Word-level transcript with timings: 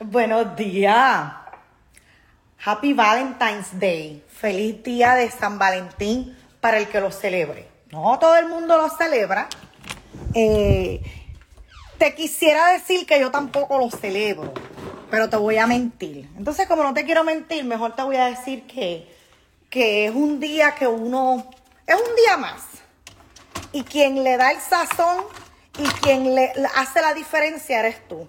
Buenos 0.00 0.56
días. 0.56 1.32
Happy 2.64 2.92
Valentine's 2.94 3.78
Day. 3.78 4.24
Feliz 4.28 4.82
día 4.82 5.14
de 5.14 5.30
San 5.30 5.56
Valentín 5.56 6.36
para 6.60 6.78
el 6.78 6.88
que 6.88 7.00
lo 7.00 7.12
celebre. 7.12 7.68
No 7.92 8.18
todo 8.18 8.36
el 8.36 8.48
mundo 8.48 8.76
lo 8.76 8.90
celebra. 8.90 9.48
Eh, 10.34 11.00
te 11.96 12.12
quisiera 12.16 12.72
decir 12.72 13.06
que 13.06 13.20
yo 13.20 13.30
tampoco 13.30 13.78
lo 13.78 13.88
celebro, 13.88 14.52
pero 15.12 15.30
te 15.30 15.36
voy 15.36 15.58
a 15.58 15.68
mentir. 15.68 16.28
Entonces, 16.36 16.66
como 16.66 16.82
no 16.82 16.92
te 16.92 17.04
quiero 17.04 17.22
mentir, 17.22 17.64
mejor 17.64 17.94
te 17.94 18.02
voy 18.02 18.16
a 18.16 18.24
decir 18.24 18.66
que, 18.66 19.08
que 19.70 20.06
es 20.06 20.12
un 20.12 20.40
día 20.40 20.74
que 20.74 20.88
uno... 20.88 21.48
Es 21.86 21.94
un 21.94 22.16
día 22.16 22.36
más. 22.36 22.62
Y 23.70 23.84
quien 23.84 24.24
le 24.24 24.38
da 24.38 24.50
el 24.50 24.58
sazón 24.58 25.24
y 25.78 25.84
quien 26.00 26.34
le 26.34 26.52
hace 26.74 27.00
la 27.00 27.14
diferencia 27.14 27.78
eres 27.78 28.08
tú. 28.08 28.26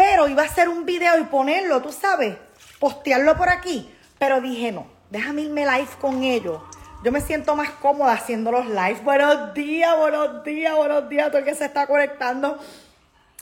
Pero 0.00 0.28
iba 0.28 0.44
a 0.44 0.46
hacer 0.46 0.66
un 0.70 0.86
video 0.86 1.18
y 1.18 1.24
ponerlo, 1.24 1.82
tú 1.82 1.92
sabes, 1.92 2.34
postearlo 2.78 3.36
por 3.36 3.50
aquí. 3.50 3.94
Pero 4.18 4.40
dije, 4.40 4.72
no, 4.72 4.86
déjame 5.10 5.42
irme 5.42 5.66
live 5.66 5.90
con 6.00 6.22
ellos. 6.22 6.62
Yo 7.04 7.12
me 7.12 7.20
siento 7.20 7.54
más 7.54 7.68
cómoda 7.68 8.14
haciendo 8.14 8.50
los 8.50 8.64
live. 8.64 8.98
Buenos 9.04 9.52
días, 9.52 9.94
buenos 9.98 10.42
días, 10.42 10.74
buenos 10.74 11.06
días 11.10 11.26
a 11.26 11.28
todo 11.28 11.40
el 11.40 11.44
que 11.44 11.54
se 11.54 11.66
está 11.66 11.86
conectando. 11.86 12.58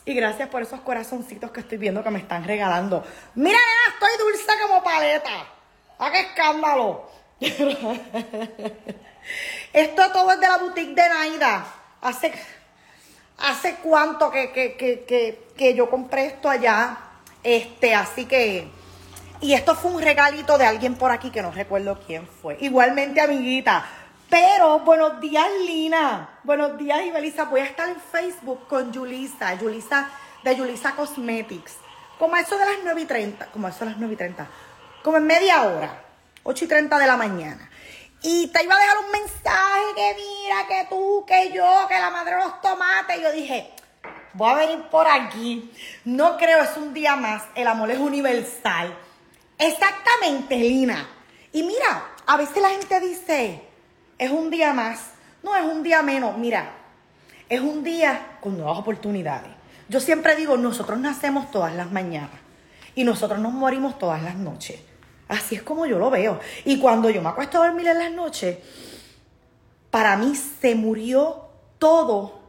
Y 0.03 0.13
gracias 0.13 0.49
por 0.49 0.61
esos 0.61 0.81
corazoncitos 0.81 1.49
que 1.51 1.61
estoy 1.61 1.77
viendo 1.77 2.03
que 2.03 2.09
me 2.09 2.19
están 2.19 2.43
regalando. 2.43 3.05
Mira, 3.35 3.57
estoy 3.93 4.09
dulce 4.19 4.51
como 4.61 4.83
paleta. 4.83 5.45
¡Ah, 5.97 6.11
qué 6.11 6.19
escándalo! 6.19 7.09
Esto 9.71 10.11
todo 10.11 10.33
es 10.33 10.41
de 10.41 10.47
la 10.49 10.57
boutique 10.57 10.93
de 10.93 11.07
Naida. 11.07 11.65
Hace 12.01 12.33
hace 13.41 13.75
cuánto 13.83 14.31
que, 14.31 14.51
que, 14.51 14.75
que, 14.75 15.47
que, 15.55 15.73
yo 15.73 15.89
compré 15.89 16.27
esto 16.27 16.49
allá. 16.49 16.97
Este, 17.43 17.95
así 17.95 18.25
que. 18.25 18.67
Y 19.41 19.53
esto 19.53 19.75
fue 19.75 19.91
un 19.91 20.01
regalito 20.01 20.57
de 20.57 20.65
alguien 20.65 20.95
por 20.95 21.11
aquí 21.11 21.29
que 21.31 21.41
no 21.41 21.51
recuerdo 21.51 21.99
quién 22.05 22.27
fue. 22.41 22.57
Igualmente, 22.59 23.21
amiguita. 23.21 23.85
Pero, 24.29 24.79
buenos 24.81 25.19
días, 25.21 25.47
Lina. 25.65 26.29
Buenos 26.43 26.77
días, 26.77 27.03
Ibelisa. 27.05 27.45
Voy 27.45 27.61
a 27.61 27.65
estar 27.65 27.89
en 27.89 27.95
Facebook 27.95 28.67
con 28.67 28.93
Julisa. 28.93 29.57
Julisa 29.57 30.09
de 30.43 30.57
Julisa 30.57 30.91
Cosmetics. 30.95 31.77
Como 32.19 32.35
eso 32.35 32.57
de 32.57 32.65
las 32.65 32.75
9 32.83 33.01
y 33.01 33.05
30. 33.05 33.45
Como 33.47 33.67
eso 33.67 33.79
de 33.79 33.91
las 33.91 33.97
9 33.97 34.13
y 34.13 34.17
30. 34.17 34.47
Como 35.03 35.17
en 35.17 35.25
media 35.25 35.63
hora. 35.63 36.03
8 36.43 36.65
y 36.65 36.67
30 36.67 36.99
de 36.99 37.07
la 37.07 37.15
mañana. 37.17 37.68
Y 38.21 38.47
te 38.47 38.63
iba 38.63 38.75
a 38.75 38.79
dejar 38.79 38.97
un 38.97 39.11
mensaje 39.11 39.83
que 39.95 40.15
mira, 40.15 40.67
que 40.67 40.87
tú, 40.89 41.25
que 41.25 41.51
yo, 41.53 41.87
que 41.87 41.99
la 41.99 42.09
madre 42.09 42.35
de 42.35 42.43
los 42.43 42.61
tomates. 42.61 43.17
Y 43.17 43.21
yo 43.21 43.31
dije, 43.31 43.71
voy 44.33 44.51
a 44.51 44.55
venir 44.55 44.83
por 44.89 45.07
aquí. 45.07 45.71
No 46.03 46.37
creo, 46.37 46.61
es 46.61 46.75
un 46.75 46.93
día 46.93 47.15
más. 47.15 47.43
El 47.55 47.67
amor 47.67 47.91
es 47.91 47.99
universal. 47.99 48.97
Exactamente, 49.57 50.57
Lina. 50.57 51.07
Y 51.53 51.63
mira, 51.63 52.11
a 52.25 52.37
veces 52.37 52.61
la 52.61 52.69
gente 52.69 52.99
dice, 52.99 53.63
es 54.17 54.31
un 54.31 54.49
día 54.49 54.73
más. 54.73 55.11
No, 55.41 55.55
es 55.55 55.63
un 55.63 55.81
día 55.81 56.01
menos. 56.01 56.37
Mira, 56.37 56.73
es 57.47 57.61
un 57.61 57.83
día 57.83 58.37
con 58.41 58.57
nuevas 58.57 58.77
oportunidades. 58.77 59.51
Yo 59.87 59.99
siempre 59.99 60.35
digo, 60.35 60.57
nosotros 60.57 60.99
nacemos 60.99 61.49
todas 61.51 61.73
las 61.73 61.91
mañanas 61.91 62.39
y 62.95 63.03
nosotros 63.05 63.39
nos 63.39 63.53
morimos 63.53 63.97
todas 63.97 64.21
las 64.21 64.35
noches. 64.35 64.79
Así 65.29 65.55
es 65.55 65.63
como 65.63 65.85
yo 65.85 65.99
lo 65.99 66.09
veo. 66.09 66.39
Y 66.65 66.79
cuando 66.79 67.09
yo 67.09 67.21
me 67.21 67.29
acuesto 67.29 67.61
a 67.61 67.67
dormir 67.67 67.87
en 67.87 67.99
las 67.99 68.11
noches, 68.11 68.57
para 69.91 70.17
mí 70.17 70.35
se 70.35 70.73
murió 70.73 71.45
todo, 71.77 72.39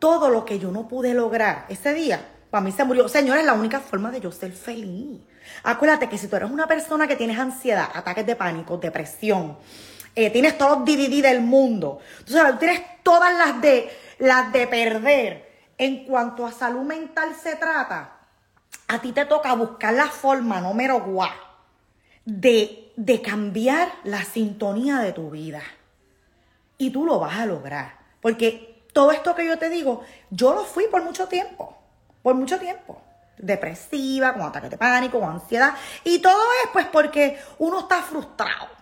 todo 0.00 0.28
lo 0.28 0.44
que 0.44 0.58
yo 0.58 0.72
no 0.72 0.88
pude 0.88 1.14
lograr 1.14 1.66
ese 1.68 1.94
día. 1.94 2.28
Para 2.50 2.64
mí 2.64 2.72
se 2.72 2.84
murió. 2.84 3.08
Señores, 3.08 3.44
la 3.44 3.54
única 3.54 3.78
forma 3.78 4.10
de 4.10 4.20
yo 4.20 4.32
ser 4.32 4.52
feliz. 4.52 5.20
Acuérdate 5.62 6.08
que 6.08 6.18
si 6.18 6.26
tú 6.26 6.34
eres 6.34 6.50
una 6.50 6.66
persona 6.66 7.06
que 7.06 7.14
tienes 7.14 7.38
ansiedad, 7.38 7.88
ataques 7.94 8.26
de 8.26 8.34
pánico, 8.34 8.76
depresión, 8.76 9.56
eh, 10.16 10.30
tienes 10.30 10.58
todos 10.58 10.78
los 10.78 10.84
DVD 10.84 11.22
del 11.22 11.42
mundo, 11.42 12.00
tú 12.24 12.32
sabes, 12.32 12.58
tienes 12.58 12.82
todas 13.04 13.32
las 13.36 13.60
de, 13.60 13.88
las 14.18 14.52
de 14.52 14.66
perder. 14.66 15.46
En 15.78 16.04
cuanto 16.06 16.44
a 16.44 16.50
salud 16.50 16.82
mental 16.82 17.36
se 17.40 17.54
trata, 17.54 18.18
a 18.88 18.98
ti 19.00 19.12
te 19.12 19.26
toca 19.26 19.52
buscar 19.54 19.94
la 19.94 20.08
forma 20.08 20.60
número 20.60 21.00
de, 22.26 22.92
de 22.96 23.22
cambiar 23.22 23.90
la 24.04 24.22
sintonía 24.24 24.98
de 24.98 25.12
tu 25.12 25.30
vida. 25.30 25.62
Y 26.76 26.90
tú 26.90 27.06
lo 27.06 27.18
vas 27.18 27.38
a 27.38 27.46
lograr. 27.46 27.96
Porque 28.20 28.84
todo 28.92 29.12
esto 29.12 29.34
que 29.34 29.46
yo 29.46 29.58
te 29.58 29.70
digo, 29.70 30.02
yo 30.30 30.54
lo 30.54 30.64
fui 30.64 30.84
por 30.90 31.02
mucho 31.02 31.26
tiempo. 31.28 31.74
Por 32.22 32.34
mucho 32.34 32.58
tiempo. 32.58 33.00
Depresiva, 33.38 34.34
con 34.34 34.42
ataques 34.42 34.70
de 34.70 34.76
pánico, 34.76 35.20
con 35.20 35.30
ansiedad. 35.30 35.74
Y 36.04 36.18
todo 36.18 36.42
es 36.64 36.70
pues 36.72 36.86
porque 36.86 37.38
uno 37.58 37.80
está 37.80 38.02
frustrado 38.02 38.76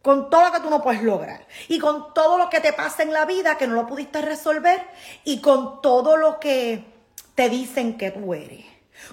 con 0.00 0.30
todo 0.30 0.44
lo 0.46 0.52
que 0.52 0.60
tú 0.60 0.70
no 0.70 0.80
puedes 0.80 1.02
lograr 1.02 1.46
y 1.68 1.78
con 1.78 2.14
todo 2.14 2.38
lo 2.38 2.48
que 2.48 2.60
te 2.60 2.72
pasa 2.72 3.02
en 3.02 3.12
la 3.12 3.26
vida 3.26 3.58
que 3.58 3.66
no 3.66 3.74
lo 3.74 3.86
pudiste 3.86 4.22
resolver 4.22 4.80
y 5.24 5.40
con 5.40 5.82
todo 5.82 6.16
lo 6.16 6.38
que 6.38 6.84
te 7.34 7.48
dicen 7.48 7.98
que 7.98 8.10
tú 8.10 8.32
eres, 8.32 8.64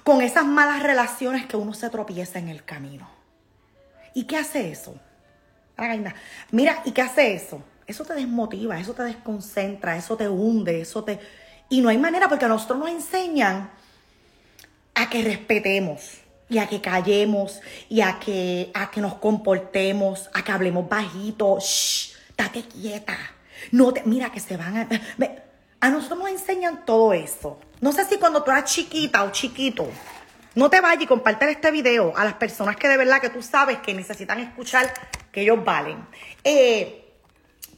con 0.03 0.21
esas 0.21 0.45
malas 0.45 0.83
relaciones 0.83 1.47
que 1.47 1.57
uno 1.57 1.73
se 1.73 1.89
tropieza 1.89 2.39
en 2.39 2.49
el 2.49 2.63
camino. 2.63 3.14
¿Y 4.15 4.23
qué 4.23 4.37
hace 4.37 4.71
eso? 4.71 4.95
Mira, 6.51 6.81
¿y 6.85 6.91
qué 6.91 7.01
hace 7.01 7.35
eso? 7.35 7.61
Eso 7.85 8.05
te 8.05 8.13
desmotiva, 8.13 8.79
eso 8.79 8.93
te 8.93 9.03
desconcentra, 9.03 9.97
eso 9.97 10.15
te 10.17 10.27
hunde, 10.27 10.81
eso 10.81 11.03
te... 11.03 11.19
Y 11.69 11.81
no 11.81 11.89
hay 11.89 11.97
manera 11.97 12.29
porque 12.29 12.45
a 12.45 12.47
nosotros 12.47 12.79
nos 12.79 12.89
enseñan 12.89 13.69
a 14.95 15.09
que 15.09 15.21
respetemos 15.21 16.19
y 16.47 16.59
a 16.59 16.67
que 16.67 16.79
callemos 16.79 17.59
y 17.89 18.01
a 18.01 18.17
que, 18.17 18.71
a 18.73 18.89
que 18.89 19.01
nos 19.01 19.15
comportemos, 19.15 20.29
a 20.33 20.43
que 20.43 20.51
hablemos 20.53 20.87
bajito. 20.87 21.59
Shh, 21.59 22.13
date 22.37 22.63
quieta. 22.63 23.17
No 23.71 23.91
te, 23.91 24.01
mira 24.05 24.31
que 24.31 24.39
se 24.39 24.55
van 24.55 24.77
a... 24.77 24.87
A 25.81 25.89
nosotros 25.89 26.19
nos 26.19 26.29
enseñan 26.29 26.85
todo 26.85 27.11
eso. 27.11 27.59
No 27.81 27.91
sé 27.91 28.05
si 28.05 28.17
cuando 28.17 28.41
tú 28.43 28.49
eras 28.49 28.71
chiquita 28.71 29.23
o 29.23 29.31
chiquito, 29.31 29.87
no 30.55 30.69
te 30.69 30.81
vayas 30.81 31.03
y 31.03 31.07
comparte 31.07 31.49
este 31.51 31.71
video 31.71 32.13
a 32.15 32.23
las 32.23 32.35
personas 32.35 32.77
que 32.77 32.87
de 32.87 32.97
verdad 32.97 33.19
que 33.19 33.29
tú 33.29 33.41
sabes 33.41 33.79
que 33.79 33.93
necesitan 33.93 34.39
escuchar 34.39 34.91
que 35.31 35.41
ellos 35.41 35.63
valen. 35.63 36.07
Eh, 36.43 37.13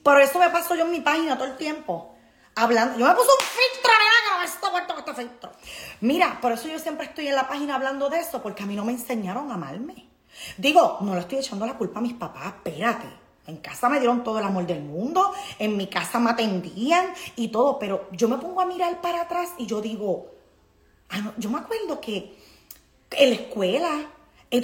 por 0.03 0.21
eso 0.21 0.39
me 0.39 0.49
paso 0.49 0.75
yo 0.75 0.85
en 0.85 0.91
mi 0.91 1.01
página 1.01 1.35
todo 1.35 1.47
el 1.47 1.57
tiempo 1.57 2.15
hablando. 2.55 2.97
Yo 2.97 3.05
me 3.05 3.13
puse 3.13 3.27
un 3.27 3.45
filtro, 3.45 3.91
que 3.91 4.37
no 4.37 4.43
está 4.43 4.69
vuelto 4.69 4.93
con 4.93 4.99
este 4.99 5.13
filtro. 5.13 5.51
Mira, 6.01 6.39
por 6.41 6.51
eso 6.51 6.67
yo 6.67 6.79
siempre 6.79 7.05
estoy 7.05 7.27
en 7.27 7.35
la 7.35 7.47
página 7.47 7.75
hablando 7.75 8.09
de 8.09 8.19
eso, 8.19 8.41
porque 8.41 8.63
a 8.63 8.65
mí 8.65 8.75
no 8.75 8.85
me 8.85 8.91
enseñaron 8.91 9.51
a 9.51 9.55
amarme. 9.55 10.07
Digo, 10.57 10.99
no 11.01 11.13
le 11.13 11.21
estoy 11.21 11.39
echando 11.39 11.65
la 11.65 11.77
culpa 11.77 11.99
a 11.99 12.01
mis 12.01 12.13
papás, 12.13 12.47
espérate. 12.47 13.07
En 13.47 13.57
casa 13.57 13.87
me 13.87 13.99
dieron 13.99 14.23
todo 14.23 14.39
el 14.39 14.45
amor 14.45 14.67
del 14.67 14.81
mundo, 14.81 15.33
en 15.57 15.77
mi 15.77 15.87
casa 15.87 16.19
me 16.19 16.31
atendían 16.31 17.13
y 17.37 17.47
todo, 17.47 17.79
pero 17.79 18.09
yo 18.11 18.27
me 18.27 18.37
pongo 18.37 18.59
a 18.59 18.65
mirar 18.65 18.99
para 19.01 19.21
atrás 19.21 19.51
y 19.57 19.65
yo 19.65 19.79
digo, 19.79 20.27
ah, 21.09 21.31
yo 21.37 21.49
me 21.49 21.59
acuerdo 21.59 22.01
que 22.01 22.37
en 23.11 23.29
la 23.29 23.35
escuela. 23.35 24.11
Y, 24.49 24.61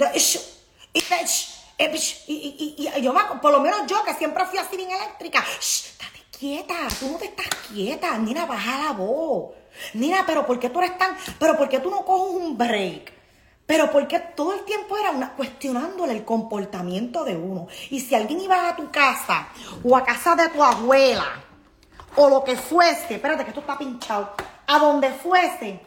yo, 3.02 3.14
por 3.40 3.52
lo 3.52 3.60
menos 3.60 3.86
yo, 3.86 4.02
que 4.04 4.14
siempre 4.14 4.44
fui 4.46 4.58
así 4.58 4.76
bien 4.76 4.90
eléctrica, 4.90 5.44
estate 5.58 6.24
quieta, 6.38 6.74
tú 6.98 7.10
no 7.10 7.18
te 7.18 7.26
estás 7.26 7.48
quieta, 7.68 8.16
Nina, 8.18 8.46
baja 8.46 8.84
la 8.84 8.92
voz. 8.92 9.52
Nina, 9.94 10.24
pero 10.26 10.46
¿por 10.46 10.58
qué 10.58 10.70
tú 10.70 10.78
eres 10.80 10.96
tan, 10.96 11.16
pero 11.38 11.56
por 11.56 11.68
qué 11.68 11.80
tú 11.80 11.90
no 11.90 12.04
coges 12.04 12.42
un 12.42 12.56
break? 12.56 13.12
Pero 13.66 13.90
porque 13.90 14.18
todo 14.18 14.52
el 14.52 14.64
tiempo 14.64 14.96
era 14.98 15.10
una, 15.10 15.32
cuestionándole 15.32 16.12
el 16.12 16.24
comportamiento 16.24 17.24
de 17.24 17.36
uno. 17.36 17.66
Y 17.90 18.00
si 18.00 18.14
alguien 18.14 18.40
iba 18.40 18.68
a 18.68 18.76
tu 18.76 18.90
casa 18.90 19.48
o 19.82 19.96
a 19.96 20.04
casa 20.04 20.36
de 20.36 20.48
tu 20.50 20.62
abuela 20.62 21.42
o 22.16 22.28
lo 22.28 22.44
que 22.44 22.56
fuese, 22.56 23.14
espérate 23.14 23.44
que 23.44 23.50
esto 23.50 23.60
está 23.60 23.78
pinchado, 23.78 24.34
a 24.66 24.78
donde 24.78 25.10
fuese, 25.10 25.80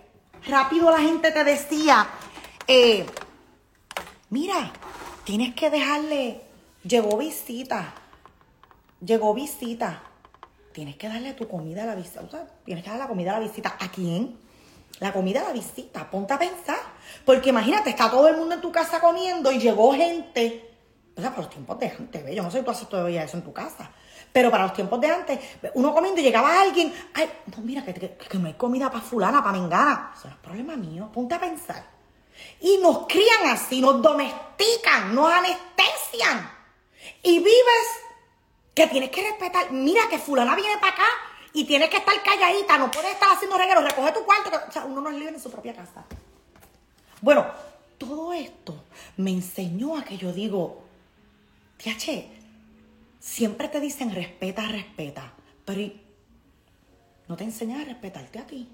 rápido 0.48 0.90
la 0.90 1.00
gente 1.00 1.32
te 1.32 1.44
decía, 1.44 2.08
eh, 2.68 3.06
mira, 4.30 4.74
tienes 5.24 5.56
que 5.56 5.70
dejarle, 5.70 6.42
llegó 6.84 7.18
visita, 7.18 7.94
llegó 9.00 9.34
visita, 9.34 10.04
tienes 10.74 10.98
que 10.98 11.08
darle 11.08 11.34
tu 11.34 11.48
comida 11.48 11.84
a 11.84 11.86
la 11.86 11.96
visita, 11.96 12.22
tienes 12.66 12.84
que 12.84 12.90
darle 12.90 13.04
la 13.04 13.10
comida 13.10 13.36
a 13.36 13.40
la 13.40 13.48
visita. 13.48 13.78
¿A 13.80 13.90
quién? 13.90 14.38
La 15.00 15.14
comida 15.14 15.42
a 15.42 15.46
la 15.46 15.54
visita, 15.54 16.10
ponte 16.10 16.34
a 16.34 16.40
pensar. 16.40 16.80
Porque 17.26 17.50
imagínate, 17.50 17.92
está 17.92 18.10
todo 18.10 18.28
el 18.28 18.38
mundo 18.38 18.56
en 18.56 18.62
tu 18.62 18.72
casa 18.72 19.00
comiendo 19.00 19.52
y 19.52 19.60
llegó 19.60 19.94
gente. 19.94 20.70
O 21.16 21.22
sea, 21.22 21.30
para 21.32 21.44
los 21.44 21.50
tiempos 21.50 21.80
de 21.80 21.88
antes, 21.88 22.36
yo 22.36 22.44
no 22.44 22.52
sé 22.52 22.60
si 22.60 22.66
tú 22.66 22.72
haces 22.72 22.90
todavía 22.90 23.24
eso 23.24 23.38
en 23.38 23.44
tu 23.44 23.54
casa. 23.54 23.90
Pero 24.32 24.52
para 24.52 24.64
los 24.64 24.74
tiempos 24.74 25.00
de 25.02 25.08
antes, 25.08 25.40
uno 25.74 25.94
comiendo 25.94 26.20
y 26.22 26.24
llegaba 26.24 26.62
alguien, 26.62 26.94
ay, 27.16 27.30
no, 27.56 27.64
mira, 27.64 27.84
que, 27.84 27.94
que 27.94 28.38
no 28.38 28.48
hay 28.48 28.54
comida 28.54 28.92
para 28.92 29.02
fulana, 29.02 29.44
para 29.44 29.58
mengana. 29.58 30.12
Eso 30.16 30.28
no 30.28 30.36
es 30.36 30.40
problema 30.42 30.76
mío, 30.76 31.10
ponte 31.12 31.34
a 31.34 31.40
pensar. 31.40 31.97
Y 32.60 32.78
nos 32.78 33.08
crían 33.08 33.48
así, 33.48 33.82
nos 33.82 34.02
domestican, 34.02 35.14
nos 35.14 35.32
anestesian. 35.32 36.52
Y 37.24 37.40
vives 37.40 37.88
que 38.74 38.88
tienes 38.88 39.10
que 39.10 39.30
respetar. 39.30 39.72
Mira 39.72 40.08
que 40.10 40.20
fulana 40.20 40.56
viene 40.56 40.78
para 40.78 40.94
acá 40.94 41.08
y 41.54 41.66
tienes 41.66 41.90
que 41.90 41.98
estar 41.98 42.22
calladita, 42.24 42.78
no 42.78 42.92
puedes 42.92 43.12
estar 43.12 43.30
haciendo 43.32 43.58
reguero, 43.58 43.82
recoge 43.82 44.12
tu 44.12 44.24
cuarto. 44.24 44.52
o 44.68 44.72
sea, 44.72 44.86
uno 44.86 45.02
no 45.02 45.10
es 45.10 45.16
libre 45.16 45.36
en 45.36 45.42
su 45.42 45.50
propia 45.50 45.74
casa. 45.74 46.06
Bueno, 47.22 47.46
esto 48.34 48.84
me 49.18 49.32
enseñó 49.32 49.98
a 49.98 50.04
que 50.04 50.18
yo 50.18 50.32
digo, 50.32 50.84
che, 51.78 52.30
siempre 53.20 53.68
te 53.68 53.80
dicen 53.80 54.14
respeta, 54.14 54.68
respeta, 54.68 55.34
pero 55.66 55.92
no 57.28 57.36
te 57.36 57.44
enseñan 57.44 57.82
a 57.82 57.86
respetarte 57.86 58.40
a 58.40 58.46
ti. 58.46 58.70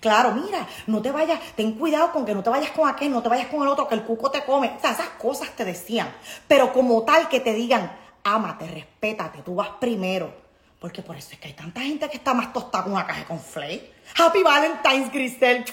Claro, 0.00 0.32
mira, 0.32 0.66
no 0.86 1.00
te 1.02 1.10
vayas, 1.10 1.40
ten 1.56 1.72
cuidado 1.72 2.12
con 2.12 2.24
que 2.24 2.34
no 2.34 2.42
te 2.42 2.50
vayas 2.50 2.70
con 2.70 2.88
aquel, 2.88 3.10
no 3.10 3.22
te 3.22 3.28
vayas 3.28 3.46
con 3.48 3.62
el 3.62 3.68
otro, 3.68 3.88
que 3.88 3.94
el 3.94 4.04
cuco 4.04 4.30
te 4.30 4.44
come. 4.44 4.74
O 4.76 4.80
sea, 4.80 4.92
esas 4.92 5.08
cosas 5.10 5.50
te 5.50 5.64
decían. 5.64 6.12
Pero 6.46 6.72
como 6.72 7.02
tal 7.02 7.28
que 7.28 7.40
te 7.40 7.52
digan, 7.52 7.90
ámate, 8.24 8.66
respétate, 8.66 9.42
tú 9.42 9.54
vas 9.54 9.70
primero. 9.80 10.32
Porque 10.80 11.02
por 11.02 11.16
eso 11.16 11.30
es 11.32 11.38
que 11.38 11.48
hay 11.48 11.54
tanta 11.54 11.80
gente 11.80 12.08
que 12.08 12.18
está 12.18 12.34
más 12.34 12.52
tostada 12.52 12.84
con 12.84 12.92
una 12.92 13.06
caja 13.06 13.24
con 13.24 13.40
flake. 13.40 13.92
Happy 14.16 14.42
Valentine's, 14.42 15.12
Grisel. 15.12 15.64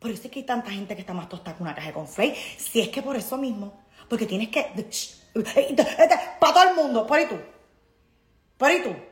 Por 0.00 0.10
eso 0.10 0.22
es 0.24 0.30
que 0.32 0.40
hay 0.40 0.46
tanta 0.46 0.70
gente 0.70 0.96
que 0.96 1.02
está 1.02 1.14
más 1.14 1.28
tostada 1.28 1.56
con 1.56 1.66
una 1.66 1.76
caja 1.76 1.92
con 1.92 2.08
flake. 2.08 2.36
Si 2.58 2.80
es 2.80 2.88
que 2.88 3.02
por 3.02 3.14
eso 3.14 3.36
mismo. 3.38 3.80
Porque 4.08 4.26
tienes 4.26 4.48
que. 4.48 4.66
Para 6.40 6.52
todo 6.52 6.68
el 6.70 6.74
mundo. 6.74 7.06
Por 7.06 7.18
ahí 7.18 7.26
tú. 7.26 7.38
Por 8.56 8.68
ahí 8.68 8.82
tú. 8.82 9.11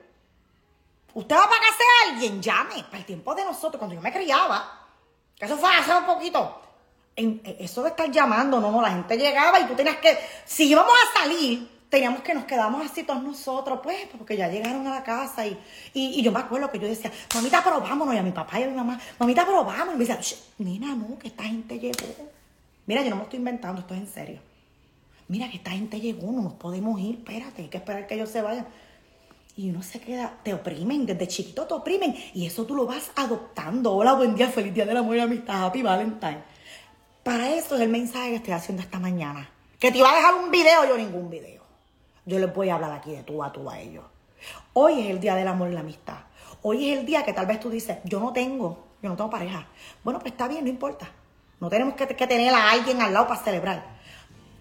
Usted 1.14 1.34
va 1.34 1.44
a 1.44 1.48
pagarse 1.48 1.82
a 1.82 2.10
alguien, 2.10 2.42
llame. 2.42 2.84
Para 2.84 2.98
el 2.98 3.04
tiempo 3.04 3.34
de 3.34 3.44
nosotros, 3.44 3.78
cuando 3.78 3.94
yo 3.94 4.00
me 4.00 4.12
criaba, 4.12 4.86
que 5.36 5.44
eso 5.44 5.56
fue 5.56 5.74
hace 5.74 5.94
un 5.94 6.04
poquito. 6.04 6.60
Eh, 7.16 7.56
eso 7.60 7.82
de 7.82 7.90
estar 7.90 8.10
llamando, 8.10 8.60
no, 8.60 8.70
no, 8.70 8.80
la 8.80 8.90
gente 8.90 9.16
llegaba 9.16 9.60
y 9.60 9.64
tú 9.64 9.74
tenías 9.74 9.96
que, 9.96 10.16
si 10.44 10.68
íbamos 10.68 10.92
a 10.92 11.20
salir, 11.20 11.68
teníamos 11.90 12.22
que 12.22 12.32
nos 12.32 12.44
quedamos 12.44 12.84
así 12.84 13.02
todos 13.02 13.22
nosotros, 13.22 13.80
pues, 13.82 14.06
porque 14.16 14.36
ya 14.36 14.48
llegaron 14.48 14.86
a 14.86 14.90
la 14.94 15.02
casa 15.02 15.44
y, 15.46 15.58
y, 15.92 16.22
yo 16.22 16.30
me 16.30 16.38
acuerdo 16.38 16.70
que 16.70 16.78
yo 16.78 16.86
decía, 16.86 17.10
mamita, 17.34 17.62
pero 17.62 17.80
vámonos, 17.80 18.14
y 18.14 18.18
a 18.18 18.22
mi 18.22 18.30
papá 18.30 18.60
y 18.60 18.62
a 18.62 18.68
mi 18.68 18.74
mamá, 18.74 18.98
mamita, 19.18 19.44
pero 19.44 19.64
vámonos, 19.64 19.96
y 19.96 19.98
me 19.98 20.04
decía, 20.06 20.38
nena, 20.58 20.94
no, 20.94 21.18
que 21.18 21.28
esta 21.28 21.44
gente 21.44 21.78
llegó. 21.78 22.30
Mira, 22.86 23.02
yo 23.02 23.10
no 23.10 23.16
me 23.16 23.22
estoy 23.24 23.38
inventando, 23.40 23.80
esto 23.80 23.94
es 23.94 24.00
en 24.00 24.08
serio. 24.08 24.40
Mira, 25.28 25.48
que 25.50 25.56
esta 25.56 25.70
gente 25.72 26.00
llegó, 26.00 26.30
no 26.32 26.42
nos 26.42 26.54
podemos 26.54 26.98
ir, 27.00 27.16
espérate, 27.16 27.62
hay 27.62 27.68
que 27.68 27.78
esperar 27.78 28.06
que 28.06 28.14
ellos 28.14 28.30
se 28.30 28.40
vayan. 28.40 28.66
Y 29.60 29.68
uno 29.68 29.82
se 29.82 30.00
queda, 30.00 30.38
te 30.42 30.54
oprimen, 30.54 31.04
desde 31.04 31.28
chiquito 31.28 31.66
te 31.66 31.74
oprimen. 31.74 32.16
Y 32.32 32.46
eso 32.46 32.64
tú 32.64 32.74
lo 32.74 32.86
vas 32.86 33.10
adoptando. 33.14 33.92
Hola, 33.92 34.14
buen 34.14 34.34
día, 34.34 34.48
feliz 34.48 34.72
día 34.72 34.86
del 34.86 34.96
amor 34.96 35.16
y 35.16 35.20
amistad, 35.20 35.66
happy 35.66 35.82
Valentine. 35.82 36.42
Para 37.22 37.50
eso 37.50 37.74
es 37.74 37.82
el 37.82 37.90
mensaje 37.90 38.30
que 38.30 38.36
estoy 38.36 38.54
haciendo 38.54 38.82
esta 38.82 38.98
mañana. 38.98 39.50
Que 39.78 39.92
te 39.92 39.98
iba 39.98 40.10
a 40.10 40.16
dejar 40.16 40.34
un 40.36 40.50
video, 40.50 40.86
yo 40.88 40.96
ningún 40.96 41.28
video. 41.28 41.62
Yo 42.24 42.38
les 42.38 42.54
voy 42.54 42.70
a 42.70 42.76
hablar 42.76 42.90
aquí 42.92 43.10
de 43.10 43.22
tú 43.22 43.44
a 43.44 43.52
tú 43.52 43.68
a 43.68 43.78
ellos. 43.78 44.02
Hoy 44.72 44.98
es 44.98 45.10
el 45.10 45.20
día 45.20 45.34
del 45.34 45.46
amor 45.46 45.68
y 45.70 45.74
la 45.74 45.80
amistad. 45.80 46.20
Hoy 46.62 46.88
es 46.88 46.98
el 46.98 47.04
día 47.04 47.22
que 47.22 47.34
tal 47.34 47.44
vez 47.44 47.60
tú 47.60 47.68
dices, 47.68 47.98
yo 48.04 48.18
no 48.18 48.32
tengo, 48.32 48.86
yo 49.02 49.10
no 49.10 49.16
tengo 49.18 49.28
pareja. 49.28 49.68
Bueno, 50.02 50.20
pues 50.20 50.32
está 50.32 50.48
bien, 50.48 50.64
no 50.64 50.70
importa. 50.70 51.12
No 51.60 51.68
tenemos 51.68 51.96
que, 51.96 52.06
que 52.06 52.26
tener 52.26 52.54
a 52.54 52.70
alguien 52.70 53.02
al 53.02 53.12
lado 53.12 53.28
para 53.28 53.44
celebrar. 53.44 53.99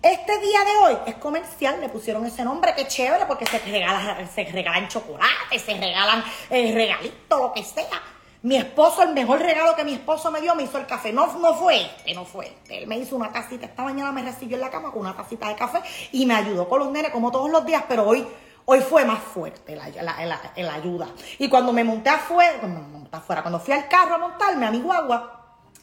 Este 0.01 0.39
día 0.39 0.63
de 0.63 0.77
hoy 0.77 0.97
es 1.07 1.15
comercial, 1.15 1.81
le 1.81 1.89
pusieron 1.89 2.25
ese 2.25 2.45
nombre, 2.45 2.73
qué 2.73 2.87
chévere, 2.87 3.25
porque 3.25 3.45
se, 3.45 3.59
se 3.59 4.45
regalan 4.49 4.87
chocolate, 4.87 5.59
se 5.59 5.73
regalan 5.73 6.23
eh, 6.49 6.71
regalitos, 6.73 7.37
lo 7.37 7.51
que 7.51 7.65
sea. 7.65 8.01
Mi 8.41 8.55
esposo, 8.55 9.03
el 9.03 9.13
mejor 9.13 9.41
regalo 9.41 9.75
que 9.75 9.83
mi 9.83 9.95
esposo 9.95 10.31
me 10.31 10.39
dio, 10.39 10.55
me 10.55 10.63
hizo 10.63 10.77
el 10.77 10.85
café. 10.85 11.11
No, 11.11 11.37
no 11.39 11.53
fue 11.53 11.81
este, 11.81 12.13
no 12.13 12.23
fue 12.23 12.47
este. 12.47 12.77
Él 12.77 12.87
me 12.87 12.97
hizo 12.97 13.17
una 13.17 13.29
tacita. 13.33 13.65
Esta 13.65 13.83
mañana 13.83 14.13
me 14.13 14.23
recibió 14.23 14.55
en 14.55 14.61
la 14.61 14.69
cama 14.69 14.89
con 14.89 15.01
una 15.01 15.17
tacita 15.17 15.49
de 15.49 15.55
café 15.55 15.81
y 16.13 16.25
me 16.25 16.33
ayudó 16.35 16.69
con 16.69 16.79
los 16.79 16.91
nenes 16.91 17.11
como 17.11 17.29
todos 17.29 17.51
los 17.51 17.65
días, 17.65 17.83
pero 17.89 18.07
hoy, 18.07 18.25
hoy 18.63 18.79
fue 18.79 19.03
más 19.03 19.19
fuerte 19.19 19.75
la, 19.75 19.89
la, 19.89 20.73
ayuda. 20.73 21.09
Y 21.39 21.49
cuando 21.49 21.73
me 21.73 21.83
monté 21.83 22.09
afuera, 22.09 22.57
cuando 22.61 22.79
me 22.79 22.87
monté 22.87 23.17
afuera, 23.17 23.41
cuando 23.41 23.59
fui 23.59 23.73
al 23.73 23.89
carro 23.89 24.15
a 24.15 24.17
montarme 24.17 24.65
a 24.65 24.71
mi 24.71 24.79
guagua, 24.79 25.38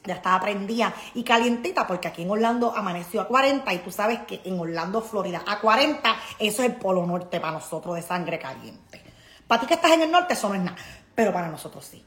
ya 0.07 0.15
estaba 0.15 0.41
prendida 0.41 0.95
y 1.15 1.23
calientita 1.23 1.87
porque 1.87 2.09
aquí 2.09 2.23
en 2.23 2.31
Orlando 2.31 2.73
amaneció 2.75 3.21
a 3.21 3.27
40 3.27 3.75
y 3.75 3.79
tú 3.79 3.91
sabes 3.91 4.21
que 4.21 4.41
en 4.45 4.59
Orlando, 4.59 5.03
Florida, 5.03 5.43
a 5.47 5.61
40, 5.61 6.17
eso 6.39 6.63
es 6.63 6.69
el 6.69 6.77
polo 6.77 7.05
norte 7.05 7.41
para 7.41 7.53
nosotros 7.53 7.97
de 7.97 8.03
sangre 8.03 8.39
caliente. 8.39 9.03
Para 9.47 9.61
ti 9.61 9.67
que 9.67 9.75
estás 9.75 9.93
en 9.93 10.03
el 10.03 10.11
norte 10.11 10.35
eso 10.35 10.49
no 10.49 10.55
es 10.55 10.63
nada, 10.63 10.77
pero 11.15 11.33
para 11.33 11.49
nosotros 11.49 11.85
sí. 11.85 12.05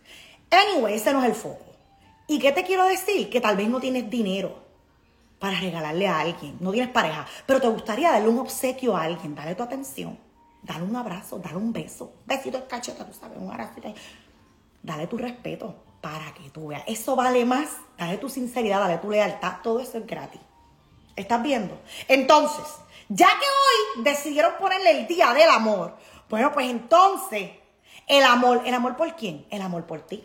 Anyway, 0.50 0.96
ese 0.96 1.14
no 1.14 1.22
es 1.22 1.30
el 1.30 1.36
foco. 1.36 1.66
¿Y 2.28 2.40
qué 2.40 2.52
te 2.52 2.64
quiero 2.64 2.86
decir? 2.86 3.30
Que 3.30 3.42
tal 3.42 3.58
vez 3.58 3.70
no 3.70 3.80
tienes 3.80 4.10
dinero 4.10 4.70
para 5.40 5.60
regalarle 5.60 6.08
a 6.08 6.20
alguien, 6.20 6.58
no 6.60 6.72
tienes 6.72 6.92
pareja, 6.92 7.26
pero 7.46 7.62
te 7.62 7.68
gustaría 7.68 8.12
darle 8.12 8.28
un 8.28 8.40
obsequio 8.40 8.96
a 8.96 9.04
alguien, 9.04 9.36
darle 9.36 9.56
tu 9.56 9.64
atención, 9.64 10.20
darle 10.62 10.84
un 10.84 10.96
abrazo, 10.96 11.40
darle 11.40 11.58
un 11.58 11.72
beso, 11.72 12.14
besito 12.26 12.60
de 12.60 12.68
cacheta, 12.68 13.06
tú 13.06 13.14
sabes, 13.14 13.38
un 13.38 13.50
abrazo, 13.50 13.80
dale 14.84 15.08
tu 15.08 15.18
respeto 15.18 15.89
para 16.02 16.34
que 16.34 16.50
tú 16.50 16.68
veas. 16.68 16.84
Eso 16.88 17.16
vale 17.16 17.46
más. 17.46 17.70
Dale 17.98 18.18
tu 18.18 18.30
sinceridad, 18.30 18.80
dale 18.80 18.98
tu 18.98 19.10
lealtad. 19.10 19.58
Todo 19.64 19.80
eso 19.80 19.98
es 19.98 20.06
gratis. 20.06 20.42
¿Estás 21.16 21.42
viendo? 21.44 21.78
Entonces, 22.08 22.66
ya 23.10 23.28
que 23.28 23.46
hoy 23.46 24.04
decidieron 24.04 24.54
ponerle 24.60 24.92
el 24.92 25.08
día 25.08 25.34
del 25.34 25.50
amor, 25.50 25.98
bueno, 26.30 26.52
pues 26.54 26.70
entonces, 26.70 27.52
el 28.08 28.24
amor, 28.24 28.62
¿el 28.66 28.74
amor 28.74 28.96
por 28.96 29.16
quién? 29.16 29.46
El 29.50 29.62
amor 29.62 29.86
por 29.86 30.02
ti. 30.02 30.24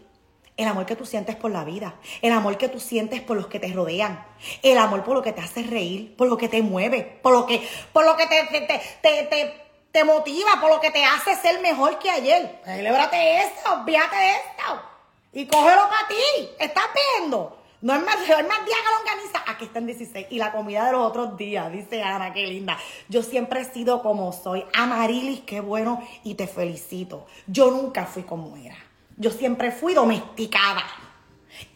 El 0.57 0.69
amor 0.69 0.87
que 0.87 0.95
tú 0.95 1.05
sientes 1.05 1.35
por 1.35 1.51
la 1.51 1.65
vida. 1.65 1.97
El 2.23 2.33
amor 2.33 2.57
que 2.57 2.69
tú 2.69 2.79
sientes 2.79 3.21
por 3.21 3.37
los 3.37 3.49
que 3.49 3.59
te 3.59 3.73
rodean. 3.73 4.25
El 4.63 4.79
amor 4.79 5.03
por 5.03 5.17
lo 5.17 5.23
que 5.23 5.33
te 5.33 5.41
hace 5.41 5.65
reír, 5.65 6.15
por 6.17 6.29
lo 6.29 6.37
que 6.37 6.49
te 6.49 6.63
mueve, 6.63 7.19
por 7.23 7.33
lo 7.33 7.45
que, 7.45 7.67
por 7.93 8.05
lo 8.05 8.17
que 8.17 8.27
te, 8.29 8.45
te, 8.45 9.25
te, 9.25 9.65
te, 9.91 10.05
motiva, 10.05 10.61
por 10.61 10.71
lo 10.71 10.81
que 10.81 10.93
te 10.93 11.05
hace 11.05 11.35
ser 11.37 11.61
mejor 11.61 11.99
que 11.99 12.11
ayer. 12.11 12.61
Celébrate 12.65 13.39
eso, 13.39 13.85
fíjate 13.85 14.15
de 14.15 14.31
esto. 14.31 14.94
Y 15.35 15.47
cógelo 15.47 15.83
para 15.89 16.09
ti. 16.09 16.49
¿Estás 16.59 16.85
viendo? 17.19 17.59
No 17.83 17.93
es 17.93 18.05
más, 18.05 18.17
es 18.23 18.29
más 18.29 18.65
día 18.65 18.77
que 18.77 18.91
lo 18.91 18.99
organiza. 19.01 19.43
Aquí 19.47 19.65
está 19.65 19.81
en 19.81 19.87
16. 19.87 20.29
Y 20.31 20.39
la 20.39 20.53
comida 20.53 20.87
de 20.87 20.93
los 20.93 21.07
otros 21.07 21.37
días, 21.37 21.71
dice 21.73 22.03
Ana, 22.03 22.33
qué 22.33 22.47
linda. 22.47 22.79
Yo 23.09 23.23
siempre 23.23 23.61
he 23.61 23.65
sido 23.65 24.01
como 24.01 24.33
soy. 24.33 24.65
Amarilis, 24.73 25.41
qué 25.41 25.61
bueno. 25.61 26.03
Y 26.23 26.35
te 26.35 26.47
felicito. 26.47 27.27
Yo 27.49 27.71
nunca 27.73 28.07
fui 28.07 28.23
como 28.23 28.57
era. 28.57 28.77
Yo 29.17 29.31
siempre 29.31 29.73
fui 29.73 29.93
domesticada. 29.93 30.85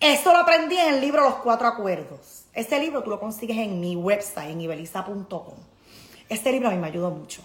Eso 0.00 0.32
lo 0.32 0.38
aprendí 0.38 0.76
en 0.76 0.94
el 0.94 1.00
libro 1.00 1.22
Los 1.22 1.36
Cuatro 1.36 1.66
Acuerdos. 1.66 2.44
Ese 2.52 2.78
libro 2.78 3.02
tú 3.02 3.10
lo 3.10 3.20
consigues 3.20 3.58
en 3.58 3.80
mi 3.80 3.96
website, 3.96 4.50
en 4.50 4.60
ibeliza.com. 4.60 5.54
Este 6.28 6.52
libro 6.52 6.68
a 6.68 6.70
mí 6.72 6.78
me 6.78 6.88
ayudó 6.88 7.10
mucho. 7.10 7.42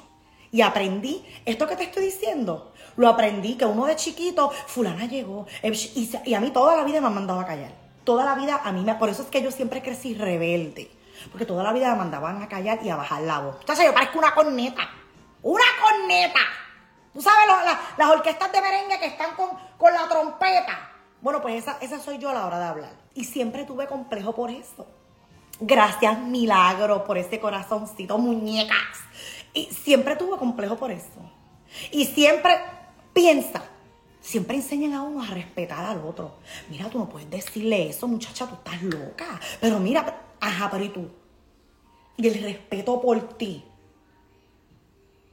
Y 0.52 0.62
aprendí 0.62 1.26
esto 1.46 1.68
que 1.68 1.76
te 1.76 1.84
estoy 1.84 2.06
diciendo 2.06 2.73
lo 2.96 3.08
aprendí, 3.08 3.56
que 3.56 3.66
uno 3.66 3.86
de 3.86 3.96
chiquito, 3.96 4.50
fulana 4.68 5.06
llegó. 5.06 5.46
Eh, 5.62 5.72
y, 6.26 6.34
a 6.34 6.40
mí 6.40 6.52
toda 6.52 6.76
la 6.76 6.84
vida 6.84 7.02
me 7.02 7.08
han 7.08 7.16
mandado 7.16 7.40
a 7.40 7.46
callar. 7.46 7.72
Toda 8.04 8.26
la 8.26 8.36
vida 8.36 8.62
a 8.64 8.72
mí 8.72 8.84
me... 8.84 8.96
Por 8.96 9.10
eso 9.10 9.24
es 9.24 9.30
que 9.30 9.42
yo 9.42 9.52
siempre 9.52 9.82
crecí 9.82 10.14
rebelde. 10.14 10.92
Porque 11.32 11.46
toda 11.46 11.64
la 11.64 11.72
vida 11.72 11.92
me 11.92 12.00
mandaban 12.00 12.42
a 12.42 12.48
callar 12.48 12.80
y 12.84 12.90
a 12.90 12.96
bajar 12.96 13.22
la 13.22 13.40
voz. 13.40 13.58
Entonces 13.62 13.86
yo 13.86 13.94
parezco 13.94 14.20
una 14.20 14.34
corneta. 14.34 14.90
¡Una 15.42 15.64
corneta! 15.82 16.40
¿Tú 17.14 17.22
sabes 17.22 17.48
las 17.98 18.10
orquestas 18.10 18.52
de 18.52 18.62
merengue 18.62 19.00
que 19.00 19.06
están 19.06 19.36
con, 19.36 19.50
con 19.78 19.94
la 19.94 20.08
trompeta? 20.08 20.92
Bueno, 21.22 21.42
pues 21.42 21.56
esa, 21.56 21.78
esa 21.80 22.00
soy 22.00 22.18
yo 22.18 22.30
a 22.30 22.34
la 22.34 22.46
hora 22.46 22.60
de 22.60 22.66
hablar. 22.66 22.94
Y 23.14 23.26
siempre 23.26 23.64
tuve 23.66 23.88
complejo 23.88 24.34
por 24.34 24.50
eso. 24.50 24.88
Gracias, 25.60 26.18
milagro, 26.20 27.06
por 27.06 27.18
ese 27.18 27.40
corazoncito, 27.40 28.18
muñecas. 28.18 29.00
Y 29.54 29.66
siempre 29.66 30.16
tuve 30.16 30.38
complejo 30.38 30.76
por 30.78 30.92
eso. 30.92 31.32
Y 31.92 32.06
siempre 32.06 32.60
Piensa, 33.14 33.64
siempre 34.22 34.58
enseñan 34.58 34.94
a 34.94 35.04
uno 35.04 35.22
a 35.22 35.28
respetar 35.28 35.86
al 35.86 36.00
otro. 36.04 36.36
Mira, 36.70 36.90
tú 36.90 36.98
no 36.98 37.08
puedes 37.08 37.30
decirle 37.30 37.90
eso, 37.90 38.08
muchacha, 38.08 38.48
tú 38.48 38.56
estás 38.56 38.82
loca. 38.82 39.40
Pero 39.62 39.80
mira, 39.80 40.22
ajá, 40.40 40.70
pero 40.72 40.84
¿y 40.84 40.90
tú? 40.90 41.10
Y 42.18 42.28
el 42.28 42.42
respeto 42.42 43.00
por 43.00 43.38
ti. 43.38 43.64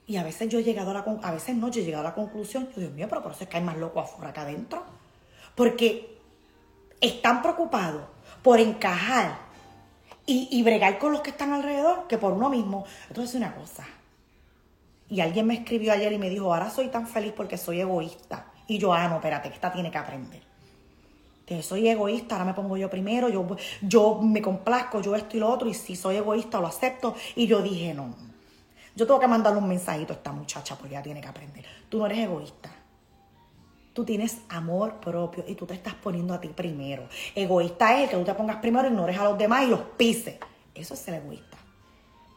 Y 0.06 0.16
a 0.16 0.24
veces 0.24 0.48
yo 0.48 0.58
he 0.58 0.64
llegado 0.64 0.90
a 0.90 0.94
la 0.94 1.04
a 1.22 1.32
veces 1.32 1.54
no, 1.54 1.68
yo 1.70 1.80
he 1.80 1.84
llegado 1.84 2.06
a 2.06 2.10
la 2.10 2.14
conclusión, 2.14 2.68
yo 2.74 2.80
Dios 2.80 2.92
mío, 2.92 3.06
pero 3.08 3.22
por 3.22 3.32
eso 3.32 3.44
es 3.44 3.48
que 3.48 3.56
hay 3.56 3.62
más 3.62 3.78
locos 3.78 4.04
afuera 4.04 4.32
que 4.32 4.40
adentro. 4.40 4.82
Porque 5.54 6.18
están 7.00 7.42
preocupados 7.42 8.02
por 8.42 8.58
encajar 8.60 9.38
y, 10.26 10.48
y 10.50 10.62
bregar 10.62 10.98
con 10.98 11.12
los 11.12 11.22
que 11.22 11.30
están 11.30 11.52
alrededor 11.52 12.06
que 12.08 12.18
por 12.18 12.32
uno 12.32 12.50
mismo. 12.50 12.84
Entonces, 13.08 13.36
una 13.36 13.54
cosa. 13.54 13.86
Y 15.10 15.20
alguien 15.20 15.46
me 15.46 15.54
escribió 15.54 15.92
ayer 15.92 16.12
y 16.12 16.18
me 16.18 16.30
dijo, 16.30 16.54
ahora 16.54 16.70
soy 16.70 16.88
tan 16.88 17.06
feliz 17.06 17.32
porque 17.36 17.58
soy 17.58 17.80
egoísta. 17.80 18.46
Y 18.68 18.78
yo, 18.78 18.94
ah, 18.94 19.08
no, 19.08 19.16
espérate, 19.16 19.48
que 19.48 19.56
esta 19.56 19.72
tiene 19.72 19.90
que 19.90 19.98
aprender. 19.98 20.40
Que 21.44 21.62
soy 21.64 21.88
egoísta, 21.88 22.36
ahora 22.36 22.44
me 22.44 22.54
pongo 22.54 22.76
yo 22.76 22.88
primero, 22.88 23.28
yo, 23.28 23.44
yo 23.82 24.20
me 24.22 24.40
complazco, 24.40 25.00
yo 25.02 25.16
esto 25.16 25.36
y 25.36 25.40
lo 25.40 25.48
otro, 25.48 25.68
y 25.68 25.74
si 25.74 25.96
soy 25.96 26.14
egoísta 26.16 26.60
lo 26.60 26.68
acepto. 26.68 27.16
Y 27.34 27.48
yo 27.48 27.60
dije, 27.60 27.92
no, 27.92 28.14
yo 28.94 29.04
tengo 29.04 29.18
que 29.18 29.26
mandarle 29.26 29.58
un 29.58 29.68
mensajito 29.68 30.12
a 30.12 30.16
esta 30.16 30.30
muchacha 30.30 30.76
porque 30.76 30.94
ella 30.94 31.02
tiene 31.02 31.20
que 31.20 31.28
aprender. 31.28 31.64
Tú 31.88 31.98
no 31.98 32.06
eres 32.06 32.18
egoísta. 32.18 32.70
Tú 33.92 34.04
tienes 34.04 34.38
amor 34.48 35.00
propio 35.00 35.44
y 35.48 35.56
tú 35.56 35.66
te 35.66 35.74
estás 35.74 35.94
poniendo 35.94 36.32
a 36.32 36.40
ti 36.40 36.48
primero. 36.48 37.08
Egoísta 37.34 37.96
es 37.96 38.04
el 38.04 38.10
que 38.10 38.16
tú 38.16 38.24
te 38.24 38.34
pongas 38.34 38.56
primero, 38.58 38.86
ignores 38.86 39.18
a 39.18 39.24
los 39.24 39.36
demás 39.36 39.64
y 39.64 39.70
los 39.70 39.80
pises. 39.96 40.36
Eso 40.72 40.94
es 40.94 41.00
ser 41.00 41.14
egoísta. 41.14 41.59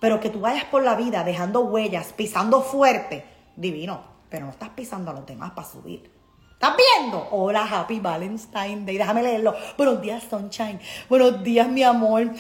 Pero 0.04 0.20
que 0.20 0.30
tú 0.30 0.42
vayas 0.42 0.66
por 0.66 0.84
la 0.84 0.96
vida 0.96 1.24
dejando 1.24 1.62
huellas, 1.62 2.12
pisando 2.12 2.62
fuerte, 2.62 3.24
divino. 3.56 4.02
Pero 4.30 4.48
no 4.48 4.52
estás 4.52 4.68
pisando 4.72 5.12
a 5.12 5.14
los 5.14 5.26
demás 5.26 5.52
para 5.52 5.66
subir. 5.66 6.12
¿Estás 6.52 6.76
viendo? 6.76 7.26
Hola, 7.32 7.66
Happy 7.66 8.02
Valentine 8.02 8.84
Day. 8.86 8.98
Déjame 8.98 9.24
leerlo. 9.24 9.56
Buenos 9.78 10.02
días, 10.02 10.24
Sunshine. 10.30 10.78
Buenos 11.08 11.42
días, 11.42 11.70
mi 11.70 11.84
amor. 11.84 12.32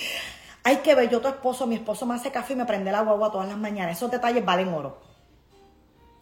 Hay 0.65 0.75
que 0.79 0.93
ver, 0.93 1.09
yo 1.09 1.21
tu 1.21 1.29
esposo, 1.29 1.65
mi 1.65 1.75
esposo 1.75 2.05
me 2.05 2.15
hace 2.15 2.31
café 2.31 2.51
y 2.51 2.57
me 2.57 2.65
prende 2.65 2.91
la 2.91 2.99
guagua 2.99 3.31
todas 3.31 3.47
las 3.47 3.57
mañanas. 3.57 3.95
Esos 3.95 4.11
detalles 4.11 4.43
valen 4.43 4.67
oro. 4.67 4.97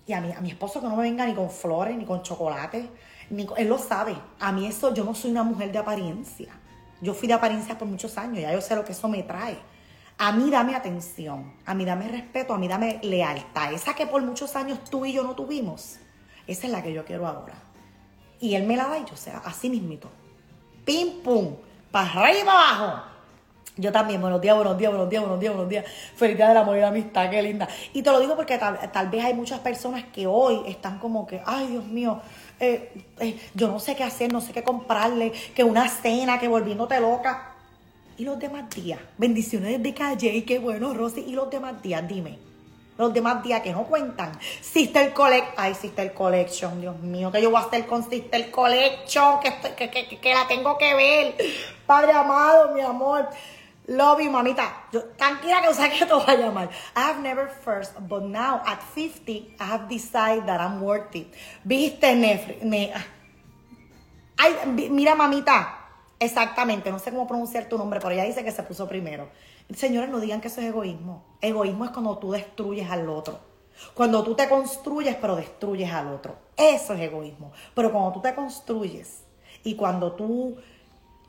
Y 0.05 0.13
a 0.13 0.21
mi, 0.21 0.31
a 0.33 0.41
mi 0.41 0.51
esposo 0.51 0.79
que 0.79 0.86
no 0.88 0.95
me 0.95 1.01
venga 1.01 1.25
ni 1.25 1.33
con 1.33 1.50
flores, 1.50 1.98
ni 1.98 2.05
con 2.05 2.21
chocolate, 2.21 2.88
ni 3.31 3.48
con- 3.48 3.57
él 3.57 3.67
lo 3.67 3.79
sabe. 3.79 4.15
A 4.39 4.51
mí 4.51 4.67
eso, 4.67 4.93
yo 4.93 5.03
no 5.03 5.15
soy 5.15 5.31
una 5.31 5.41
mujer 5.41 5.71
de 5.71 5.79
apariencia. 5.79 6.53
Yo 7.01 7.15
fui 7.15 7.27
de 7.27 7.33
apariencia 7.33 7.79
por 7.79 7.88
muchos 7.88 8.15
años, 8.19 8.41
ya 8.43 8.53
yo 8.53 8.62
sé 8.62 8.75
lo 8.75 8.86
que 8.86 8.91
eso 8.91 9.07
me 9.07 9.24
trae. 9.24 9.57
A 10.23 10.31
mí 10.31 10.51
dame 10.51 10.75
atención, 10.75 11.51
a 11.65 11.73
mí 11.73 11.83
dame 11.83 12.07
respeto, 12.07 12.53
a 12.53 12.59
mí 12.59 12.67
dame 12.67 12.99
lealtad. 13.01 13.73
Esa 13.73 13.95
que 13.95 14.05
por 14.05 14.21
muchos 14.21 14.55
años 14.55 14.77
tú 14.87 15.03
y 15.03 15.13
yo 15.13 15.23
no 15.23 15.33
tuvimos, 15.33 15.97
esa 16.45 16.67
es 16.67 16.71
la 16.71 16.83
que 16.83 16.93
yo 16.93 17.03
quiero 17.03 17.25
ahora. 17.25 17.55
Y 18.39 18.53
él 18.53 18.67
me 18.67 18.77
la 18.77 18.87
da 18.87 18.99
y 18.99 19.05
yo 19.05 19.17
sea 19.17 19.41
así 19.43 19.67
mismito. 19.67 20.11
Pim 20.85 21.23
pum, 21.23 21.55
para 21.89 22.07
arriba 22.07 22.39
y 22.39 22.43
para 22.45 22.59
abajo. 22.59 23.03
Yo 23.77 23.91
también, 23.91 24.21
buenos 24.21 24.39
días, 24.39 24.55
buenos 24.55 24.77
días, 24.77 24.91
buenos 24.91 25.09
días, 25.09 25.23
buenos 25.23 25.39
días, 25.39 25.53
buenos 25.55 25.69
días. 25.71 25.85
Feliz 26.15 26.37
día 26.37 26.49
del 26.49 26.57
amor 26.57 26.77
y 26.77 26.81
amistad, 26.81 27.27
qué 27.31 27.41
linda. 27.41 27.67
Y 27.91 28.03
te 28.03 28.11
lo 28.11 28.19
digo 28.19 28.35
porque 28.35 28.59
tal, 28.59 28.77
tal 28.91 29.09
vez 29.09 29.25
hay 29.25 29.33
muchas 29.33 29.59
personas 29.61 30.03
que 30.13 30.27
hoy 30.27 30.61
están 30.67 30.99
como 30.99 31.25
que, 31.25 31.41
ay 31.47 31.65
Dios 31.65 31.85
mío, 31.85 32.21
eh, 32.59 32.93
eh, 33.19 33.39
yo 33.55 33.69
no 33.69 33.79
sé 33.79 33.95
qué 33.95 34.03
hacer, 34.03 34.31
no 34.31 34.39
sé 34.39 34.53
qué 34.53 34.61
comprarle, 34.61 35.31
que 35.55 35.63
una 35.63 35.89
cena, 35.89 36.39
que 36.39 36.47
volviéndote 36.47 36.99
loca. 36.99 37.50
Y 38.21 38.23
los 38.23 38.37
demás 38.37 38.69
días, 38.69 38.99
bendiciones 39.17 39.81
de 39.81 39.95
calle, 39.95 40.31
y 40.31 40.43
qué 40.43 40.59
bueno, 40.59 40.93
Rosy. 40.93 41.21
Y 41.21 41.31
los 41.31 41.49
demás 41.49 41.81
días, 41.81 42.07
dime. 42.07 42.37
Los 42.95 43.11
demás 43.15 43.41
días 43.41 43.61
que 43.63 43.71
no 43.71 43.85
cuentan. 43.85 44.31
Sister 44.61 45.11
Collect. 45.11 45.55
Ay, 45.57 45.73
Sister 45.73 46.13
Collection, 46.13 46.79
Dios 46.79 46.99
mío, 46.99 47.31
que 47.31 47.41
yo 47.41 47.49
voy 47.49 47.59
a 47.59 47.65
hacer 47.65 47.87
con 47.87 48.07
Sister 48.07 48.51
Collection, 48.51 49.39
que, 49.39 49.51
que, 49.75 49.89
que, 49.89 50.19
que 50.19 50.33
la 50.35 50.47
tengo 50.47 50.77
que 50.77 50.93
ver. 50.93 51.35
Padre 51.87 52.11
amado, 52.11 52.75
mi 52.75 52.81
amor. 52.81 53.27
Love 53.87 54.21
you, 54.21 54.29
mamita. 54.29 54.85
Yo, 54.93 55.03
tranquila 55.17 55.63
que 55.63 55.73
sé 55.73 55.89
que 55.97 56.05
te 56.05 56.13
voy 56.13 56.23
a 56.27 56.35
llamar. 56.35 56.69
I 56.95 56.99
have 56.99 57.21
never 57.23 57.49
first, 57.49 57.93
but 58.07 58.21
now 58.21 58.61
at 58.67 58.83
50, 58.93 59.55
I 59.59 59.63
have 59.63 59.89
decided 59.89 60.45
that 60.45 60.61
I'm 60.61 60.79
worth 60.79 61.15
it. 61.15 61.33
Viste, 61.63 62.15
Netflix. 62.15 62.61
Ne- 62.61 62.93
Ay, 64.37 64.53
vi- 64.75 64.89
mira, 64.91 65.15
mamita. 65.15 65.79
Exactamente, 66.21 66.91
no 66.91 66.99
sé 66.99 67.09
cómo 67.09 67.25
pronunciar 67.25 67.67
tu 67.67 67.79
nombre, 67.79 67.99
pero 67.99 68.13
ella 68.13 68.25
dice 68.25 68.43
que 68.43 68.51
se 68.51 68.61
puso 68.61 68.87
primero. 68.87 69.29
Señores, 69.75 70.07
no 70.07 70.19
digan 70.19 70.39
que 70.39 70.49
eso 70.49 70.61
es 70.61 70.67
egoísmo. 70.67 71.25
Egoísmo 71.41 71.83
es 71.83 71.89
cuando 71.89 72.15
tú 72.19 72.31
destruyes 72.31 72.91
al 72.91 73.09
otro. 73.09 73.39
Cuando 73.95 74.23
tú 74.23 74.35
te 74.35 74.47
construyes, 74.47 75.15
pero 75.15 75.35
destruyes 75.35 75.91
al 75.91 76.09
otro. 76.09 76.35
Eso 76.55 76.93
es 76.93 76.99
egoísmo. 76.99 77.53
Pero 77.73 77.91
cuando 77.91 78.11
tú 78.11 78.21
te 78.21 78.35
construyes 78.35 79.23
y 79.63 79.75
cuando 79.75 80.11
tú 80.11 80.57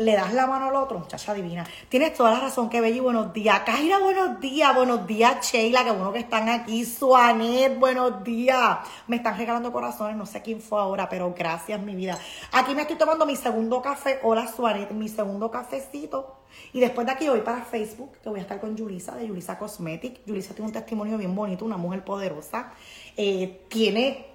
le 0.05 0.15
das 0.15 0.35
la 0.35 0.47
mano 0.47 0.67
al 0.67 0.77
otro, 0.77 0.99
muchacha 0.99 1.33
divina. 1.33 1.65
Tienes 1.89 2.15
toda 2.15 2.33
la 2.33 2.41
razón, 2.41 2.69
que 2.69 2.81
buenos 3.01 3.33
días. 3.33 3.61
Kaira, 3.61 3.99
buenos 3.99 4.41
días. 4.41 4.75
Buenos 4.75 5.07
días, 5.07 5.47
Sheila, 5.47 5.85
que 5.85 5.91
bueno 5.91 6.13
que 6.13 6.19
están 6.19 6.49
aquí. 6.49 6.85
Suanet, 6.85 7.79
buenos 7.79 8.23
días. 8.25 8.79
Me 9.07 9.17
están 9.17 9.37
regalando 9.39 9.73
corazones, 9.73 10.17
no 10.17 10.27
sé 10.27 10.43
quién 10.43 10.61
fue 10.61 10.81
ahora, 10.81 11.09
pero 11.09 11.33
gracias, 11.37 11.81
mi 11.81 11.95
vida. 11.95 12.19
Aquí 12.53 12.75
me 12.75 12.83
estoy 12.83 12.97
tomando 12.97 13.25
mi 13.25 13.37
segundo 13.37 13.81
café. 13.81 14.19
Hola, 14.23 14.49
Suanet, 14.49 14.91
mi 14.91 15.09
segundo 15.09 15.51
cafecito. 15.51 16.39
Y 16.73 16.81
después 16.81 17.07
de 17.07 17.13
aquí 17.13 17.29
voy 17.29 17.41
para 17.41 17.63
Facebook, 17.63 18.19
que 18.23 18.29
voy 18.29 18.41
a 18.41 18.43
estar 18.43 18.61
con 18.61 18.77
Yulisa, 18.77 19.15
de 19.15 19.27
Yulisa 19.27 19.59
Cosmetic. 19.59 20.25
Yulisa 20.27 20.55
tiene 20.55 20.67
un 20.67 20.73
testimonio 20.73 21.17
bien 21.17 21.35
bonito, 21.35 21.65
una 21.65 21.77
mujer 21.77 22.05
poderosa. 22.05 22.73
Eh, 23.17 23.67
tiene 23.69 24.33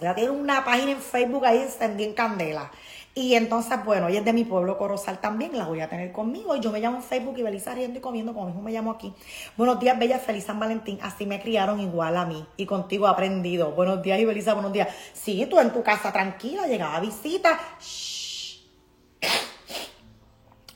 ella 0.00 0.14
tiene 0.14 0.30
una 0.30 0.64
página 0.64 0.90
en 0.90 1.00
Facebook 1.00 1.46
ahí 1.46 1.58
encendida 1.58 2.08
en 2.08 2.14
candela. 2.14 2.70
Y 3.16 3.36
entonces, 3.36 3.84
bueno, 3.84 4.08
ella 4.08 4.18
es 4.18 4.24
de 4.24 4.32
mi 4.32 4.44
pueblo 4.44 4.76
Corozal 4.76 5.20
también, 5.20 5.56
la 5.56 5.66
voy 5.66 5.80
a 5.80 5.88
tener 5.88 6.10
conmigo. 6.10 6.56
Y 6.56 6.60
yo 6.60 6.72
me 6.72 6.80
llamo 6.80 6.96
en 6.96 7.02
Facebook 7.04 7.38
y 7.38 7.42
Belisa 7.42 7.72
riendo 7.72 8.00
y 8.00 8.02
comiendo, 8.02 8.34
como 8.34 8.46
mismo 8.46 8.62
me 8.62 8.72
llamo 8.72 8.90
aquí. 8.90 9.14
Buenos 9.56 9.78
días, 9.78 9.96
Bella, 9.96 10.18
feliz 10.18 10.44
San 10.44 10.58
Valentín. 10.58 10.98
Así 11.00 11.24
me 11.24 11.40
criaron 11.40 11.78
igual 11.78 12.16
a 12.16 12.26
mí. 12.26 12.44
Y 12.56 12.66
contigo 12.66 13.06
he 13.06 13.10
aprendido. 13.10 13.70
Buenos 13.70 14.02
días, 14.02 14.18
y 14.18 14.24
Belisa, 14.24 14.54
buenos 14.54 14.72
días. 14.72 14.88
Sí, 15.12 15.46
tú 15.48 15.60
en 15.60 15.72
tu 15.72 15.84
casa 15.84 16.12
tranquila, 16.12 16.66
llegaba 16.66 16.96
a 16.96 17.00
visita. 17.00 17.56
Shh. 17.80 18.64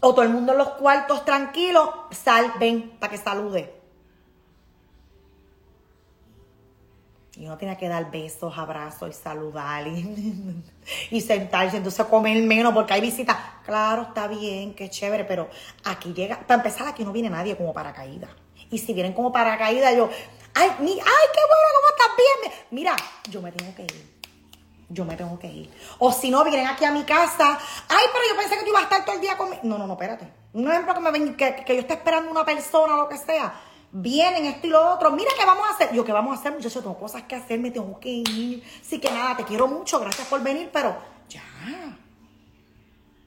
O 0.01 0.15
todo 0.15 0.23
el 0.23 0.29
mundo 0.29 0.53
en 0.53 0.59
los 0.59 0.71
cuartos 0.71 1.25
tranquilos. 1.25 1.89
Sal, 2.13 2.53
ven, 2.61 2.93
para 3.01 3.11
que 3.11 3.19
salude. 3.19 3.78
Y 7.39 7.47
uno 7.47 7.57
tiene 7.57 7.77
que 7.77 7.89
dar 7.89 8.11
besos, 8.11 8.53
abrazos 8.59 9.11
y 9.11 9.13
saludar 9.13 9.87
y, 9.87 10.61
y 11.13 11.21
sentarse, 11.21 11.77
entonces 11.77 12.05
comer 12.07 12.43
menos 12.43 12.75
porque 12.75 12.95
hay 12.95 13.01
visitas. 13.01 13.37
Claro, 13.65 14.03
está 14.03 14.27
bien, 14.27 14.75
qué 14.75 14.91
chévere, 14.91 15.25
pero 15.25 15.49
aquí 15.85 16.13
llega, 16.13 16.41
para 16.41 16.57
empezar, 16.57 16.89
aquí 16.89 17.05
no 17.05 17.13
viene 17.13 17.31
nadie 17.31 17.57
como 17.57 17.73
paracaídas. 17.73 18.31
Y 18.73 18.79
si 18.79 18.93
vienen 18.93 19.13
como 19.13 19.31
paracaídas, 19.31 19.95
yo, 19.95 20.11
ay, 20.53 20.71
mi, 20.81 20.91
ay, 20.91 20.99
qué 20.99 21.41
bueno, 21.47 21.69
¿cómo 21.77 21.89
estás 21.91 22.17
bien? 22.17 22.55
Mira, 22.73 22.97
yo 23.31 23.41
me 23.41 23.53
tengo 23.53 23.73
que 23.73 23.83
ir. 23.83 24.19
Yo 24.89 25.05
me 25.05 25.15
tengo 25.15 25.39
que 25.39 25.47
ir. 25.47 25.71
O 25.99 26.11
si 26.11 26.31
no, 26.31 26.43
vienen 26.43 26.67
aquí 26.67 26.85
a 26.85 26.91
mi 26.91 27.05
casa. 27.05 27.57
Ay, 27.89 28.07
pero 28.13 28.25
yo 28.31 28.37
pensé 28.37 28.57
que 28.57 28.65
tú 28.65 28.71
ibas 28.71 28.83
a 28.83 28.85
estar 28.85 29.05
todo 29.05 29.15
el 29.15 29.21
día 29.21 29.37
conmigo. 29.37 29.61
No, 29.63 29.79
no, 29.79 29.87
no, 29.87 29.93
espérate. 29.93 30.27
Un 30.55 30.69
ejemplo 30.69 30.93
que 30.93 31.01
me 31.01 31.11
ven, 31.13 31.37
que, 31.37 31.55
que 31.65 31.75
yo 31.75 31.83
esté 31.83 31.95
esperando 31.95 32.33
una 32.33 32.45
persona 32.45 32.95
o 32.95 33.03
lo 33.03 33.09
que 33.09 33.17
sea. 33.17 33.55
Vienen 33.91 34.45
esto 34.45 34.67
y 34.67 34.71
lo 34.71 34.95
otro. 34.95 35.11
Mira, 35.13 35.31
¿qué 35.39 35.47
vamos 35.47 35.67
a 35.67 35.75
hacer? 35.75 35.93
Yo, 35.95 36.05
¿qué 36.05 36.13
vamos 36.13 36.37
a 36.37 36.41
hacer, 36.41 36.53
muchachos? 36.53 36.83
Tengo 36.83 36.99
cosas 36.99 37.23
que 37.23 37.35
hacer, 37.35 37.59
me 37.59 37.71
tengo 37.71 37.99
que 37.99 38.11
ir. 38.11 38.63
Sí 38.83 39.01
que 39.01 39.11
nada, 39.11 39.37
te 39.37 39.45
quiero 39.45 39.67
mucho, 39.67 39.99
gracias 39.99 40.29
por 40.29 40.43
venir, 40.43 40.71
pero 40.73 40.97
ya. 41.29 41.43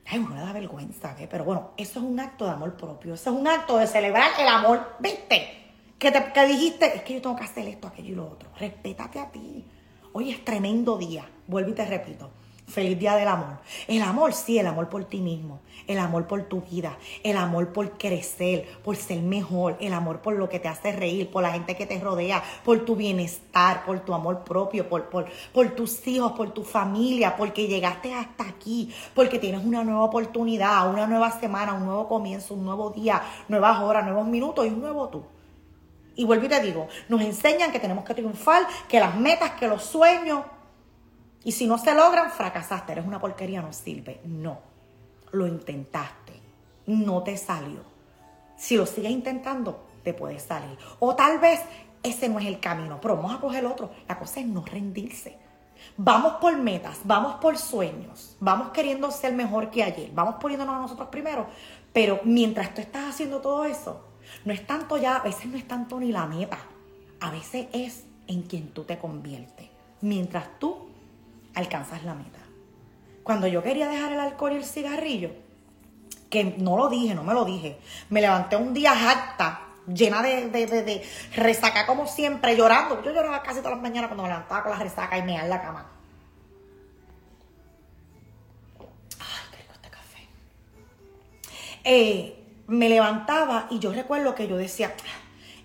Ay, 0.06 0.20
uno 0.20 0.36
le 0.36 0.42
da 0.42 0.54
vergüenza, 0.54 1.16
¿ve? 1.18 1.28
Pero 1.28 1.44
bueno, 1.46 1.72
eso 1.78 2.00
es 2.00 2.06
un 2.06 2.20
acto 2.20 2.46
de 2.46 2.52
amor 2.52 2.76
propio. 2.76 3.14
Eso 3.14 3.32
es 3.32 3.36
un 3.36 3.48
acto 3.48 3.78
de 3.78 3.88
celebrar 3.88 4.32
el 4.38 4.48
amor, 4.48 4.96
¿viste? 5.00 5.58
Que, 5.98 6.12
te, 6.12 6.32
que 6.34 6.46
dijiste, 6.46 6.98
es 6.98 7.04
que 7.04 7.16
yo 7.16 7.22
tengo 7.22 7.36
que 7.36 7.44
hacer 7.44 7.68
esto, 7.68 7.88
aquello 7.88 8.10
y 8.10 8.16
lo 8.16 8.26
otro. 8.26 8.50
Respétate 8.60 9.20
a 9.20 9.32
ti. 9.32 9.66
Hoy 10.14 10.32
es 10.32 10.44
tremendo 10.44 10.98
día. 10.98 11.28
Vuelvo 11.48 11.72
y 11.72 11.74
te 11.74 11.86
repito. 11.86 12.30
Feliz 12.72 12.98
día 12.98 13.16
del 13.16 13.28
amor. 13.28 13.58
El 13.88 14.02
amor, 14.02 14.34
sí, 14.34 14.58
el 14.58 14.66
amor 14.66 14.88
por 14.88 15.04
ti 15.04 15.20
mismo. 15.20 15.60
El 15.88 16.00
amor 16.00 16.26
por 16.26 16.44
tu 16.44 16.62
vida. 16.62 16.98
El 17.22 17.36
amor 17.36 17.74
por 17.74 17.98
crecer, 17.98 18.66
por 18.82 18.96
ser 18.96 19.22
mejor. 19.22 19.76
El 19.82 19.92
amor 19.92 20.22
por 20.22 20.38
lo 20.38 20.48
que 20.48 20.60
te 20.60 20.70
hace 20.70 20.94
reír, 20.94 21.30
por 21.30 21.44
la 21.44 21.52
gente 21.52 21.76
que 21.76 21.86
te 21.86 22.00
rodea, 22.00 22.42
por 22.64 22.86
tu 22.86 22.96
bienestar, 22.96 23.84
por 23.84 24.00
tu 24.00 24.14
amor 24.14 24.46
propio, 24.46 24.88
por, 24.88 25.10
por, 25.10 25.26
por 25.54 25.76
tus 25.76 26.08
hijos, 26.08 26.32
por 26.32 26.52
tu 26.52 26.64
familia, 26.64 27.36
porque 27.36 27.68
llegaste 27.68 28.14
hasta 28.14 28.48
aquí, 28.48 28.94
porque 29.14 29.38
tienes 29.38 29.66
una 29.66 29.84
nueva 29.84 30.04
oportunidad, 30.04 30.90
una 30.90 31.08
nueva 31.08 31.30
semana, 31.42 31.74
un 31.74 31.86
nuevo 31.86 32.08
comienzo, 32.08 32.54
un 32.54 32.64
nuevo 32.64 32.92
día, 32.92 33.22
nuevas 33.50 33.82
horas, 33.82 34.06
nuevos 34.06 34.28
minutos 34.28 34.66
y 34.66 34.70
un 34.70 34.80
nuevo 34.80 35.10
tú. 35.10 35.24
Y 36.16 36.24
vuelvo 36.24 36.46
y 36.46 36.50
te 36.50 36.62
digo, 36.62 36.88
nos 37.10 37.20
enseñan 37.22 37.72
que 37.72 37.80
tenemos 37.80 38.06
que 38.06 38.14
triunfar, 38.14 38.66
que 38.88 39.00
las 39.00 39.16
metas, 39.18 39.52
que 39.52 39.68
los 39.68 39.84
sueños, 39.84 40.44
y 41.44 41.52
si 41.52 41.66
no 41.66 41.78
se 41.78 41.94
logran, 41.96 42.32
fracasaste, 42.32 42.92
eres 42.92 43.06
una 43.06 43.20
porquería, 43.20 43.62
no 43.62 43.74
sirve. 43.74 44.22
No, 44.26 44.60
lo 45.32 45.48
intentaste, 45.48 46.34
no 46.86 47.24
te 47.24 47.38
salió. 47.38 47.82
Si 48.58 48.78
lo 48.78 48.86
sigues 48.86 49.12
intentando, 49.12 49.88
te 50.04 50.14
puede 50.14 50.40
salir. 50.40 50.78
O 51.00 51.16
tal 51.16 51.40
vez 51.40 51.62
ese 52.04 52.30
no 52.30 52.40
es 52.40 52.46
el 52.46 52.60
camino, 52.60 53.00
pero 53.02 53.16
vamos 53.16 53.34
a 53.34 53.40
coger 53.40 53.66
otro. 53.66 53.92
La 54.08 54.20
cosa 54.20 54.40
es 54.40 54.46
no 54.46 54.64
rendirse. 54.64 55.38
Vamos 55.98 56.34
por 56.34 56.56
metas, 56.58 57.00
vamos 57.06 57.36
por 57.36 57.58
sueños, 57.58 58.36
vamos 58.40 58.70
queriendo 58.70 59.10
ser 59.10 59.34
mejor 59.34 59.72
que 59.72 59.82
ayer, 59.82 60.12
vamos 60.14 60.36
poniéndonos 60.36 60.76
a 60.76 60.80
nosotros 60.80 61.10
primero, 61.10 61.48
pero 61.92 62.20
mientras 62.24 62.74
tú 62.76 62.82
estás 62.82 63.10
haciendo 63.10 63.42
todo 63.42 63.66
eso, 63.66 64.06
no 64.46 64.54
es 64.54 64.66
tanto 64.68 64.98
ya, 64.98 65.16
a 65.16 65.24
veces 65.24 65.48
no 65.48 65.58
es 65.58 65.68
tanto 65.68 66.00
ni 66.00 66.12
la 66.12 66.28
meta, 66.28 66.60
a 67.20 67.32
veces 67.32 67.66
es 67.74 68.06
en 68.28 68.44
quien 68.44 68.68
tú 68.70 68.84
te 68.84 69.00
conviertes, 69.00 69.70
mientras 70.02 70.60
tú 70.60 70.91
alcanzas 71.56 72.04
la 72.04 72.14
meta. 72.14 72.40
Cuando 73.24 73.48
yo 73.48 73.62
quería 73.62 73.88
dejar 73.88 74.14
el 74.14 74.20
alcohol 74.20 74.54
y 74.54 74.56
el 74.58 74.66
cigarrillo, 74.66 75.32
que 76.30 76.56
no 76.58 76.78
lo 76.78 76.90
dije, 76.90 77.14
no 77.14 77.24
me 77.24 77.34
lo 77.34 77.46
dije, 77.46 77.78
me 78.10 78.22
levanté 78.22 78.56
un 78.56 78.74
día 78.74 78.92
harta, 78.92 79.68
llena 79.88 80.22
de, 80.22 80.50
de, 80.50 80.66
de, 80.66 81.06
resaca 81.36 81.86
como 81.86 82.08
siempre, 82.08 82.56
llorando. 82.56 83.04
Yo 83.04 83.12
lloraba 83.12 83.44
casi 83.44 83.60
todas 83.60 83.74
las 83.74 83.82
mañanas 83.82 84.08
cuando 84.08 84.24
me 84.24 84.30
levantaba 84.30 84.64
con 84.64 84.72
la 84.72 84.80
resaca 84.80 85.18
y 85.18 85.24
me 85.24 85.36
en 85.36 85.50
la 85.50 85.62
cama. 85.62 85.92
Ay, 89.20 89.50
qué 89.52 89.74
este 89.74 89.90
café. 89.90 90.28
Eh, 91.84 92.38
me 92.68 92.88
levantaba 92.90 93.68
y 93.70 93.80
yo 93.80 93.92
recuerdo 93.92 94.34
que 94.34 94.48
yo 94.48 94.56
decía, 94.56 94.94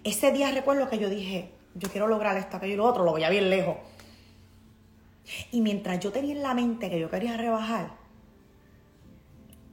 ese 0.02 0.33
día 0.33 0.50
recuerdo 0.50 0.88
que 0.90 0.99
yo 0.99 1.09
dije, 1.09 1.52
yo 1.75 1.88
quiero 1.90 2.09
lograr 2.09 2.37
esto, 2.37 2.57
aquello 2.57 2.75
y 2.75 2.76
lo 2.76 2.85
otro, 2.85 3.05
lo 3.05 3.12
voy 3.12 3.23
a 3.23 3.31
bien 3.31 3.49
lejos. 3.49 3.76
Y 5.50 5.61
mientras 5.61 5.99
yo 6.00 6.12
tenía 6.12 6.35
en 6.35 6.42
la 6.42 6.54
mente 6.54 6.88
que 6.90 6.99
yo 7.00 7.11
quería 7.11 7.37
rebajar, 7.37 7.90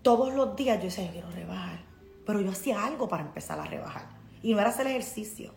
todos 0.01 0.33
los 0.33 0.55
días 0.55 0.77
yo 0.79 0.85
decía, 0.85 1.05
yo 1.05 1.11
quiero 1.11 1.31
rebajar. 1.31 1.79
Pero 2.25 2.41
yo 2.41 2.51
hacía 2.51 2.85
algo 2.85 3.07
para 3.07 3.23
empezar 3.23 3.59
a 3.59 3.65
rebajar. 3.65 4.07
Y 4.41 4.53
no 4.53 4.59
era 4.59 4.69
hacer 4.69 4.87
ejercicio. 4.87 5.53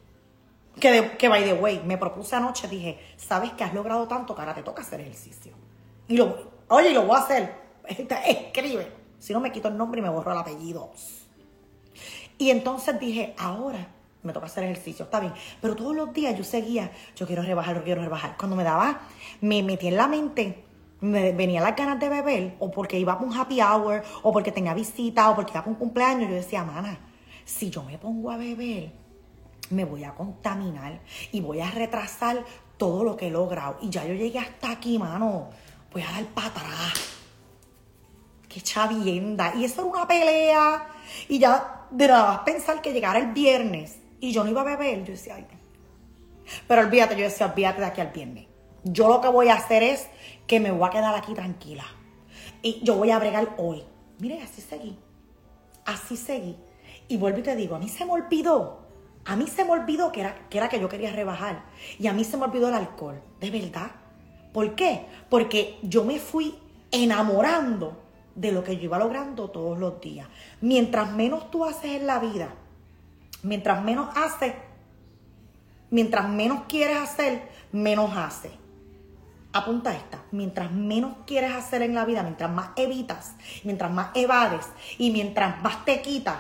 Que, 0.80 0.90
de- 0.92 1.16
que 1.16 1.28
by 1.28 1.44
the 1.44 1.54
way, 1.54 1.80
me 1.84 1.96
propuse 1.96 2.36
anoche, 2.36 2.68
dije, 2.68 2.98
sabes 3.16 3.52
que 3.52 3.64
has 3.64 3.72
logrado 3.74 4.06
tanto 4.06 4.34
que 4.34 4.40
ahora 4.42 4.54
te 4.54 4.62
toca 4.62 4.82
hacer 4.82 5.00
ejercicio. 5.00 5.52
Y 6.08 6.16
lo, 6.16 6.50
oye, 6.68 6.92
lo 6.92 7.06
voy 7.06 7.16
a 7.16 7.20
hacer. 7.20 7.54
Escribe. 7.88 8.92
Si 9.18 9.32
no 9.32 9.40
me 9.40 9.50
quito 9.50 9.68
el 9.68 9.76
nombre 9.76 10.00
y 10.00 10.02
me 10.02 10.10
borro 10.10 10.32
el 10.32 10.38
apellido. 10.38 10.92
Y 12.38 12.50
entonces 12.50 13.00
dije, 13.00 13.34
ahora 13.38 13.88
me 14.26 14.32
toca 14.32 14.46
hacer 14.46 14.64
ejercicio, 14.64 15.04
está 15.04 15.20
bien. 15.20 15.32
Pero 15.60 15.74
todos 15.74 15.94
los 15.94 16.12
días 16.12 16.36
yo 16.36 16.44
seguía, 16.44 16.90
yo 17.14 17.26
quiero 17.26 17.42
rebajar, 17.42 17.76
yo 17.76 17.84
quiero 17.84 18.02
rebajar. 18.02 18.36
Cuando 18.36 18.56
me 18.56 18.64
daba, 18.64 19.00
me 19.40 19.62
metí 19.62 19.88
en 19.88 19.96
la 19.96 20.06
mente, 20.06 20.64
me 21.00 21.32
venía 21.32 21.60
las 21.60 21.76
ganas 21.76 21.98
de 22.00 22.08
beber, 22.08 22.56
o 22.58 22.70
porque 22.70 22.98
iba 22.98 23.14
a 23.14 23.16
un 23.16 23.32
happy 23.32 23.60
hour, 23.60 24.02
o 24.22 24.32
porque 24.32 24.52
tenía 24.52 24.74
visita, 24.74 25.30
o 25.30 25.34
porque 25.34 25.52
iba 25.52 25.60
a 25.60 25.68
un 25.68 25.74
cumpleaños, 25.74 26.28
yo 26.28 26.34
decía, 26.34 26.64
mana, 26.64 26.98
si 27.44 27.70
yo 27.70 27.82
me 27.82 27.96
pongo 27.98 28.30
a 28.30 28.36
beber, 28.36 28.92
me 29.70 29.84
voy 29.84 30.04
a 30.04 30.14
contaminar 30.14 31.00
y 31.32 31.40
voy 31.40 31.60
a 31.60 31.70
retrasar 31.70 32.44
todo 32.76 33.04
lo 33.04 33.16
que 33.16 33.28
he 33.28 33.30
logrado. 33.30 33.78
Y 33.80 33.90
ya 33.90 34.04
yo 34.04 34.14
llegué 34.14 34.38
hasta 34.38 34.70
aquí, 34.70 34.98
mano. 34.98 35.48
Voy 35.92 36.02
a 36.02 36.10
dar 36.10 36.24
para 36.26 36.48
atrás. 36.48 36.92
Qué 38.48 38.60
chavienda. 38.60 39.54
Y 39.56 39.64
eso 39.64 39.82
era 39.82 39.90
una 39.90 40.06
pelea. 40.06 40.86
Y 41.28 41.38
ya 41.38 41.86
de 41.90 42.08
nada 42.08 42.26
más 42.26 42.38
pensar 42.40 42.82
que 42.82 42.92
llegara 42.92 43.18
el 43.18 43.32
viernes 43.32 43.98
y 44.26 44.32
yo 44.32 44.42
no 44.42 44.50
iba 44.50 44.62
a 44.62 44.64
beber, 44.64 45.04
yo 45.04 45.12
decía, 45.12 45.36
ay. 45.36 45.46
Pero 46.66 46.82
olvídate, 46.82 47.16
yo 47.16 47.22
decía, 47.22 47.46
olvídate 47.46 47.80
de 47.80 47.86
aquí 47.86 48.00
al 48.00 48.08
viernes. 48.08 48.46
Yo 48.82 49.08
lo 49.08 49.20
que 49.20 49.28
voy 49.28 49.48
a 49.48 49.54
hacer 49.54 49.84
es 49.84 50.08
que 50.48 50.58
me 50.58 50.72
voy 50.72 50.88
a 50.88 50.90
quedar 50.90 51.14
aquí 51.14 51.32
tranquila. 51.32 51.84
Y 52.60 52.80
yo 52.82 52.96
voy 52.96 53.12
a 53.12 53.18
bregar 53.18 53.54
hoy. 53.56 53.84
Mire, 54.18 54.42
así 54.42 54.60
seguí. 54.60 54.98
Así 55.84 56.16
seguí. 56.16 56.56
Y 57.06 57.16
vuelvo 57.18 57.38
y 57.38 57.42
te 57.42 57.54
digo, 57.54 57.76
a 57.76 57.78
mí 57.78 57.88
se 57.88 58.04
me 58.04 58.12
olvidó. 58.12 58.80
A 59.24 59.36
mí 59.36 59.46
se 59.46 59.64
me 59.64 59.70
olvidó 59.70 60.10
que 60.10 60.20
era, 60.20 60.48
que 60.48 60.58
era 60.58 60.68
que 60.68 60.80
yo 60.80 60.88
quería 60.88 61.12
rebajar. 61.12 61.64
Y 61.98 62.08
a 62.08 62.12
mí 62.12 62.24
se 62.24 62.36
me 62.36 62.44
olvidó 62.44 62.68
el 62.68 62.74
alcohol. 62.74 63.20
De 63.40 63.50
verdad. 63.50 63.92
¿Por 64.52 64.74
qué? 64.74 65.06
Porque 65.28 65.78
yo 65.82 66.04
me 66.04 66.18
fui 66.18 66.58
enamorando 66.90 67.96
de 68.34 68.50
lo 68.50 68.64
que 68.64 68.76
yo 68.76 68.84
iba 68.84 68.98
logrando 68.98 69.50
todos 69.50 69.78
los 69.78 70.00
días. 70.00 70.26
Mientras 70.60 71.12
menos 71.12 71.50
tú 71.50 71.64
haces 71.64 71.92
en 71.92 72.06
la 72.06 72.18
vida, 72.18 72.54
mientras 73.46 73.82
menos 73.82 74.08
haces, 74.16 74.54
mientras 75.90 76.28
menos 76.28 76.64
quieres 76.68 76.98
hacer, 76.98 77.48
menos 77.72 78.16
haces. 78.16 78.52
Apunta 79.52 79.94
esta, 79.94 80.22
mientras 80.32 80.70
menos 80.72 81.14
quieres 81.26 81.52
hacer 81.52 81.82
en 81.82 81.94
la 81.94 82.04
vida, 82.04 82.22
mientras 82.22 82.50
más 82.50 82.70
evitas, 82.76 83.36
mientras 83.64 83.90
más 83.90 84.08
evades 84.14 84.66
y 84.98 85.10
mientras 85.10 85.62
más 85.62 85.84
te 85.84 86.02
quitas, 86.02 86.36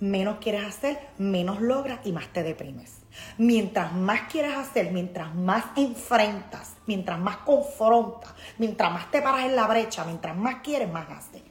menos 0.00 0.38
quieres 0.38 0.64
hacer, 0.64 0.98
menos 1.18 1.60
logras 1.60 2.00
y 2.04 2.12
más 2.12 2.28
te 2.28 2.42
deprimes. 2.42 3.02
Mientras 3.36 3.92
más 3.92 4.22
quieres 4.22 4.56
hacer, 4.56 4.90
mientras 4.92 5.34
más 5.34 5.64
enfrentas, 5.76 6.76
mientras 6.86 7.18
más 7.18 7.38
confrontas, 7.38 8.32
mientras 8.58 8.92
más 8.92 9.10
te 9.10 9.20
paras 9.20 9.44
en 9.44 9.54
la 9.54 9.66
brecha, 9.66 10.04
mientras 10.04 10.36
más 10.36 10.56
quieres, 10.62 10.90
más 10.90 11.08
haces. 11.10 11.42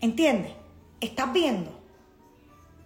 ¿Entiendes? 0.00 0.52
¿Estás 1.00 1.32
viendo? 1.32 1.81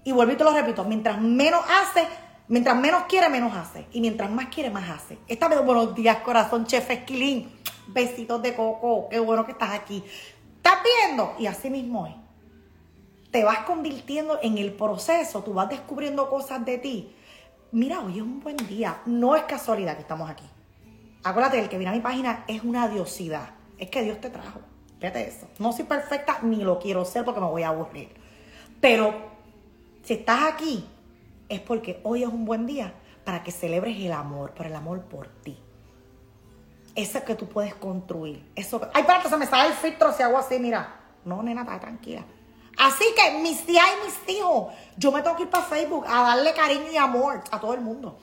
Y 0.06 0.12
vuelvo 0.12 0.32
y 0.32 0.36
te 0.36 0.44
lo 0.44 0.52
repito, 0.52 0.84
mientras 0.84 1.20
menos 1.20 1.60
haces, 1.68 2.06
mientras 2.48 2.76
menos 2.76 3.02
quiere, 3.08 3.28
menos 3.28 3.54
hace. 3.54 3.86
Y 3.92 4.00
mientras 4.00 4.30
más 4.30 4.46
quiere, 4.46 4.70
más 4.70 4.88
hace. 4.88 5.18
Esta 5.28 5.48
vez, 5.48 5.62
buenos 5.62 5.94
días, 5.94 6.18
corazón, 6.18 6.64
chef 6.64 6.88
Esquilín. 6.88 7.52
Besitos 7.88 8.40
de 8.40 8.54
coco, 8.54 9.08
qué 9.10 9.18
bueno 9.18 9.44
que 9.44 9.52
estás 9.52 9.72
aquí. 9.72 10.02
¿Estás 10.56 10.78
viendo? 10.82 11.34
Y 11.38 11.46
así 11.46 11.68
mismo 11.68 12.06
es. 12.06 12.14
Te 13.30 13.44
vas 13.44 13.58
convirtiendo 13.66 14.38
en 14.42 14.56
el 14.56 14.72
proceso, 14.72 15.42
tú 15.42 15.52
vas 15.52 15.68
descubriendo 15.68 16.30
cosas 16.30 16.64
de 16.64 16.78
ti 16.78 17.12
mira, 17.72 18.00
hoy 18.00 18.16
es 18.16 18.22
un 18.22 18.40
buen 18.40 18.56
día. 18.56 19.02
No 19.06 19.36
es 19.36 19.42
casualidad 19.42 19.96
que 19.96 20.02
estamos 20.02 20.30
aquí. 20.30 20.44
Acuérdate, 21.25 21.58
el 21.58 21.68
que 21.68 21.76
viene 21.76 21.92
a 21.92 21.94
mi 21.94 22.00
página 22.00 22.44
es 22.48 22.62
una 22.62 22.88
diosidad. 22.88 23.50
Es 23.78 23.90
que 23.90 24.02
Dios 24.02 24.20
te 24.20 24.30
trajo. 24.30 24.60
Fíjate 24.98 25.28
eso. 25.28 25.46
No 25.58 25.72
soy 25.72 25.84
perfecta 25.84 26.38
ni 26.42 26.62
lo 26.62 26.78
quiero 26.78 27.04
ser 27.04 27.25
porque 27.25 27.40
me 27.40 27.46
voy 27.46 27.62
a 27.62 27.68
aburrir. 27.68 28.08
Pero 28.80 29.36
si 30.06 30.14
estás 30.14 30.52
aquí, 30.52 30.86
es 31.48 31.60
porque 31.60 32.00
hoy 32.04 32.22
es 32.22 32.28
un 32.28 32.44
buen 32.44 32.64
día 32.64 32.94
para 33.25 33.42
que 33.42 33.50
celebres 33.50 33.96
el 33.98 34.12
amor, 34.12 34.52
por 34.52 34.66
el 34.66 34.75
amor 34.76 35.02
por 35.02 35.26
ti. 35.26 35.58
Eso 36.95 37.25
que 37.25 37.34
tú 37.34 37.49
puedes 37.49 37.75
construir. 37.75 38.49
Eso. 38.54 38.80
Ay, 38.95 39.02
para 39.02 39.21
que 39.21 39.28
se 39.28 39.36
me 39.36 39.47
sale 39.47 39.71
el 39.71 39.75
filtro 39.75 40.12
si 40.12 40.23
hago 40.23 40.38
así, 40.38 40.60
mira. 40.60 41.00
No, 41.25 41.42
nena, 41.42 41.62
está 41.62 41.80
tranquila. 41.80 42.25
Así 42.78 43.04
que 43.16 43.38
mis 43.40 43.66
tías 43.66 43.84
y 43.84 44.06
mis 44.06 44.38
hijos, 44.38 44.73
yo 44.97 45.10
me 45.10 45.23
tengo 45.23 45.36
que 45.36 45.42
ir 45.42 45.50
para 45.50 45.64
Facebook 45.64 46.04
a 46.06 46.23
darle 46.23 46.54
cariño 46.54 46.86
y 46.92 46.97
amor 46.97 47.42
a 47.50 47.58
todo 47.58 47.75
el 47.75 47.80
mundo. 47.80 48.16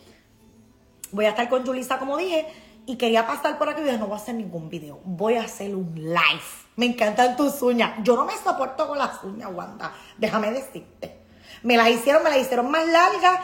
Voy 1.12 1.26
a 1.26 1.30
estar 1.30 1.50
con 1.50 1.66
Julissa, 1.66 2.00
como 2.00 2.16
dije, 2.16 2.48
y 2.86 2.96
quería 2.96 3.28
pasar 3.28 3.58
por 3.58 3.68
aquí 3.68 3.82
y 3.82 3.84
dije, 3.84 3.98
no 3.98 4.08
voy 4.08 4.18
a 4.18 4.22
hacer 4.22 4.36
ningún 4.36 4.70
video, 4.70 5.02
voy 5.04 5.36
a 5.36 5.44
hacer 5.44 5.76
un 5.76 5.94
live. 5.96 6.44
Me 6.78 6.86
encantan 6.86 7.36
tus 7.36 7.62
uñas. 7.62 8.00
Yo 8.04 8.16
no 8.16 8.24
me 8.24 8.38
soporto 8.38 8.88
con 8.88 8.98
las 8.98 9.22
uñas, 9.24 9.50
Wanda. 9.54 9.92
Déjame 10.18 10.50
decirte. 10.52 11.23
Me 11.64 11.78
las 11.78 11.90
hicieron, 11.90 12.24
me 12.24 12.30
las 12.30 12.40
hicieron 12.40 12.70
más 12.70 12.88
largas 12.88 13.40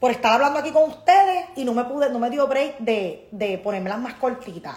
por 0.00 0.10
estar 0.10 0.32
hablando 0.32 0.58
aquí 0.58 0.70
con 0.70 0.90
ustedes 0.90 1.46
y 1.56 1.64
no 1.64 1.74
me 1.74 1.84
pude, 1.84 2.10
no 2.10 2.18
me 2.18 2.30
dio 2.30 2.46
break 2.46 2.78
de, 2.78 3.28
de 3.30 3.58
ponérmelas 3.58 3.98
más 3.98 4.14
cortitas. 4.14 4.76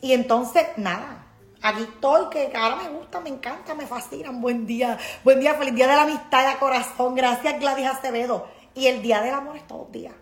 Y 0.00 0.12
entonces, 0.12 0.66
nada, 0.76 1.26
Aquí 1.62 1.82
estoy, 1.82 2.28
que 2.30 2.52
ahora 2.56 2.76
me 2.76 2.90
gusta, 2.90 3.18
me 3.20 3.30
encanta, 3.30 3.74
me 3.74 3.86
fascinan. 3.86 4.40
Buen 4.40 4.66
día, 4.66 4.98
buen 5.24 5.40
día, 5.40 5.54
feliz 5.54 5.74
día 5.74 5.88
de 5.88 5.96
la 5.96 6.02
amistad 6.02 6.52
de 6.52 6.58
corazón. 6.58 7.14
Gracias, 7.14 7.58
Gladys 7.58 7.86
Acevedo. 7.86 8.46
Y 8.74 8.86
el 8.86 9.02
día 9.02 9.20
del 9.22 9.34
amor 9.34 9.56
es 9.56 9.66
todos 9.66 9.82
los 9.82 9.92
días. 9.92 10.14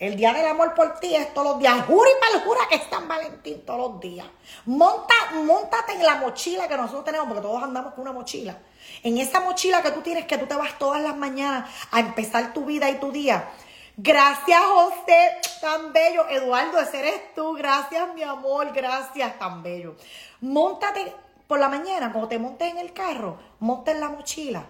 El 0.00 0.16
día 0.16 0.32
del 0.32 0.46
amor 0.46 0.72
por 0.72 0.98
ti 0.98 1.14
es 1.14 1.34
todos 1.34 1.48
los 1.48 1.58
días. 1.58 1.84
Jura 1.84 2.08
y 2.34 2.40
jura 2.40 2.60
que 2.70 2.76
es 2.76 2.84
San 2.88 3.06
Valentín 3.06 3.60
todos 3.66 3.92
los 3.92 4.00
días. 4.00 4.26
Monta, 4.64 5.14
montate 5.44 5.92
en 5.92 6.02
la 6.02 6.14
mochila 6.14 6.66
que 6.66 6.76
nosotros 6.78 7.04
tenemos, 7.04 7.28
porque 7.28 7.42
todos 7.42 7.62
andamos 7.62 7.92
con 7.92 8.02
una 8.02 8.12
mochila. 8.12 8.56
En 9.02 9.18
esa 9.18 9.40
mochila 9.40 9.82
que 9.82 9.90
tú 9.90 10.00
tienes, 10.00 10.24
que 10.24 10.38
tú 10.38 10.46
te 10.46 10.54
vas 10.54 10.78
todas 10.78 11.02
las 11.02 11.14
mañanas 11.14 11.68
a 11.90 12.00
empezar 12.00 12.54
tu 12.54 12.64
vida 12.64 12.88
y 12.88 12.98
tu 12.98 13.12
día. 13.12 13.50
Gracias, 13.94 14.58
José, 14.58 15.36
tan 15.60 15.92
bello. 15.92 16.26
Eduardo, 16.30 16.80
ese 16.80 17.00
eres 17.00 17.34
tú. 17.34 17.52
Gracias, 17.52 18.14
mi 18.14 18.22
amor. 18.22 18.72
Gracias, 18.72 19.38
tan 19.38 19.62
bello. 19.62 19.96
Móntate 20.40 21.14
por 21.46 21.60
la 21.60 21.68
mañana, 21.68 22.10
cuando 22.10 22.28
te 22.28 22.38
montes 22.38 22.72
en 22.72 22.78
el 22.78 22.94
carro, 22.94 23.38
monta 23.58 23.90
en 23.90 24.00
la 24.00 24.08
mochila 24.08 24.64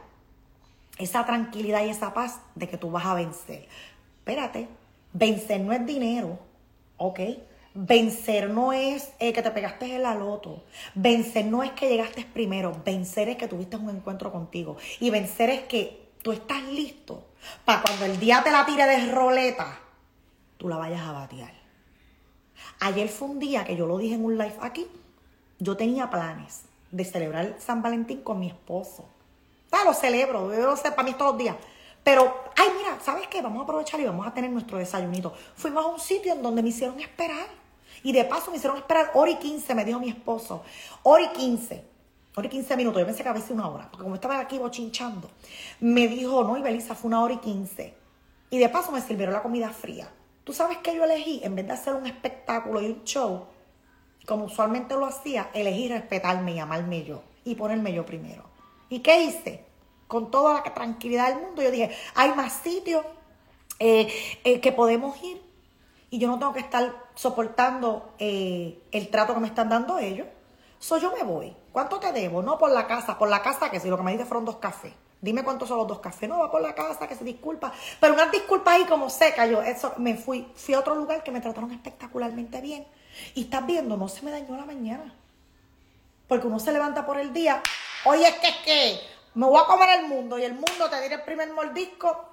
esa 0.98 1.24
tranquilidad 1.24 1.84
y 1.84 1.90
esa 1.90 2.12
paz 2.12 2.40
de 2.56 2.68
que 2.68 2.78
tú 2.78 2.90
vas 2.90 3.06
a 3.06 3.14
vencer. 3.14 3.68
Espérate, 4.18 4.68
vencer 5.12 5.60
no 5.60 5.72
es 5.72 5.84
dinero, 5.86 6.38
¿ok? 6.96 7.20
Vencer 7.74 8.50
no 8.50 8.72
es 8.72 9.12
eh, 9.20 9.32
que 9.32 9.42
te 9.42 9.50
pegaste 9.50 9.94
en 9.94 10.02
la 10.02 10.14
loto. 10.14 10.64
Vencer 10.94 11.46
no 11.46 11.62
es 11.62 11.70
que 11.72 11.88
llegaste 11.88 12.26
primero. 12.32 12.72
Vencer 12.84 13.28
es 13.28 13.36
que 13.36 13.46
tuviste 13.46 13.76
un 13.76 13.90
encuentro 13.90 14.32
contigo. 14.32 14.76
Y 14.98 15.10
vencer 15.10 15.50
es 15.50 15.60
que 15.62 16.10
tú 16.22 16.32
estás 16.32 16.62
listo 16.64 17.24
para 17.64 17.82
cuando 17.82 18.06
el 18.06 18.18
día 18.18 18.42
te 18.42 18.50
la 18.50 18.66
tire 18.66 18.86
de 18.86 19.12
roleta, 19.12 19.78
tú 20.58 20.68
la 20.68 20.76
vayas 20.76 21.02
a 21.02 21.12
batear. 21.12 21.52
Ayer 22.80 23.08
fue 23.08 23.28
un 23.28 23.38
día 23.38 23.64
que 23.64 23.76
yo 23.76 23.86
lo 23.86 23.98
dije 23.98 24.16
en 24.16 24.24
un 24.24 24.36
live 24.36 24.56
aquí 24.60 24.86
yo 25.60 25.76
tenía 25.76 26.10
planes 26.10 26.62
de 26.90 27.04
celebrar 27.04 27.54
San 27.58 27.82
Valentín 27.82 28.22
con 28.22 28.40
mi 28.40 28.48
esposo. 28.48 29.08
Ah, 29.70 29.82
lo 29.84 29.94
celebro, 29.94 30.52
yo 30.52 30.62
lo 30.62 30.76
sé, 30.76 30.90
para 30.90 31.04
mí 31.04 31.14
todos 31.14 31.32
los 31.32 31.38
días. 31.38 31.56
Pero, 32.02 32.44
ay, 32.56 32.68
mira, 32.76 32.98
¿sabes 33.00 33.28
qué? 33.28 33.42
Vamos 33.42 33.60
a 33.60 33.64
aprovechar 33.64 34.00
y 34.00 34.04
vamos 34.04 34.26
a 34.26 34.32
tener 34.32 34.50
nuestro 34.50 34.78
desayunito. 34.78 35.32
Fuimos 35.54 35.84
a 35.84 35.88
un 35.88 36.00
sitio 36.00 36.32
en 36.32 36.42
donde 36.42 36.62
me 36.62 36.70
hicieron 36.70 36.98
esperar. 37.00 37.46
Y 38.02 38.12
de 38.12 38.24
paso 38.24 38.50
me 38.50 38.56
hicieron 38.56 38.78
esperar 38.78 39.10
hora 39.14 39.30
y 39.30 39.36
15, 39.36 39.74
me 39.74 39.84
dijo 39.84 40.00
mi 40.00 40.08
esposo. 40.08 40.62
Hora 41.02 41.22
y 41.24 41.28
15. 41.28 41.84
Hora 42.36 42.46
y 42.46 42.50
15 42.50 42.76
minutos. 42.76 43.00
Yo 43.00 43.06
pensé 43.06 43.22
que 43.22 43.28
había 43.28 43.42
sido 43.42 43.56
una 43.56 43.68
hora. 43.68 43.88
Porque 43.90 44.04
como 44.04 44.14
estaba 44.14 44.38
aquí 44.38 44.58
bochinchando, 44.58 45.30
me 45.80 46.08
dijo, 46.08 46.42
no, 46.44 46.56
y 46.56 46.62
Belisa, 46.62 46.94
fue 46.94 47.08
una 47.08 47.22
hora 47.22 47.34
y 47.34 47.38
15. 47.38 47.94
Y 48.50 48.58
de 48.58 48.68
paso 48.68 48.90
me 48.92 49.00
sirvieron 49.02 49.34
la 49.34 49.42
comida 49.42 49.70
fría. 49.70 50.10
¿Tú 50.44 50.54
sabes 50.54 50.78
qué 50.78 50.96
yo 50.96 51.04
elegí? 51.04 51.40
En 51.44 51.54
vez 51.54 51.66
de 51.66 51.72
hacer 51.74 51.94
un 51.94 52.06
espectáculo 52.06 52.80
y 52.80 52.86
un 52.86 53.04
show, 53.04 53.46
como 54.26 54.46
usualmente 54.46 54.94
lo 54.94 55.06
hacía, 55.06 55.50
elegí 55.52 55.88
respetarme 55.88 56.54
y 56.54 56.58
amarme 56.58 57.04
yo 57.04 57.22
y 57.44 57.54
ponerme 57.54 57.92
yo 57.92 58.06
primero. 58.06 58.44
¿Y 58.88 59.00
qué 59.00 59.22
hice? 59.22 59.69
Con 60.10 60.28
toda 60.32 60.54
la 60.54 60.74
tranquilidad 60.74 61.28
del 61.28 61.40
mundo, 61.40 61.62
yo 61.62 61.70
dije, 61.70 61.96
hay 62.16 62.34
más 62.34 62.52
sitios 62.52 63.06
eh, 63.78 64.12
eh, 64.42 64.60
que 64.60 64.72
podemos 64.72 65.16
ir 65.22 65.40
y 66.10 66.18
yo 66.18 66.26
no 66.26 66.36
tengo 66.36 66.52
que 66.52 66.58
estar 66.58 66.92
soportando 67.14 68.12
eh, 68.18 68.82
el 68.90 69.08
trato 69.08 69.34
que 69.34 69.40
me 69.40 69.46
están 69.46 69.68
dando 69.68 70.00
ellos. 70.00 70.26
So 70.80 70.98
yo 70.98 71.12
me 71.12 71.22
voy. 71.22 71.56
¿Cuánto 71.70 72.00
te 72.00 72.10
debo? 72.10 72.42
No 72.42 72.58
por 72.58 72.72
la 72.72 72.88
casa, 72.88 73.16
por 73.16 73.28
la 73.28 73.40
casa 73.40 73.70
que 73.70 73.78
si 73.78 73.88
lo 73.88 73.96
que 73.96 74.02
me 74.02 74.10
diste 74.10 74.26
fueron 74.26 74.44
dos 74.44 74.56
cafés. 74.56 74.92
Dime 75.20 75.44
cuántos 75.44 75.68
son 75.68 75.78
los 75.78 75.86
dos 75.86 76.00
cafés. 76.00 76.28
No, 76.28 76.40
va 76.40 76.50
por 76.50 76.60
la 76.60 76.74
casa, 76.74 77.06
que 77.06 77.14
se 77.14 77.22
disculpa. 77.22 77.72
Pero 78.00 78.14
una 78.14 78.26
disculpa 78.26 78.72
ahí 78.72 78.86
como 78.86 79.10
seca. 79.10 79.46
Yo 79.46 79.62
eso, 79.62 79.94
me 79.98 80.16
fui, 80.16 80.50
fui 80.56 80.74
a 80.74 80.80
otro 80.80 80.96
lugar 80.96 81.22
que 81.22 81.30
me 81.30 81.40
trataron 81.40 81.70
espectacularmente 81.70 82.60
bien. 82.60 82.84
Y 83.36 83.42
estás 83.42 83.64
viendo, 83.64 83.96
no 83.96 84.08
se 84.08 84.22
me 84.22 84.32
dañó 84.32 84.56
la 84.56 84.64
mañana. 84.64 85.14
Porque 86.26 86.48
uno 86.48 86.58
se 86.58 86.72
levanta 86.72 87.06
por 87.06 87.16
el 87.16 87.32
día. 87.32 87.62
Oye, 88.06 88.26
es 88.26 88.34
que 88.40 88.48
es 88.48 88.56
que 88.64 89.00
me 89.34 89.46
voy 89.46 89.60
a 89.60 89.66
comer 89.66 90.00
el 90.00 90.06
mundo 90.06 90.38
y 90.38 90.44
el 90.44 90.54
mundo 90.54 90.88
te 90.90 91.00
dirá 91.00 91.16
el 91.16 91.22
primer 91.22 91.52
mordisco. 91.52 92.26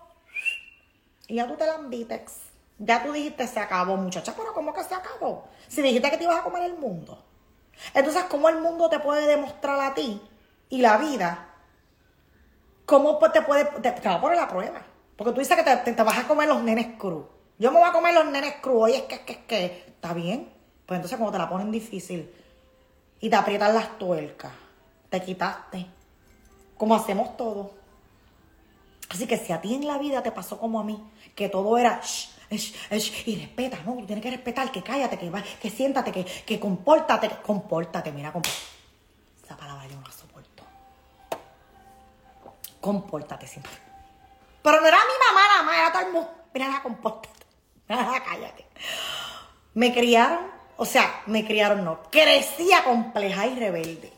Y 1.27 1.35
ya 1.35 1.47
tú 1.47 1.55
te 1.55 1.65
la 1.65 1.75
ambitex. 1.75 2.33
Ya 2.79 3.03
tú 3.03 3.11
dijiste, 3.11 3.47
se 3.47 3.59
acabó, 3.59 3.97
muchacha. 3.97 4.33
Pero 4.37 4.53
¿cómo 4.53 4.73
que 4.73 4.83
se 4.83 4.93
acabó? 4.95 5.47
Si 5.67 5.81
dijiste 5.81 6.09
que 6.11 6.17
te 6.17 6.23
ibas 6.23 6.37
a 6.39 6.43
comer 6.43 6.63
el 6.63 6.77
mundo. 6.77 7.23
Entonces, 7.93 8.23
¿cómo 8.25 8.49
el 8.49 8.59
mundo 8.61 8.89
te 8.89 8.99
puede 8.99 9.27
demostrar 9.27 9.79
a 9.79 9.93
ti 9.93 10.21
y 10.69 10.81
la 10.81 10.97
vida 10.97 11.43
¿cómo 12.85 13.17
te 13.19 13.41
puede, 13.41 13.65
te, 13.65 13.91
te 13.91 14.07
va 14.09 14.15
a 14.15 14.21
poner 14.21 14.37
la 14.37 14.47
prueba? 14.47 14.81
Porque 15.15 15.33
tú 15.33 15.39
dices 15.39 15.55
que 15.57 15.63
te, 15.63 15.93
te- 15.93 16.03
vas 16.03 16.17
a 16.19 16.27
comer 16.27 16.47
los 16.47 16.61
nenes 16.63 16.97
cruz. 16.97 17.25
Yo 17.59 17.71
me 17.71 17.79
voy 17.79 17.89
a 17.89 17.91
comer 17.91 18.13
los 18.13 18.25
nenes 18.27 18.55
cruz. 18.61 18.83
Oye, 18.83 18.97
es 18.97 19.03
que, 19.03 19.15
es 19.15 19.21
que, 19.21 19.45
que. 19.45 19.65
Está 19.87 20.13
bien. 20.13 20.53
Pues 20.85 20.97
entonces, 20.97 21.17
cuando 21.17 21.33
te 21.33 21.39
la 21.39 21.49
ponen 21.49 21.71
difícil 21.71 22.31
y 23.19 23.29
te 23.29 23.35
aprietan 23.35 23.73
las 23.73 23.97
tuercas, 23.97 24.51
te 25.09 25.21
quitaste. 25.21 25.87
Como 26.77 26.95
hacemos 26.95 27.35
todos. 27.37 27.67
Así 29.09 29.25
que 29.25 29.37
si 29.37 29.53
a 29.53 29.61
ti 29.61 29.73
en 29.75 29.87
la 29.87 29.97
vida 29.97 30.21
te 30.21 30.31
pasó 30.31 30.59
como 30.59 30.79
a 30.79 30.83
mí, 30.83 31.01
que 31.35 31.47
todo 31.49 31.77
era 31.77 32.01
shh, 32.01 32.29
shh, 32.51 32.73
shh, 32.91 33.27
y 33.27 33.35
respeta, 33.37 33.77
no, 33.85 33.93
tú 33.95 34.05
tienes 34.05 34.21
que 34.23 34.31
respetar, 34.31 34.71
que 34.71 34.83
cállate, 34.83 35.17
que, 35.17 35.31
que 35.61 35.69
siéntate, 35.69 36.11
que, 36.11 36.25
que 36.25 36.59
compórtate, 36.59 37.29
que- 37.29 37.41
compórtate, 37.41 38.11
mira, 38.11 38.31
compórtate. 38.33 38.61
Esa 39.43 39.55
palabra 39.55 39.87
yo 39.87 39.95
no 39.95 40.01
la 40.05 40.11
soporto. 40.13 40.63
Compórtate 42.81 43.47
siempre. 43.47 43.71
Pero 44.61 44.81
no 44.81 44.87
era 44.87 44.97
mi 44.97 45.35
mamá 45.35 45.47
nada 45.47 45.63
más, 45.63 45.77
era 45.77 45.91
todo 45.91 46.01
el 46.07 46.13
mundo. 46.13 46.31
Mira, 46.53 46.79
compórtate. 46.83 47.45
Mira, 47.89 48.23
cállate. 48.25 48.65
Me 49.73 49.93
criaron, 49.93 50.51
o 50.75 50.85
sea, 50.85 51.23
me 51.27 51.45
criaron 51.45 51.85
no. 51.85 52.01
Crecía 52.11 52.83
compleja 52.83 53.47
y 53.47 53.55
rebelde. 53.57 54.11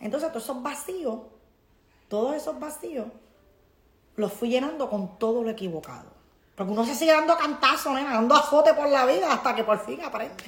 Entonces, 0.00 0.30
todos 0.30 0.44
esos 0.44 0.62
vacíos, 0.62 1.20
todos 2.08 2.34
esos 2.34 2.58
vacíos, 2.58 3.06
los 4.16 4.32
fui 4.32 4.48
llenando 4.48 4.88
con 4.88 5.18
todo 5.18 5.42
lo 5.42 5.50
equivocado. 5.50 6.12
Porque 6.54 6.72
uno 6.72 6.84
se 6.84 6.94
sigue 6.94 7.12
dando 7.12 7.36
cantazo, 7.36 7.92
nena, 7.92 8.14
dando 8.14 8.34
azote 8.34 8.74
por 8.74 8.88
la 8.88 9.06
vida 9.06 9.32
hasta 9.32 9.54
que 9.54 9.64
por 9.64 9.84
fin 9.84 10.02
aprende. 10.04 10.44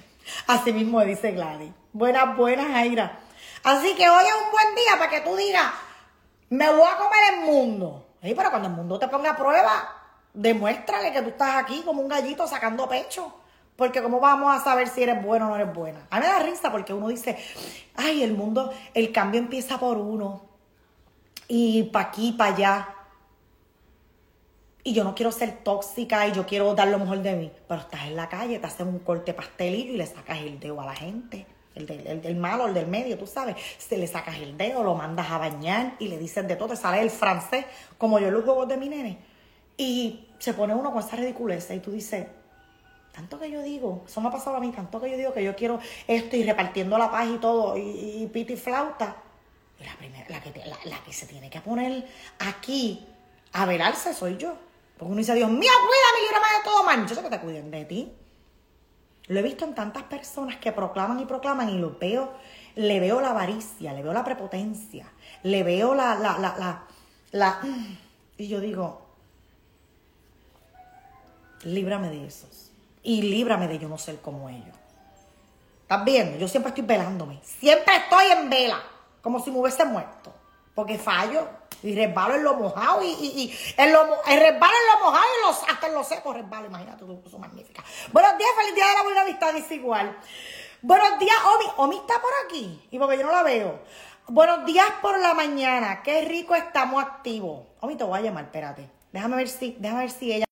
Así 0.47 0.73
mismo 0.73 1.01
dice 1.03 1.33
Gladys. 1.33 1.73
Buenas, 1.93 2.37
buenas, 2.37 2.69
Aira. 2.75 3.19
Así 3.65 3.95
que 3.97 4.09
hoy 4.09 4.25
es 4.25 4.35
un 4.45 4.53
buen 4.53 4.75
día 4.77 4.99
para 4.99 5.11
que 5.11 5.21
tú 5.21 5.35
digas, 5.35 5.73
me 6.51 6.71
voy 6.71 6.83
a 6.83 6.97
comer 6.97 7.35
el 7.35 7.41
mundo. 7.47 8.07
Sí, 8.23 8.35
pero 8.37 8.51
cuando 8.51 8.69
el 8.69 8.75
mundo 8.75 8.99
te 8.99 9.09
ponga 9.09 9.31
a 9.31 9.37
prueba, 9.37 9.89
demuéstrale 10.33 11.13
que 11.13 11.23
tú 11.23 11.31
estás 11.31 11.57
aquí 11.57 11.83
como 11.83 12.03
un 12.03 12.09
gallito 12.09 12.47
sacando 12.47 12.89
pecho. 12.89 13.35
Porque 13.75 14.03
cómo 14.03 14.21
vamos 14.21 14.57
a 14.57 14.65
saber 14.65 14.89
si 14.89 15.03
eres 15.03 15.23
bueno 15.23 15.47
o 15.47 15.49
no 15.51 15.57
eres 15.57 15.75
buena. 15.75 16.07
A 16.11 16.19
mí 16.19 16.27
me 16.27 16.33
da 16.33 16.39
risa 16.39 16.73
porque 16.73 16.95
uno 16.95 17.09
dice, 17.09 17.37
ay, 17.95 18.23
el 18.23 18.33
mundo, 18.33 18.73
el 18.95 19.13
cambio 19.13 19.39
empieza 19.39 19.79
por 19.79 19.99
uno. 19.99 20.46
Y 21.49 21.85
para 21.85 22.09
aquí, 22.09 22.33
para 22.33 22.55
allá. 22.55 22.89
Y 24.83 24.93
yo 24.93 25.03
no 25.05 25.15
quiero 25.15 25.33
ser 25.33 25.65
tóxica 25.65 26.27
y 26.29 26.33
yo 26.33 26.47
quiero 26.47 26.75
dar 26.75 26.89
lo 26.89 26.99
mejor 26.99 27.23
de 27.23 27.35
mí. 27.35 27.53
Pero 27.67 27.81
estás 27.81 28.05
en 28.07 28.17
la 28.17 28.29
calle, 28.29 28.59
te 28.59 28.67
hacen 28.67 28.89
un 28.89 29.01
corte 29.01 29.35
pastelillo 29.35 29.95
y 29.95 29.97
le 29.97 30.07
sacas 30.07 30.39
el 30.39 30.61
dedo 30.61 30.81
a 30.81 30.87
la 30.87 30.95
gente. 30.95 31.47
El 31.75 31.87
del, 31.87 32.07
el 32.07 32.23
del 32.23 32.37
malo, 32.37 32.67
el 32.67 32.75
del 32.75 32.87
medio, 32.87 33.19
tú 33.19 33.27
sabes. 33.27 33.57
Se 33.79 33.99
le 33.99 34.07
sacas 34.07 34.37
el 34.39 34.57
dedo, 34.57 34.83
lo 34.83 34.95
mandas 34.95 35.31
a 35.31 35.39
bañar 35.39 35.95
y 35.99 36.09
le 36.09 36.19
dices 36.19 36.47
de 36.47 36.57
todo. 36.57 36.69
Te 36.69 36.77
sale 36.77 37.03
el 37.03 37.11
francés, 37.11 37.67
como 37.99 38.19
yo 38.19 38.31
los 38.31 38.45
juegos 38.45 38.69
de 38.69 38.77
mi 38.77 38.89
nene. 38.89 39.19
Y 39.77 40.29
se 40.39 40.55
pone 40.55 40.75
uno 40.75 40.93
con 40.93 41.03
esa 41.03 41.17
ridiculez 41.17 41.71
y 41.71 41.81
tú 41.81 41.91
dices, 41.91 42.27
tanto 43.13 43.39
que 43.39 43.51
yo 43.51 43.63
digo, 43.63 44.05
eso 44.07 44.21
me 44.21 44.29
ha 44.29 44.31
pasado 44.31 44.57
a 44.57 44.61
mí, 44.61 44.71
tanto 44.73 45.01
que 45.01 45.11
yo 45.11 45.17
digo 45.17 45.33
que 45.33 45.43
yo 45.43 45.57
quiero 45.57 45.79
esto 46.07 46.37
y 46.37 46.45
repartiendo 46.45 46.97
la 46.99 47.11
paz 47.11 47.29
y 47.29 47.39
todo, 47.39 47.77
y, 47.77 48.31
y 48.35 48.57
flauta. 48.57 49.17
La, 49.81 49.95
primera, 49.97 50.27
la, 50.31 50.41
que, 50.41 50.53
la 50.85 50.99
que 51.05 51.13
se 51.13 51.27
tiene 51.27 51.51
que 51.51 51.61
poner 51.61 52.07
aquí 52.39 53.07
a 53.53 53.67
velarse 53.67 54.15
soy 54.15 54.37
yo. 54.39 54.55
Porque 54.97 55.11
uno 55.13 55.19
dice, 55.19 55.35
Dios 55.35 55.51
mío, 55.51 55.61
cuídame, 55.61 56.27
líbrame 56.27 56.47
de 56.59 56.65
todo 56.65 56.85
mal. 56.85 57.07
Yo 57.07 57.15
sé 57.15 57.23
que 57.23 57.29
te 57.31 57.41
cuiden 57.41 57.71
de 57.71 57.85
ti. 57.85 58.13
Lo 59.29 59.41
he 59.41 59.43
visto 59.43 59.65
en 59.65 59.75
tantas 59.75 60.05
personas 60.05 60.57
que 60.57 60.73
proclaman 60.73 61.21
y 61.21 61.27
proclaman 61.27 61.69
y 61.69 61.79
lo 61.79 61.99
veo, 61.99 62.33
le 62.77 63.01
veo 63.01 63.21
la 63.21 63.31
avaricia, 63.31 63.93
le 63.93 64.03
veo 64.03 64.13
la 64.13 64.23
prepotencia, 64.25 65.11
le 65.43 65.63
veo 65.65 65.95
la, 65.95 66.15
la, 66.15 66.39
la, 66.39 66.57
la, 66.59 66.83
la- 67.33 67.61
y 68.39 68.49
yo 68.49 68.61
digo, 68.61 69.03
líbrame 71.65 72.09
de 72.11 72.27
esos. 72.27 72.71
Y 73.03 73.23
líbrame 73.23 73.69
de 73.69 73.79
yo 73.79 73.89
no 73.89 73.99
ser 73.99 74.21
como 74.21 74.49
ellos. 74.49 74.75
¿Estás 75.83 76.05
viendo? 76.05 76.39
Yo 76.39 76.49
siempre 76.49 76.71
estoy 76.71 76.85
velándome. 76.85 77.39
Siempre 77.43 77.95
estoy 77.97 78.27
en 78.33 78.51
vela. 78.51 78.83
Como 79.27 79.41
si 79.41 79.51
me 79.51 79.59
hubiese 79.59 79.85
muerto. 79.85 80.33
Porque 80.73 80.99
fallo. 80.99 81.49
Y 81.83 81.97
resbalo 81.97 82.37
en 82.37 82.45
lo 82.45 82.55
mojado. 82.55 83.03
Y, 83.03 83.09
y, 83.09 83.27
y 83.43 83.59
en 83.77 83.93
lo, 83.93 84.07
mo- 84.07 84.15
eh, 84.29 84.39
resbalo 84.39 84.73
en 84.73 85.01
lo 85.01 85.05
mojado 85.05 85.25
y 85.25 85.47
los, 85.49 85.63
hasta 85.69 85.89
en 85.89 85.95
lo 85.95 86.05
seco 86.05 86.33
resbalo. 86.33 86.67
Imagínate 86.69 87.05
tú, 87.05 87.21
eso 87.27 87.37
magnífica. 87.37 87.83
Buenos 88.13 88.39
días, 88.39 88.51
feliz 88.57 88.75
día 88.77 88.87
de 88.87 88.95
la 88.95 89.03
buena 89.03 89.23
amistad. 89.23 89.53
Dice 89.53 89.75
igual. 89.75 90.17
Buenos 90.81 91.19
días, 91.19 91.37
Omi. 91.57 91.65
Omi 91.79 91.97
está 91.97 92.15
por 92.21 92.31
aquí. 92.45 92.87
Y 92.93 93.01
porque 93.01 93.19
yo 93.19 93.25
no 93.27 93.33
la 93.33 93.43
veo. 93.43 93.81
Buenos 94.29 94.65
días 94.65 94.87
por 95.03 95.19
la 95.19 95.35
mañana. 95.35 96.05
Qué 96.05 96.21
rico 96.21 96.55
estamos 96.55 97.03
activos. 97.03 97.67
Omi, 97.81 97.97
te 97.97 98.05
voy 98.05 98.21
a 98.21 98.23
llamar, 98.23 98.45
espérate. 98.45 98.89
Déjame 99.11 99.35
ver 99.39 99.49
si, 99.49 99.77
déjame 99.81 100.03
ver 100.03 100.11
si 100.13 100.33
ella. 100.33 100.47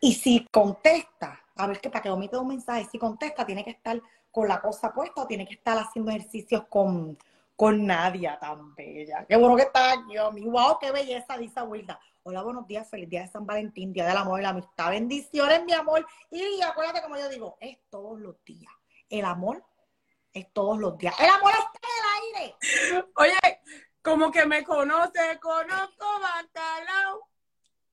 Y 0.00 0.12
si 0.16 0.46
contesta, 0.50 1.40
a 1.56 1.66
ver 1.66 1.80
que 1.80 1.88
para 1.88 2.02
que 2.02 2.10
omite 2.10 2.36
un 2.36 2.48
mensaje, 2.48 2.86
si 2.92 2.98
contesta, 2.98 3.46
tiene 3.46 3.64
que 3.64 3.70
estar 3.70 3.98
con 4.30 4.48
la 4.48 4.60
cosa 4.60 4.92
puesta 4.92 5.22
o 5.22 5.26
tiene 5.26 5.46
que 5.46 5.54
estar 5.54 5.78
haciendo 5.78 6.10
ejercicios 6.10 6.64
con, 6.68 7.16
con 7.62 7.86
Nadia 7.86 8.36
tan 8.40 8.74
bella. 8.74 9.24
Qué 9.28 9.36
bueno 9.36 9.54
que 9.54 9.62
está 9.62 9.92
aquí, 9.92 10.18
Omi. 10.18 10.42
Wow, 10.46 10.80
qué 10.80 10.90
belleza, 10.90 11.38
dice 11.38 11.62
Wilda. 11.62 12.00
Hola, 12.24 12.42
buenos 12.42 12.66
días, 12.66 12.90
feliz 12.90 13.08
día 13.08 13.20
de 13.20 13.28
San 13.28 13.46
Valentín, 13.46 13.92
día 13.92 14.04
del 14.04 14.16
amor 14.16 14.40
y 14.40 14.42
la 14.42 14.48
amistad. 14.48 14.90
Bendiciones, 14.90 15.62
mi 15.64 15.72
amor. 15.72 16.04
Y 16.28 16.60
acuérdate, 16.60 17.02
como 17.02 17.16
yo 17.16 17.28
digo, 17.28 17.58
es 17.60 17.78
todos 17.88 18.18
los 18.18 18.42
días. 18.44 18.72
El 19.08 19.24
amor 19.24 19.64
es 20.32 20.52
todos 20.52 20.76
los 20.76 20.98
días. 20.98 21.14
El 21.20 21.30
amor 21.30 21.52
está 21.52 21.78
en 21.86 22.34
el 22.34 22.52
aire. 22.96 23.06
Oye, 23.14 23.60
como 24.02 24.32
que 24.32 24.44
me 24.44 24.64
conoce, 24.64 25.38
conozco 25.40 26.06
bacalao. 26.20 27.28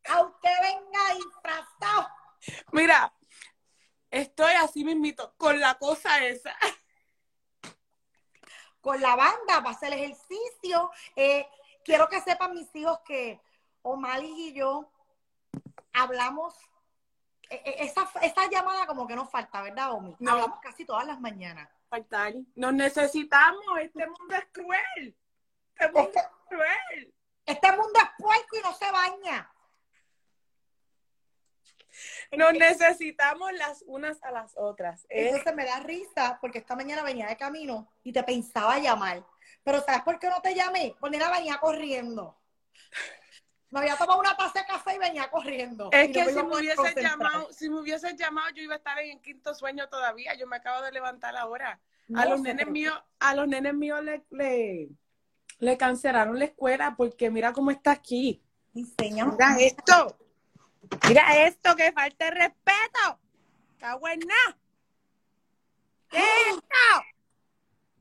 Aunque 0.05 0.49
venga 0.63 1.15
disfrazado. 1.15 2.07
Mira, 2.71 3.13
estoy 4.09 4.53
así 4.53 4.83
mismito, 4.83 5.35
con 5.37 5.59
la 5.59 5.75
cosa 5.75 6.25
esa. 6.25 6.55
Con 8.81 8.99
la 9.01 9.15
banda 9.15 9.57
para 9.57 9.69
hacer 9.71 9.93
ejercicio. 9.93 10.91
Eh, 11.15 11.47
quiero 11.83 12.07
que 12.07 12.21
sepan 12.21 12.53
mis 12.53 12.73
hijos 12.75 12.99
que 13.05 13.39
Omalis 13.81 14.37
y 14.37 14.53
yo 14.53 14.89
hablamos, 15.93 16.55
eh, 17.49 17.61
eh, 17.65 17.75
esa, 17.79 18.09
esa 18.21 18.49
llamada 18.49 18.85
como 18.85 19.07
que 19.07 19.15
nos 19.15 19.29
falta, 19.29 19.61
¿verdad, 19.61 19.91
Omi? 19.93 20.15
No. 20.19 20.31
Hablamos 20.31 20.59
casi 20.59 20.85
todas 20.85 21.05
las 21.05 21.19
mañanas. 21.19 21.69
Faltar. 21.89 22.33
Nos 22.55 22.73
necesitamos, 22.73 23.63
este 23.81 24.05
mundo 24.07 24.35
es 24.35 24.45
cruel. 24.51 25.15
Este 25.75 25.85
mundo 25.91 26.01
Este, 26.09 26.19
es 26.19 26.27
cruel. 26.47 27.13
este 27.45 27.71
mundo 27.71 27.99
es 27.99 28.09
puerco 28.17 28.57
y 28.57 28.61
no 28.61 28.73
se 28.73 28.91
baña. 28.91 29.51
Nos 32.31 32.53
necesitamos 32.53 33.51
las 33.53 33.83
unas 33.87 34.21
a 34.23 34.31
las 34.31 34.53
otras. 34.55 35.05
Es- 35.09 35.27
Entonces 35.27 35.55
me 35.55 35.65
da 35.65 35.79
risa 35.79 36.37
porque 36.41 36.59
esta 36.59 36.75
mañana 36.75 37.03
venía 37.03 37.27
de 37.27 37.37
camino 37.37 37.91
y 38.03 38.11
te 38.11 38.23
pensaba 38.23 38.79
llamar. 38.79 39.25
Pero 39.63 39.81
¿sabes 39.81 40.01
por 40.01 40.19
qué 40.19 40.29
no 40.29 40.41
te 40.41 40.53
llamé? 40.55 40.95
Porque 40.99 41.17
venía 41.31 41.57
corriendo. 41.57 42.37
Me 43.71 43.79
había 43.81 43.95
tomado 43.97 44.19
una 44.19 44.35
taza 44.35 44.59
de 44.61 44.65
café 44.65 44.95
y 44.95 44.97
venía 44.97 45.29
corriendo. 45.29 45.89
Es 45.91 46.07
no 46.07 46.13
que 46.13 46.23
me 46.25 46.31
si 46.31 46.35
me 46.35 46.41
concentrar. 46.75 47.11
llamado, 47.11 47.53
si 47.53 47.69
me 47.69 47.79
hubieses 47.79 48.15
llamado, 48.15 48.49
yo 48.49 48.63
iba 48.63 48.73
a 48.73 48.77
estar 48.77 48.97
en 48.99 49.11
el 49.17 49.21
quinto 49.21 49.53
sueño 49.53 49.87
todavía. 49.89 50.33
Yo 50.33 50.47
me 50.47 50.55
acabo 50.55 50.81
de 50.83 50.91
levantar 50.91 51.35
ahora. 51.37 51.79
No 52.07 52.19
a 52.19 52.25
los 52.25 52.41
nenes 52.41 52.67
míos, 52.67 52.99
a 53.19 53.35
los 53.35 53.47
nenes 53.47 53.75
míos 53.75 54.03
le, 54.03 54.23
le, 54.31 54.89
le 55.59 55.77
cancelaron 55.77 56.39
la 56.39 56.45
escuela 56.45 56.95
porque 56.97 57.29
mira 57.29 57.53
cómo 57.53 57.69
está 57.69 57.91
aquí. 57.91 58.41
Enséñame. 58.73 59.33
Mira 59.33 59.55
esto. 59.59 60.17
Mira 61.07 61.47
esto, 61.47 61.75
que 61.75 61.91
falta 61.91 62.25
de 62.25 62.31
respeto. 62.31 63.19
En 63.81 64.19
nada. 64.19 64.57
¿Qué 66.09 66.17
es 66.17 66.47
esto? 66.47 67.05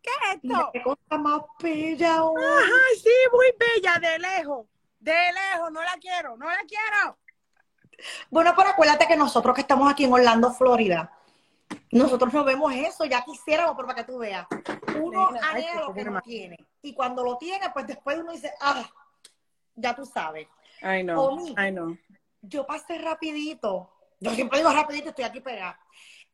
¿Qué 0.02 0.10
es 0.10 0.40
esto? 0.42 0.70
qué 0.72 0.82
cosa 0.82 1.18
más 1.18 1.42
bella 1.60 2.24
hoy. 2.24 2.42
Ay, 2.42 2.98
sí, 3.00 3.10
muy 3.32 3.46
bella, 3.58 3.98
de 3.98 4.18
lejos. 4.18 4.66
De 4.98 5.12
lejos, 5.12 5.70
no 5.70 5.82
la 5.82 5.96
quiero, 6.00 6.36
no 6.36 6.46
la 6.46 6.64
quiero. 6.66 7.18
Bueno, 8.30 8.54
pero 8.56 8.70
acuérdate 8.70 9.06
que 9.06 9.16
nosotros 9.16 9.54
que 9.54 9.60
estamos 9.60 9.90
aquí 9.90 10.04
en 10.04 10.12
Orlando, 10.12 10.52
Florida, 10.52 11.12
nosotros 11.90 12.32
no 12.32 12.44
vemos 12.44 12.72
eso, 12.74 13.04
ya 13.04 13.22
quisiéramos, 13.24 13.74
pero 13.76 13.88
para 13.88 14.04
que 14.04 14.10
tú 14.10 14.18
veas. 14.18 14.46
Uno 15.00 15.30
Nena, 15.30 15.50
anhela 15.50 15.80
lo 15.82 15.94
que 15.94 16.04
no 16.04 16.20
tiene. 16.22 16.66
Y 16.82 16.94
cuando 16.94 17.22
lo 17.22 17.36
tiene, 17.38 17.70
pues 17.70 17.86
después 17.86 18.18
uno 18.18 18.32
dice, 18.32 18.52
ah, 18.60 18.88
ya 19.74 19.94
tú 19.94 20.04
sabes. 20.06 20.48
Ay, 20.80 21.02
no, 21.02 21.38
ay, 21.56 21.72
no. 21.72 21.96
Yo 22.42 22.66
pasé 22.66 22.98
rapidito. 22.98 23.92
Yo 24.20 24.32
siempre 24.32 24.58
digo 24.58 24.72
rapidito, 24.72 25.10
estoy 25.10 25.24
aquí 25.24 25.40
pegada. 25.40 25.78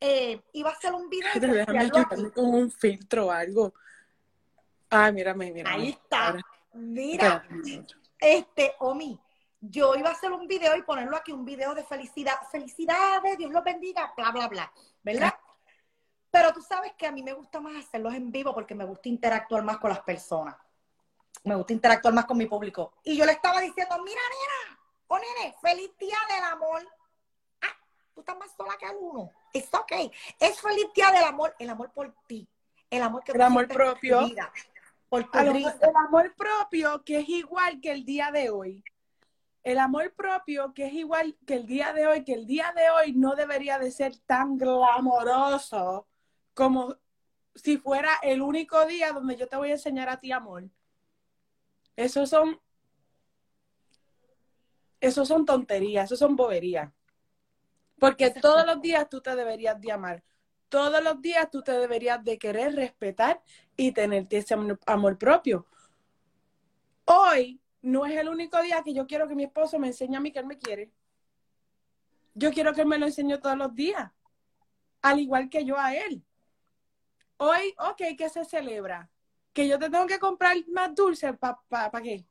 Eh, 0.01 0.41
iba 0.53 0.71
a 0.71 0.73
hacer 0.73 0.93
un 0.93 1.09
video. 1.09 1.31
Déjame 1.35 1.91
con 2.33 2.47
un 2.47 2.71
filtro 2.71 3.27
o 3.27 3.31
algo. 3.31 3.75
Ay, 4.91 5.13
mírame, 5.13 5.53
mírame. 5.53 5.77
Ahí 5.77 5.89
está. 5.91 6.29
Ahora, 6.29 6.43
Mira, 6.75 7.47
este, 8.19 8.75
Omi, 8.81 9.21
yo 9.61 9.95
iba 9.95 10.09
a 10.09 10.13
hacer 10.13 10.33
un 10.33 10.49
video 10.49 10.77
y 10.77 10.83
ponerlo 10.83 11.17
aquí, 11.17 11.31
un 11.33 11.45
video 11.45 11.75
de 11.75 11.85
felicidad. 11.85 12.35
Felicidades, 12.51 13.39
Dios 13.39 13.53
los 13.53 13.63
bendiga, 13.63 14.13
bla, 14.17 14.33
bla, 14.33 14.49
bla. 14.49 14.73
¿Verdad? 15.03 15.35
Pero 16.31 16.53
tú 16.53 16.61
sabes 16.61 16.93
que 16.99 17.07
a 17.07 17.13
mí 17.13 17.23
me 17.23 17.33
gusta 17.33 17.61
más 17.61 17.77
hacerlos 17.77 18.13
en 18.15 18.33
vivo 18.33 18.53
porque 18.53 18.75
me 18.75 18.85
gusta 18.85 19.09
interactuar 19.09 19.63
más 19.63 19.79
con 19.79 19.91
las 19.91 20.01
personas. 20.01 20.57
me 21.45 21.55
gusta 21.55 21.73
interactuar 21.73 22.13
más 22.13 22.25
con 22.25 22.37
mi 22.37 22.47
público. 22.47 22.95
Y 23.05 23.17
yo 23.17 23.25
le 23.25 23.33
estaba 23.33 23.61
diciendo, 23.61 23.95
mira, 24.03 24.21
nena, 24.21 24.74
o 25.07 25.19
nene, 25.19 25.55
feliz 25.61 25.91
día 25.99 26.17
del 26.29 26.45
amor. 26.45 26.89
Ah, 27.63 27.77
tú 28.15 28.21
estás 28.21 28.37
más 28.39 28.55
sola 28.57 28.77
que 28.79 28.87
el 28.87 28.97
uno. 28.99 29.31
Es 29.53 29.73
ok. 29.73 29.93
Es 30.41 30.61
feliz 30.61 30.87
día 30.95 31.11
del 31.11 31.25
amor, 31.25 31.55
el 31.59 31.71
amor 31.71 31.93
por 31.93 32.15
ti. 32.27 32.49
El 32.91 33.03
amor 33.03 33.25
que 33.25 33.33
El 33.33 33.41
amor 33.41 33.69
propio. 33.69 34.21
Por, 34.21 34.29
vida, 34.29 34.53
por 35.09 35.31
tu 35.31 35.39
el 35.39 35.97
amor 36.07 36.35
propio 36.37 37.05
que 37.05 37.19
es 37.19 37.29
igual 37.29 37.81
que 37.81 37.93
el 37.93 38.05
día 38.05 38.31
de 38.31 38.51
hoy. 38.51 38.85
El 39.63 39.79
amor 39.79 40.13
propio 40.15 40.75
que 40.75 40.87
es 40.87 40.93
igual 40.93 41.37
que 41.47 41.55
el 41.55 41.67
día 41.67 41.93
de 41.93 42.07
hoy, 42.07 42.25
que 42.25 42.35
el 42.35 42.47
día 42.47 42.73
de 42.77 42.91
hoy 42.91 43.13
no 43.13 43.35
debería 43.35 43.79
de 43.79 43.91
ser 43.91 44.17
tan 44.27 44.59
glamoroso 44.59 46.07
como 46.53 46.97
si 47.55 47.79
fuera 47.79 48.11
el 48.23 48.43
único 48.43 48.85
día 48.87 49.13
donde 49.13 49.37
yo 49.37 49.49
te 49.49 49.57
voy 49.57 49.71
a 49.71 49.75
enseñar 49.75 50.09
a 50.09 50.21
ti 50.21 50.33
amor. 50.33 50.65
Esos 51.97 52.31
son, 52.31 52.61
esos 55.07 55.29
son 55.29 55.45
tonterías, 55.45 56.07
esos 56.07 56.19
son 56.19 56.37
boberías. 56.37 56.93
Porque 57.99 58.31
todos 58.31 58.67
los 58.67 58.81
días 58.81 59.09
tú 59.09 59.21
te 59.21 59.35
deberías 59.37 59.81
de 59.81 59.93
amar. 59.93 60.23
Todos 60.69 61.03
los 61.03 61.21
días 61.21 61.51
tú 61.51 61.63
te 61.63 61.73
deberías 61.73 62.23
de 62.25 62.39
querer 62.39 62.75
respetar 62.75 63.43
y 63.77 63.93
tenerte 63.93 64.39
ese 64.39 64.55
amor- 64.55 64.81
amor 64.87 65.19
propio. 65.19 65.67
Hoy 67.05 67.61
no 67.83 68.07
es 68.07 68.17
el 68.17 68.29
único 68.29 68.61
día 68.63 68.83
que 68.83 68.95
yo 68.95 69.07
quiero 69.07 69.29
que 69.29 69.35
mi 69.35 69.45
esposo 69.45 69.79
me 69.79 69.89
enseñe 69.89 70.17
a 70.17 70.21
mí 70.21 70.33
que 70.33 70.39
él 70.39 70.47
me 70.47 70.59
quiere. 70.59 70.91
Yo 72.35 72.51
quiero 72.51 72.73
que 72.73 72.81
él 72.81 72.89
me 72.89 72.99
lo 72.99 73.07
enseñe 73.07 73.39
todos 73.39 73.57
los 73.57 73.75
días, 73.75 74.11
al 75.03 75.21
igual 75.21 75.49
que 75.49 75.65
yo 75.65 75.79
a 75.79 75.95
él. 75.95 76.25
Hoy, 77.37 77.75
ok, 77.79 78.17
¿qué 78.17 78.29
se 78.29 78.45
celebra? 78.45 79.11
Que 79.53 79.69
yo 79.69 79.79
te 79.79 79.91
tengo 79.91 80.07
que 80.07 80.19
comprar 80.19 80.57
más 80.69 80.95
dulces, 80.95 81.37
¿para 81.39 81.61
pa, 81.69 81.91
pa 81.91 82.03
qué? 82.03 82.27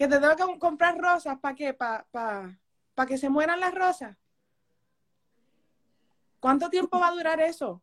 Que 0.00 0.08
te 0.08 0.18
tengo 0.18 0.54
que 0.54 0.58
comprar 0.58 0.96
rosas, 0.96 1.38
¿para 1.40 1.54
qué? 1.54 1.74
¿Para 1.74 2.06
pa, 2.10 2.58
pa 2.94 3.04
que 3.04 3.18
se 3.18 3.28
mueran 3.28 3.60
las 3.60 3.74
rosas? 3.74 4.16
¿Cuánto 6.40 6.70
tiempo 6.70 6.98
va 6.98 7.08
a 7.08 7.12
durar 7.12 7.38
eso? 7.38 7.82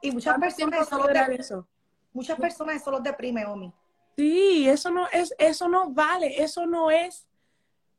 Y 0.00 0.12
muchas 0.12 0.36
¿Cuánto 0.38 0.54
tiempo 0.54 0.76
personas, 0.76 0.86
eso 0.86 0.96
va 0.98 1.02
a 1.02 1.06
los 1.06 1.08
durar 1.08 1.30
de- 1.30 1.34
eso? 1.42 1.68
muchas 2.12 2.38
personas 2.38 2.76
eso 2.76 2.92
los 2.92 3.02
deprime, 3.02 3.44
Omi. 3.44 3.74
Sí, 4.16 4.68
eso 4.68 4.92
no 4.92 5.08
es, 5.10 5.34
eso 5.36 5.68
no 5.68 5.90
vale, 5.90 6.40
eso 6.40 6.64
no 6.64 6.92
es, 6.92 7.26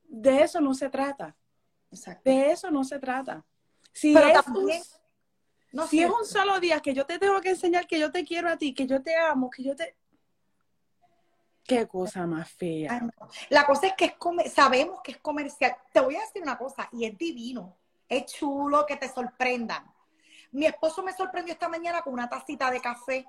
de 0.06 0.42
eso 0.42 0.62
no 0.62 0.74
se 0.74 0.90
trata, 0.90 1.36
Exacto. 1.92 2.30
de 2.30 2.52
eso 2.52 2.72
no 2.72 2.86
se 2.86 2.98
trata. 2.98 3.46
Si, 3.92 4.14
Pero 4.14 4.28
es, 4.30 4.46
también- 4.46 4.68
un, 4.68 4.84
No 5.74 5.86
si 5.86 6.02
es 6.02 6.10
un 6.10 6.26
solo 6.26 6.62
día 6.62 6.80
que 6.80 6.94
yo 6.94 7.06
te 7.06 7.20
tengo 7.20 7.42
que 7.42 7.50
enseñar 7.50 7.88
que 7.88 8.00
yo 8.00 8.10
te 8.10 8.24
quiero 8.24 8.48
a 8.48 8.56
ti, 8.58 8.74
que 8.74 8.88
yo 8.88 9.04
te 9.04 9.18
amo, 9.18 9.50
que 9.50 9.64
yo 9.64 9.76
te... 9.76 9.98
Qué 11.70 11.88
cosa 11.88 12.26
más 12.26 12.50
fea. 12.52 13.00
La 13.50 13.66
cosa 13.66 13.88
es 13.88 13.94
que 13.94 14.06
es 14.06 14.14
comer- 14.16 14.50
sabemos 14.50 15.02
que 15.04 15.12
es 15.12 15.18
comercial. 15.20 15.76
Te 15.94 16.00
voy 16.00 16.16
a 16.16 16.22
decir 16.22 16.42
una 16.42 16.58
cosa, 16.58 16.90
y 16.92 17.06
es 17.06 17.16
divino. 17.18 17.76
Es 18.08 18.26
chulo 18.26 18.86
que 18.88 18.96
te 18.98 19.08
sorprendan. 19.08 19.86
Mi 20.52 20.66
esposo 20.66 21.04
me 21.04 21.14
sorprendió 21.14 21.54
esta 21.54 21.70
mañana 21.70 22.02
con 22.02 22.14
una 22.14 22.28
tacita 22.28 22.72
de 22.72 22.82
café 22.82 23.28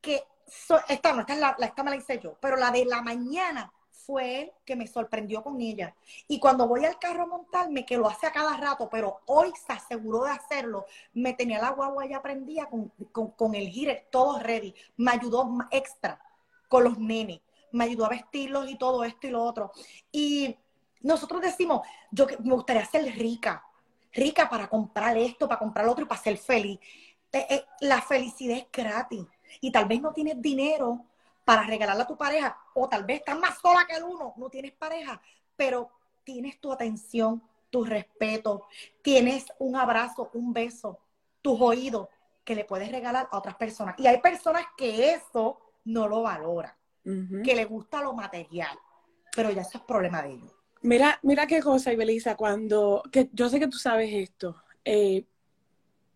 que 0.00 0.22
so- 0.46 0.80
esta 0.88 1.12
no, 1.12 1.20
esta, 1.22 1.34
es 1.34 1.40
la, 1.40 1.56
esta 1.58 1.82
me 1.82 1.90
la 1.90 1.96
hice 1.96 2.20
yo, 2.20 2.36
pero 2.40 2.56
la 2.56 2.70
de 2.70 2.84
la 2.84 3.02
mañana 3.02 3.72
fue 3.90 4.42
él 4.42 4.52
que 4.64 4.76
me 4.76 4.86
sorprendió 4.86 5.42
con 5.42 5.60
ella. 5.60 5.94
Y 6.28 6.38
cuando 6.38 6.68
voy 6.68 6.84
al 6.84 6.98
carro 7.00 7.24
a 7.24 7.26
montarme, 7.26 7.84
que 7.84 7.96
lo 7.96 8.08
hace 8.08 8.28
a 8.28 8.32
cada 8.32 8.56
rato, 8.56 8.88
pero 8.88 9.20
hoy 9.26 9.52
se 9.66 9.72
aseguró 9.72 10.24
de 10.24 10.30
hacerlo, 10.30 10.86
me 11.14 11.34
tenía 11.34 11.60
la 11.60 11.70
guagua 11.70 12.06
ya 12.06 12.22
prendida 12.22 12.66
con, 12.68 12.92
con, 13.10 13.32
con 13.32 13.54
el 13.56 13.68
gire 13.68 14.06
todo 14.10 14.38
ready. 14.38 14.72
Me 14.96 15.10
ayudó 15.12 15.48
extra 15.72 16.20
con 16.68 16.84
los 16.84 16.96
nenes. 16.98 17.40
Me 17.72 17.84
ayudó 17.84 18.06
a 18.06 18.10
vestirlos 18.10 18.70
y 18.70 18.76
todo 18.76 19.04
esto 19.04 19.26
y 19.26 19.30
lo 19.30 19.42
otro. 19.42 19.72
Y 20.10 20.56
nosotros 21.00 21.40
decimos, 21.40 21.86
yo 22.10 22.26
me 22.44 22.54
gustaría 22.54 22.84
ser 22.84 23.04
rica, 23.16 23.64
rica 24.12 24.48
para 24.48 24.68
comprar 24.68 25.16
esto, 25.16 25.48
para 25.48 25.58
comprar 25.58 25.86
lo 25.86 25.92
otro 25.92 26.04
y 26.04 26.08
para 26.08 26.20
ser 26.20 26.36
feliz. 26.38 26.78
Eh, 27.32 27.64
la 27.80 28.00
felicidad 28.02 28.58
es 28.58 28.66
gratis. 28.72 29.26
Y 29.60 29.70
tal 29.70 29.86
vez 29.86 30.00
no 30.00 30.12
tienes 30.12 30.40
dinero 30.40 31.06
para 31.44 31.62
regalarle 31.64 32.02
a 32.02 32.06
tu 32.06 32.16
pareja, 32.16 32.56
o 32.74 32.88
tal 32.88 33.04
vez 33.04 33.18
estás 33.18 33.38
más 33.38 33.58
sola 33.60 33.84
que 33.86 33.96
el 33.96 34.04
uno, 34.04 34.34
no 34.36 34.48
tienes 34.48 34.72
pareja, 34.72 35.20
pero 35.56 35.90
tienes 36.24 36.60
tu 36.60 36.72
atención, 36.72 37.42
tu 37.70 37.84
respeto, 37.84 38.66
tienes 39.02 39.46
un 39.58 39.76
abrazo, 39.76 40.30
un 40.34 40.52
beso, 40.52 41.00
tus 41.40 41.60
oídos 41.60 42.08
que 42.44 42.54
le 42.54 42.64
puedes 42.64 42.90
regalar 42.90 43.28
a 43.30 43.38
otras 43.38 43.56
personas. 43.56 43.96
Y 43.98 44.06
hay 44.06 44.20
personas 44.20 44.64
que 44.76 45.12
eso 45.14 45.58
no 45.84 46.06
lo 46.06 46.22
valoran, 46.22 46.74
Que 47.42 47.54
les 47.54 47.68
gusta 47.68 48.02
lo 48.02 48.12
material, 48.14 48.76
pero 49.34 49.50
ya 49.50 49.62
eso 49.62 49.78
es 49.78 49.84
problema 49.84 50.22
de 50.22 50.32
ellos. 50.34 50.52
Mira, 50.82 51.18
mira 51.22 51.46
qué 51.46 51.60
cosa, 51.60 51.92
Ibelisa, 51.92 52.36
cuando, 52.36 53.02
que 53.12 53.28
yo 53.32 53.48
sé 53.48 53.58
que 53.60 53.68
tú 53.68 53.78
sabes 53.78 54.10
esto, 54.12 54.56
eh, 54.84 55.24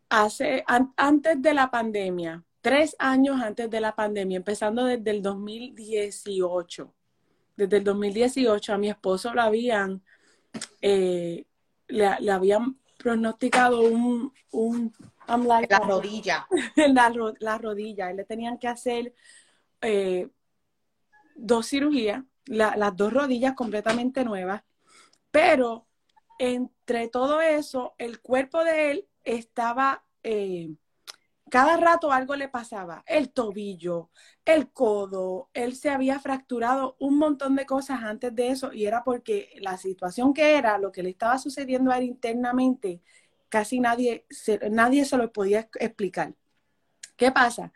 hace, 0.08 0.62
an- 0.66 0.92
antes 0.96 1.40
de 1.40 1.54
la 1.54 1.70
pandemia, 1.70 2.42
tres 2.60 2.96
años 2.98 3.40
antes 3.40 3.70
de 3.70 3.80
la 3.80 3.94
pandemia, 3.94 4.36
empezando 4.36 4.84
desde 4.84 5.10
el 5.10 5.22
2018, 5.22 6.92
desde 7.56 7.76
el 7.76 7.84
2018 7.84 8.72
a 8.74 8.78
mi 8.78 8.88
esposo 8.90 9.32
le 9.34 9.40
habían, 9.40 10.02
eh, 10.82 11.44
le, 11.88 12.20
le 12.20 12.32
habían 12.32 12.78
pronosticado 12.98 13.80
un, 13.80 14.32
un 14.50 14.92
like, 15.46 15.72
La 15.72 15.78
rodilla. 15.80 16.46
la, 16.76 17.12
la 17.38 17.58
rodilla. 17.58 18.12
Y 18.12 18.16
le 18.16 18.24
tenían 18.24 18.58
que 18.58 18.68
hacer 18.68 19.14
eh, 19.80 20.28
dos 21.36 21.68
cirugías, 21.68 22.24
la- 22.46 22.76
las 22.76 22.96
dos 22.96 23.12
rodillas 23.12 23.54
completamente 23.54 24.24
nuevas. 24.24 24.62
Pero 25.30 25.86
entre 26.38 27.08
todo 27.08 27.40
eso, 27.40 27.94
el 27.98 28.20
cuerpo 28.20 28.64
de 28.64 28.90
él 28.92 29.08
estaba, 29.24 30.04
eh, 30.22 30.70
cada 31.50 31.76
rato 31.76 32.12
algo 32.12 32.34
le 32.36 32.48
pasaba. 32.48 33.04
El 33.06 33.30
tobillo, 33.32 34.10
el 34.44 34.70
codo, 34.72 35.50
él 35.54 35.76
se 35.76 35.90
había 35.90 36.18
fracturado 36.20 36.96
un 37.00 37.18
montón 37.18 37.56
de 37.56 37.66
cosas 37.66 38.02
antes 38.02 38.34
de 38.34 38.48
eso 38.48 38.72
y 38.72 38.86
era 38.86 39.04
porque 39.04 39.50
la 39.60 39.76
situación 39.78 40.34
que 40.34 40.56
era, 40.58 40.78
lo 40.78 40.92
que 40.92 41.02
le 41.02 41.10
estaba 41.10 41.38
sucediendo 41.38 41.90
a 41.92 41.98
él 41.98 42.04
internamente, 42.04 43.00
casi 43.48 43.80
nadie 43.80 44.26
se, 44.30 44.58
nadie 44.70 45.04
se 45.04 45.16
lo 45.18 45.32
podía 45.32 45.60
ex- 45.60 45.78
explicar. 45.80 46.34
¿Qué 47.16 47.32
pasa? 47.32 47.72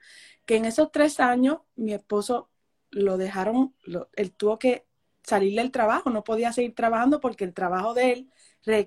Que 0.46 0.56
en 0.56 0.64
esos 0.66 0.92
tres 0.92 1.20
años 1.20 1.60
mi 1.76 1.94
esposo 1.94 2.49
lo 2.90 3.16
dejaron, 3.16 3.74
lo- 3.84 4.08
él 4.14 4.32
tuvo 4.32 4.58
que 4.58 4.86
salir 5.22 5.58
del 5.58 5.70
trabajo, 5.70 6.10
no 6.10 6.24
podía 6.24 6.52
seguir 6.52 6.74
trabajando 6.74 7.20
porque 7.20 7.44
el 7.44 7.54
trabajo 7.54 7.94
de 7.94 8.12
él 8.12 8.30
re- 8.64 8.86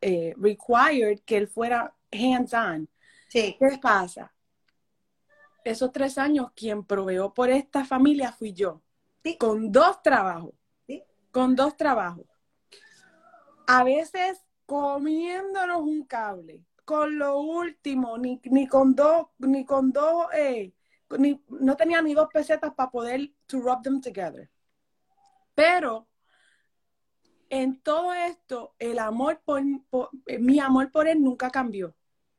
eh, 0.00 0.34
required 0.36 1.20
que 1.24 1.36
él 1.36 1.48
fuera 1.48 1.94
hands-on. 2.12 2.88
Sí. 3.28 3.56
¿Qué 3.58 3.78
pasa? 3.80 4.32
Esos 5.64 5.92
tres 5.92 6.16
años, 6.16 6.52
quien 6.54 6.84
proveó 6.84 7.34
por 7.34 7.50
esta 7.50 7.84
familia 7.84 8.32
fui 8.32 8.52
yo, 8.52 8.80
Sí. 9.22 9.36
con 9.36 9.70
dos 9.70 10.02
trabajos, 10.02 10.54
Sí. 10.86 11.02
con 11.30 11.54
dos 11.54 11.76
trabajos. 11.76 12.24
A 13.66 13.84
veces 13.84 14.40
comiéndonos 14.64 15.82
un 15.82 16.04
cable, 16.04 16.62
con 16.84 17.18
lo 17.18 17.38
último, 17.40 18.16
ni, 18.16 18.40
ni 18.44 18.66
con 18.66 18.94
dos, 18.94 19.26
ni 19.38 19.66
con 19.66 19.92
dos, 19.92 20.28
eh, 20.32 20.72
ni, 21.18 21.42
no 21.48 21.76
tenía 21.76 22.02
ni 22.02 22.14
dos 22.14 22.28
pesetas 22.32 22.74
para 22.74 22.90
poder 22.90 23.30
to 23.46 23.60
rub 23.60 23.82
them 23.82 24.00
together. 24.00 24.50
Pero 25.54 26.08
en 27.50 27.80
todo 27.80 28.12
esto, 28.12 28.74
el 28.78 28.98
amor 28.98 29.40
por, 29.44 29.62
por- 29.88 30.10
eh, 30.26 30.38
mi 30.38 30.60
amor 30.60 30.90
por 30.90 31.08
él 31.08 31.22
nunca 31.22 31.50
cambió. 31.50 31.94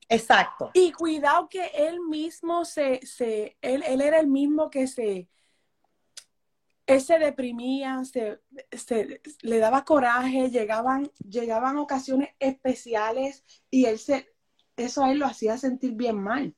Exacto. 0.08 0.71
Y 0.73 0.91
cuidado 0.91 1.49
que 1.49 1.67
él 1.73 1.99
mismo 2.01 2.65
se, 2.65 2.99
se 3.05 3.58
él, 3.62 3.84
él 3.86 4.01
era 4.01 4.19
el 4.19 4.27
mismo 4.27 4.69
que 4.69 4.88
se, 4.88 5.29
él 6.88 7.01
se 7.01 7.19
deprimía, 7.19 8.03
se, 8.05 8.39
se- 8.71 9.21
le 9.41 9.58
daba 9.60 9.84
coraje, 9.86 10.49
llegaban, 10.49 11.12
llegaban 11.19 11.77
ocasiones 11.77 12.29
especiales 12.39 13.43
y 13.69 13.86
él 13.86 13.99
se, 13.99 14.27
eso 14.75 15.03
a 15.03 15.12
él 15.12 15.19
lo 15.19 15.25
hacía 15.27 15.58
sentir 15.58 15.93
bien 15.93 16.17
mal. 16.21 16.55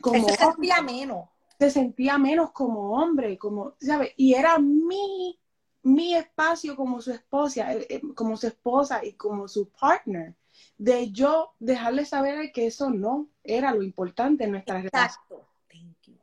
Como 0.00 0.28
se 0.28 0.36
sentía 0.36 0.82
menos. 0.82 1.28
se 1.58 1.70
sentía 1.70 2.18
menos 2.18 2.52
como 2.52 2.92
hombre, 2.92 3.38
como, 3.38 3.74
¿sabes? 3.80 4.12
Y 4.16 4.34
era 4.34 4.58
mi, 4.58 5.38
mi 5.82 6.14
espacio 6.14 6.76
como 6.76 7.00
su 7.00 7.12
esposa, 7.12 7.72
eh, 7.72 7.86
eh, 7.88 8.02
como 8.14 8.36
su 8.36 8.46
esposa 8.48 9.04
y 9.04 9.14
como 9.14 9.48
su 9.48 9.70
partner, 9.70 10.34
de 10.78 11.10
yo 11.12 11.54
dejarle 11.58 12.04
saber 12.04 12.52
que 12.52 12.66
eso 12.66 12.90
no 12.90 13.28
era 13.42 13.74
lo 13.74 13.82
importante 13.82 14.44
en 14.44 14.52
nuestra 14.52 14.78
relación. 14.82 15.04
Exacto. 15.04 15.48
Thank 15.70 16.02
you. 16.06 16.14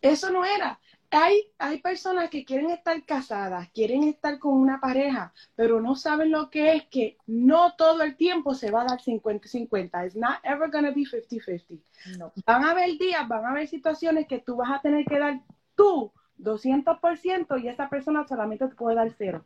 Eso 0.00 0.30
no 0.30 0.44
era. 0.44 0.80
Hay, 1.14 1.52
hay 1.58 1.80
personas 1.80 2.28
que 2.28 2.44
quieren 2.44 2.70
estar 2.70 3.04
casadas, 3.04 3.70
quieren 3.70 4.02
estar 4.04 4.38
con 4.40 4.54
una 4.54 4.80
pareja, 4.80 5.32
pero 5.54 5.80
no 5.80 5.94
saben 5.94 6.32
lo 6.32 6.50
que 6.50 6.72
es 6.72 6.86
que 6.86 7.16
no 7.26 7.74
todo 7.76 8.02
el 8.02 8.16
tiempo 8.16 8.54
se 8.54 8.70
va 8.72 8.82
a 8.82 8.86
dar 8.86 9.00
50-50. 9.00 10.06
It's 10.06 10.16
not 10.16 10.38
ever 10.42 10.68
going 10.70 10.84
to 10.84 10.92
be 10.92 11.04
50-50 11.04 11.80
No. 12.18 12.32
van 12.44 12.64
a 12.64 12.72
haber 12.72 12.98
días, 12.98 13.28
van 13.28 13.44
a 13.44 13.50
haber 13.50 13.68
situaciones 13.68 14.26
que 14.26 14.40
tú 14.40 14.56
vas 14.56 14.70
a 14.72 14.82
tener 14.82 15.04
que 15.04 15.18
dar 15.18 15.40
tú 15.76 16.12
200% 16.38 17.62
y 17.62 17.68
esa 17.68 17.88
persona 17.88 18.26
solamente 18.26 18.66
te 18.66 18.74
puede 18.74 18.96
dar 18.96 19.14
cero. 19.16 19.44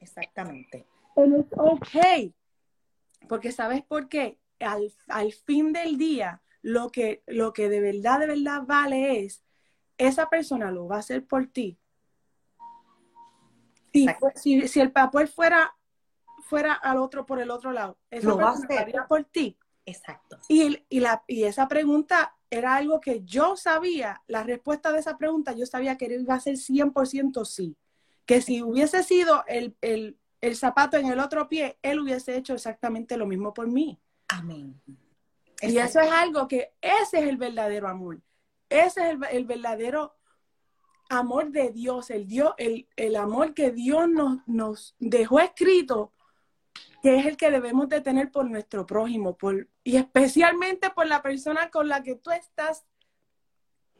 Exactamente. 0.00 0.86
And 1.16 1.40
it's 1.40 1.52
okay. 1.56 2.34
Porque 3.28 3.52
¿sabes 3.52 3.82
por 3.82 4.08
qué? 4.08 4.38
Al, 4.60 4.90
al 5.08 5.32
fin 5.32 5.72
del 5.72 5.98
día, 5.98 6.40
lo 6.62 6.90
que, 6.90 7.22
lo 7.26 7.52
que 7.52 7.68
de 7.68 7.80
verdad, 7.80 8.20
de 8.20 8.26
verdad 8.26 8.62
vale 8.66 9.24
es, 9.24 9.43
esa 9.98 10.28
persona 10.28 10.70
lo 10.70 10.86
va 10.88 10.96
a 10.96 11.00
hacer 11.00 11.24
por 11.26 11.46
ti. 11.46 11.78
Si, 13.92 14.06
si, 14.34 14.68
si 14.68 14.80
el 14.80 14.90
papel 14.90 15.28
fuera, 15.28 15.74
fuera 16.48 16.72
al 16.74 16.98
otro 16.98 17.24
por 17.26 17.40
el 17.40 17.50
otro 17.50 17.70
lado, 17.72 17.96
Lo 18.10 18.36
va 18.36 18.48
a 18.50 18.52
hacer. 18.52 18.92
por 19.08 19.24
ti. 19.24 19.56
Exacto. 19.86 20.38
Y, 20.48 20.62
el- 20.62 20.86
y, 20.88 21.00
la, 21.00 21.22
y 21.28 21.44
esa 21.44 21.68
pregunta 21.68 22.34
era 22.50 22.74
algo 22.76 23.00
que 23.00 23.22
yo 23.24 23.56
sabía, 23.56 24.22
la 24.26 24.42
respuesta 24.42 24.92
de 24.92 25.00
esa 25.00 25.16
pregunta, 25.16 25.52
yo 25.52 25.66
sabía 25.66 25.96
que 25.96 26.06
iba 26.06 26.34
a 26.34 26.40
ser 26.40 26.56
100% 26.56 27.44
sí. 27.44 27.76
Que 28.26 28.40
si 28.40 28.62
hubiese 28.62 29.02
sido 29.02 29.44
el, 29.46 29.76
el, 29.80 30.18
el 30.40 30.56
zapato 30.56 30.96
en 30.96 31.06
el 31.06 31.20
otro 31.20 31.48
pie, 31.48 31.78
él 31.82 32.00
hubiese 32.00 32.36
hecho 32.36 32.54
exactamente 32.54 33.16
lo 33.16 33.26
mismo 33.26 33.52
por 33.52 33.68
mí. 33.68 34.00
Amén. 34.28 34.80
Y 35.60 35.76
eso 35.78 36.00
es 36.00 36.10
algo 36.10 36.48
que 36.48 36.74
ese 36.80 37.18
es 37.20 37.28
el 37.28 37.36
verdadero 37.36 37.88
amor. 37.88 38.20
Ese 38.68 39.08
es 39.08 39.14
el, 39.14 39.24
el 39.30 39.44
verdadero 39.44 40.14
amor 41.08 41.50
de 41.50 41.70
Dios, 41.70 42.10
el, 42.10 42.26
Dios 42.26 42.54
el, 42.58 42.88
el 42.96 43.16
amor 43.16 43.54
que 43.54 43.70
Dios 43.70 44.08
nos, 44.08 44.38
nos 44.46 44.94
dejó 44.98 45.40
escrito, 45.40 46.12
que 47.02 47.18
es 47.18 47.26
el 47.26 47.36
que 47.36 47.50
debemos 47.50 47.88
de 47.88 48.00
tener 48.00 48.30
por 48.30 48.48
nuestro 48.48 48.86
prójimo, 48.86 49.36
por, 49.36 49.68
y 49.82 49.96
especialmente 49.96 50.90
por 50.90 51.06
la 51.06 51.22
persona 51.22 51.70
con 51.70 51.88
la 51.88 52.02
que 52.02 52.16
tú 52.16 52.30
estás, 52.30 52.84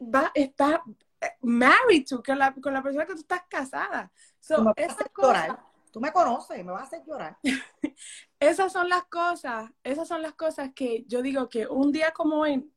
va, 0.00 0.30
estás 0.34 0.80
eh, 1.20 1.28
married 1.42 2.06
to, 2.08 2.22
con 2.22 2.38
la, 2.38 2.54
con 2.54 2.72
la 2.72 2.82
persona 2.82 3.06
que 3.06 3.14
tú 3.14 3.20
estás 3.20 3.42
casada. 3.48 4.10
So, 4.40 4.72
esas 4.76 5.08
cosas-. 5.12 5.58
Tú 5.92 6.00
me 6.00 6.12
conoces, 6.12 6.64
me 6.64 6.72
vas 6.72 6.82
a 6.82 6.84
hacer 6.86 7.04
llorar. 7.06 7.38
esas 8.40 8.72
son 8.72 8.88
las 8.88 9.04
cosas, 9.04 9.70
esas 9.84 10.08
son 10.08 10.22
las 10.22 10.34
cosas 10.34 10.70
que 10.74 11.04
yo 11.06 11.22
digo 11.22 11.48
que 11.48 11.68
un 11.68 11.92
día 11.92 12.10
como 12.10 12.40
hoy 12.40 12.68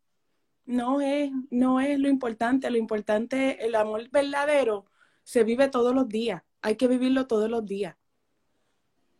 no 0.67 1.01
es, 1.01 1.31
no 1.49 1.79
es 1.79 1.97
lo 1.97 2.09
importante, 2.09 2.69
lo 2.69 2.77
importante, 2.77 3.65
el 3.65 3.73
amor 3.73 4.07
verdadero 4.09 4.85
se 5.23 5.43
vive 5.43 5.69
todos 5.69 5.95
los 5.95 6.07
días, 6.07 6.43
hay 6.61 6.75
que 6.75 6.87
vivirlo 6.87 7.25
todos 7.25 7.49
los 7.49 7.65
días. 7.65 7.95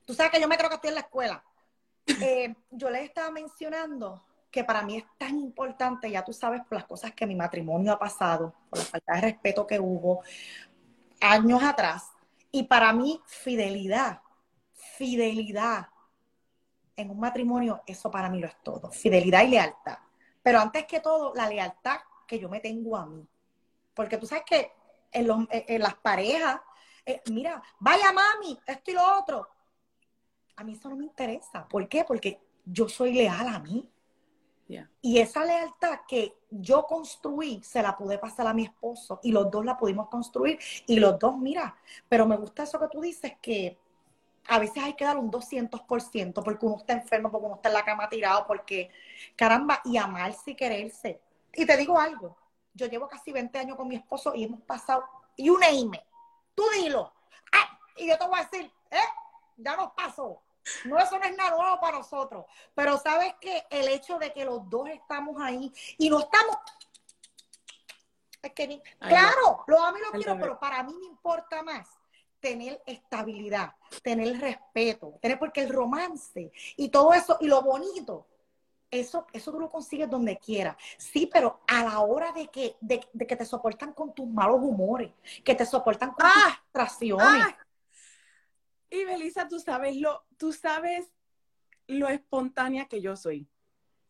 Tú 0.05 0.13
sabes 0.13 0.31
que 0.31 0.41
yo 0.41 0.47
me 0.47 0.57
creo 0.57 0.69
que 0.69 0.75
estoy 0.75 0.89
en 0.89 0.95
la 0.95 1.01
escuela. 1.01 1.43
Eh, 2.21 2.55
yo 2.71 2.89
les 2.89 3.03
estaba 3.03 3.31
mencionando 3.31 4.23
que 4.51 4.63
para 4.63 4.81
mí 4.81 4.97
es 4.97 5.05
tan 5.17 5.37
importante, 5.37 6.09
ya 6.09 6.23
tú 6.23 6.31
sabes, 6.31 6.61
por 6.61 6.77
las 6.77 6.85
cosas 6.85 7.13
que 7.13 7.27
mi 7.27 7.35
matrimonio 7.35 7.91
ha 7.91 7.99
pasado, 7.99 8.53
por 8.69 8.79
la 8.79 8.85
falta 8.85 9.15
de 9.15 9.21
respeto 9.21 9.67
que 9.67 9.79
hubo 9.79 10.23
años 11.19 11.63
atrás. 11.63 12.11
Y 12.51 12.63
para 12.63 12.93
mí, 12.93 13.21
fidelidad, 13.25 14.21
fidelidad 14.73 15.87
en 16.95 17.09
un 17.09 17.19
matrimonio, 17.19 17.83
eso 17.85 18.09
para 18.09 18.29
mí 18.29 18.39
lo 18.39 18.47
es 18.47 18.55
todo. 18.63 18.89
Fidelidad 18.91 19.43
y 19.43 19.49
lealtad. 19.49 19.97
Pero 20.47 20.61
antes 20.61 20.85
que 20.85 21.01
todo, 21.01 21.33
la 21.35 21.49
lealtad 21.49 21.97
que 22.25 22.39
yo 22.39 22.47
me 22.47 22.61
tengo 22.61 22.95
a 22.95 23.05
mí. 23.05 23.27
Porque 23.93 24.17
tú 24.17 24.25
sabes 24.25 24.45
que 24.45 24.71
en, 25.11 25.27
los- 25.27 25.39
en- 25.51 25.65
en 25.67 25.81
las 25.81 25.95
parejas, 25.95 26.61
eh, 27.05 27.21
mira, 27.29 27.61
vaya 27.79 28.13
mami, 28.13 28.57
esto 28.65 28.91
y 28.91 28.93
lo 28.93 29.19
otro. 29.19 29.45
A 30.55 30.63
mí 30.63 30.71
eso 30.71 30.87
no 30.87 30.95
me 30.95 31.03
interesa. 31.03 31.67
¿Por 31.67 31.89
qué? 31.89 32.05
Porque 32.05 32.39
yo 32.63 32.87
soy 32.87 33.11
leal 33.11 33.45
a 33.45 33.59
mí. 33.59 33.89
Yeah. 34.69 34.89
Y 35.01 35.19
esa 35.19 35.43
lealtad 35.43 35.99
que 36.07 36.37
yo 36.49 36.83
construí, 36.85 37.61
se 37.61 37.81
la 37.81 37.97
pude 37.97 38.17
pasar 38.17 38.47
a 38.47 38.53
mi 38.53 38.63
esposo 38.63 39.19
y 39.23 39.33
los 39.33 39.51
dos 39.51 39.65
la 39.65 39.77
pudimos 39.77 40.07
construir 40.07 40.59
y 40.85 40.97
los 40.97 41.19
dos, 41.19 41.37
mira, 41.37 41.75
pero 42.07 42.25
me 42.25 42.37
gusta 42.37 42.63
eso 42.63 42.79
que 42.79 42.87
tú 42.87 43.01
dices 43.01 43.33
que 43.41 43.77
a 44.47 44.59
veces 44.59 44.83
hay 44.83 44.93
que 44.93 45.05
dar 45.05 45.17
un 45.17 45.29
200% 45.31 46.43
porque 46.43 46.65
uno 46.65 46.77
está 46.77 46.93
enfermo, 46.93 47.31
porque 47.31 47.45
uno 47.45 47.55
está 47.55 47.69
en 47.69 47.73
la 47.73 47.85
cama 47.85 48.09
tirado, 48.09 48.45
porque 48.47 48.89
caramba, 49.35 49.81
y 49.85 49.97
amarse 49.97 50.51
y 50.51 50.55
quererse. 50.55 51.21
Y 51.53 51.65
te 51.65 51.75
digo 51.77 51.99
algo, 51.99 52.37
yo 52.73 52.87
llevo 52.87 53.07
casi 53.07 53.31
20 53.31 53.57
años 53.59 53.77
con 53.77 53.87
mi 53.87 53.95
esposo 53.95 54.33
y 54.35 54.43
hemos 54.45 54.61
pasado, 54.61 55.03
y 55.35 55.49
un 55.49 55.59
name, 55.59 56.05
tú 56.55 56.63
dilo, 56.75 57.13
ah, 57.51 57.79
y 57.95 58.07
yo 58.07 58.17
te 58.17 58.27
voy 58.27 58.39
a 58.39 58.43
decir, 58.43 58.71
eh, 58.91 58.97
ya 59.57 59.75
nos 59.75 59.91
pasó. 59.93 60.41
No, 60.83 60.99
eso 60.99 61.17
no 61.17 61.23
es 61.25 61.35
nada 61.37 61.51
nuevo 61.55 61.79
para 61.79 61.97
nosotros. 61.99 62.45
Pero 62.75 62.97
sabes 62.97 63.35
que 63.39 63.65
el 63.69 63.87
hecho 63.87 64.19
de 64.19 64.33
que 64.33 64.43
los 64.43 64.69
dos 64.69 64.89
estamos 64.89 65.41
ahí 65.41 65.71
y 65.97 66.09
no 66.09 66.19
estamos. 66.19 66.57
Es 68.41 68.51
que 68.53 68.67
ni- 68.67 68.81
Ay, 68.99 69.09
claro, 69.09 69.63
lo 69.67 69.81
amo 69.81 69.97
y 69.97 70.01
lo 70.01 70.11
quiero, 70.11 70.33
pero 70.41 70.59
para 70.59 70.83
mí 70.83 70.93
me 70.99 71.05
importa 71.05 71.63
más 71.63 71.87
tener 72.39 72.81
estabilidad, 72.85 73.73
tener 74.03 74.39
respeto, 74.39 75.17
tener 75.21 75.39
porque 75.39 75.61
el 75.61 75.69
romance 75.69 76.51
y 76.75 76.89
todo 76.89 77.13
eso 77.13 77.37
y 77.41 77.47
lo 77.47 77.61
bonito, 77.61 78.27
eso, 78.89 79.27
eso 79.33 79.51
tú 79.51 79.59
lo 79.59 79.69
consigues 79.69 80.09
donde 80.09 80.37
quieras. 80.37 80.77
Sí, 80.97 81.29
pero 81.31 81.61
a 81.67 81.83
la 81.83 81.99
hora 81.99 82.31
de 82.31 82.47
que, 82.47 82.77
de, 82.79 83.05
de 83.11 83.27
que 83.27 83.35
te 83.35 83.45
soportan 83.45 83.93
con 83.93 84.13
tus 84.13 84.27
malos 84.27 84.59
humores, 84.61 85.11
que 85.43 85.55
te 85.55 85.65
soportan 85.65 86.09
con 86.11 86.25
tus 86.25 86.43
Ah, 86.43 86.59
frustraciones. 86.71 87.47
Ah, 87.47 87.57
y 88.89 89.03
Belisa, 89.03 89.47
tú 89.47 89.59
sabes 89.59 89.97
lo, 89.97 90.23
tú 90.37 90.53
sabes 90.53 91.07
lo 91.87 92.07
espontánea 92.07 92.85
que 92.85 93.01
yo 93.01 93.15
soy. 93.15 93.47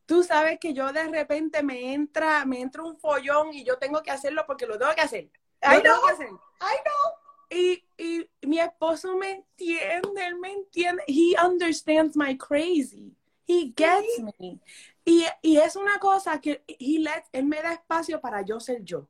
Tú 0.06 0.24
sabes 0.24 0.60
que 0.60 0.74
yo 0.74 0.94
de 0.94 1.04
repente 1.08 1.64
me 1.64 1.94
entra, 1.94 2.46
me 2.46 2.62
entra 2.62 2.84
un 2.84 2.98
follón 2.98 3.54
y 3.54 3.64
yo 3.64 3.78
tengo 3.78 4.02
que 4.04 4.12
hacerlo 4.12 4.46
porque 4.48 4.66
lo 4.66 4.78
tengo 4.78 4.94
que 4.96 5.02
hacer. 5.02 5.30
Ay, 5.60 5.82
no. 5.84 6.06
hacer. 6.08 6.30
Ay, 6.60 6.78
Y, 7.50 7.84
y 7.98 8.30
mi 8.42 8.60
esposo 8.60 9.16
me 9.16 9.32
entiende, 9.32 10.26
él 10.26 10.38
me 10.40 10.52
entiende. 10.52 11.04
He 11.08 11.36
understands 11.42 12.16
my 12.16 12.38
crazy. 12.38 13.16
He 13.48 13.74
gets 13.76 14.22
me. 14.40 14.60
Y, 15.06 15.26
y 15.42 15.58
es 15.58 15.76
una 15.78 15.98
cosa 16.00 16.42
que 16.42 16.64
he 16.68 17.00
lets- 17.00 17.30
él 17.32 17.46
me 17.46 17.62
da 17.62 17.74
espacio 17.74 18.20
para 18.20 18.42
yo 18.42 18.60
ser 18.60 18.84
yo. 18.84 19.08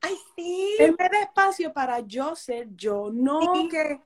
Ay, 0.00 0.16
sí. 0.36 0.76
Él 0.78 0.94
me 0.96 1.08
da 1.08 1.22
espacio 1.22 1.72
para 1.72 2.00
yo 2.00 2.36
ser 2.36 2.68
yo, 2.76 3.10
no 3.12 3.40
Sí. 3.54 3.68
que 3.68 4.00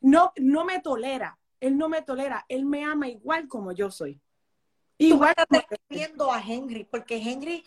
no, 0.00 0.32
no 0.36 0.64
me 0.64 0.80
tolera. 0.80 1.38
Él 1.60 1.78
no 1.78 1.88
me 1.88 2.02
tolera, 2.02 2.44
él 2.48 2.64
me 2.64 2.84
ama 2.84 3.08
igual 3.08 3.46
como 3.46 3.70
yo 3.70 3.88
soy. 3.88 4.14
Tú 4.98 5.06
Igual 5.06 5.30
estás 5.30 5.46
soy. 5.48 5.64
describiendo 5.70 6.32
a 6.32 6.40
Henry, 6.40 6.82
porque 6.82 7.16
Henry, 7.16 7.64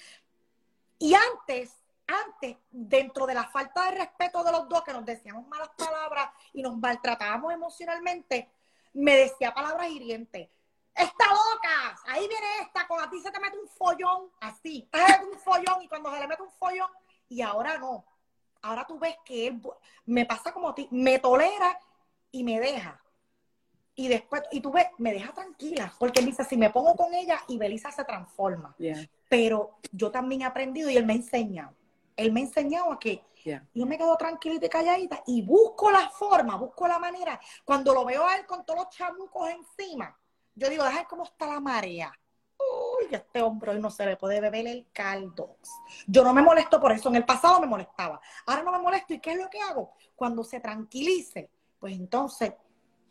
y 1.00 1.14
antes, 1.14 1.74
antes, 2.08 2.58
dentro 2.70 3.26
de 3.26 3.34
la 3.34 3.46
falta 3.46 3.86
de 3.86 3.98
respeto 4.00 4.44
de 4.44 4.52
los 4.52 4.70
dos, 4.70 4.84
que 4.84 4.94
nos 4.94 5.06
decíamos 5.06 5.48
malas 5.48 5.70
palabras 5.78 6.30
y 6.54 6.62
nos 6.62 6.78
maltratábamos 6.78 7.54
emocionalmente, 7.54 8.52
me 8.94 9.16
decía 9.18 9.54
palabras 9.54 9.90
hirientes. 9.90 10.50
¡Está 10.94 11.26
loca! 11.26 12.00
Ahí 12.08 12.28
viene 12.28 12.46
esta, 12.62 12.88
con 12.88 13.02
a 13.02 13.10
ti 13.10 13.20
se 13.20 13.32
te 13.32 13.40
mete 13.40 13.58
un 13.58 13.68
follón, 13.68 14.32
así. 14.40 14.88
Te 14.92 15.00
mete 15.00 15.26
un 15.26 15.40
follón 15.40 15.82
y 15.82 15.88
cuando 15.90 16.12
se 16.12 16.20
le 16.20 16.28
mete 16.28 16.42
un 16.42 16.52
follón, 16.52 16.90
y 17.28 17.42
ahora 17.42 17.78
no. 17.78 18.06
Ahora 18.62 18.86
tú 18.88 18.98
ves 18.98 19.16
que 19.26 19.48
él 19.48 19.62
me 20.06 20.26
pasa 20.26 20.54
como 20.54 20.70
a 20.70 20.76
ti, 20.76 20.88
me 20.92 21.20
tolera 21.20 21.78
y 22.32 22.44
me 22.44 22.60
deja. 22.60 23.02
Y 23.94 24.08
después, 24.08 24.44
y 24.52 24.60
tú 24.62 24.72
ves, 24.72 24.88
me 24.98 25.14
deja 25.14 25.34
tranquila, 25.34 25.94
porque 25.98 26.20
él 26.20 26.26
dice, 26.26 26.44
si 26.44 26.58
me 26.58 26.70
pongo 26.70 26.96
con 26.96 27.14
ella, 27.14 27.40
y 27.48 27.58
Belisa 27.58 27.92
se 27.92 28.04
transforma. 28.04 28.76
Yeah, 28.78 29.08
Pero 29.30 29.78
yo 29.92 30.12
también 30.12 30.42
he 30.42 30.46
aprendido 30.46 30.90
y 30.90 30.98
él 30.98 31.06
me 31.06 31.14
ha 31.14 31.16
enseñado. 31.18 31.74
Él 32.16 32.32
me 32.32 32.42
ha 32.42 32.44
enseñado 32.44 32.92
a 32.92 33.00
que 33.00 33.24
yeah. 33.44 33.66
yo 33.74 33.86
me 33.86 33.98
quedo 33.98 34.16
tranquilita 34.18 34.66
y 34.66 34.70
calladita 34.70 35.24
y 35.28 35.42
busco 35.42 35.92
la 35.92 36.10
forma, 36.10 36.56
busco 36.56 36.88
la 36.88 37.00
manera. 37.00 37.40
Cuando 37.64 37.94
lo 37.94 38.06
veo 38.06 38.26
a 38.26 38.38
él 38.38 38.46
con 38.46 38.66
todos 38.66 38.86
los 38.86 38.90
chamucos 38.96 39.50
encima, 39.50 40.18
yo 40.56 40.70
digo, 40.70 40.84
déjame 40.84 41.08
cómo 41.08 41.24
está 41.24 41.48
la 41.48 41.60
marea. 41.60 42.18
Uy, 42.58 43.08
este 43.12 43.42
hombre 43.42 43.72
hoy 43.72 43.80
no 43.80 43.92
se 43.92 44.06
le 44.06 44.16
puede 44.16 44.40
beber 44.40 44.68
el 44.68 44.88
caldo. 44.94 45.58
Yo 46.08 46.24
no 46.24 46.34
me 46.34 46.42
molesto 46.42 46.80
por 46.80 46.92
eso. 46.94 47.10
En 47.10 47.18
el 47.18 47.26
pasado 47.26 47.60
me 47.60 47.68
molestaba. 47.68 48.22
Ahora 48.46 48.64
no 48.64 48.72
me 48.72 48.80
molesto. 48.80 49.14
¿Y 49.14 49.20
qué 49.20 49.34
es 49.34 49.38
lo 49.38 49.50
que 49.50 49.60
hago? 49.60 49.94
Cuando 50.16 50.44
se 50.44 50.62
tranquilice, 50.62 51.50
pues 51.80 51.94
entonces 51.94 52.54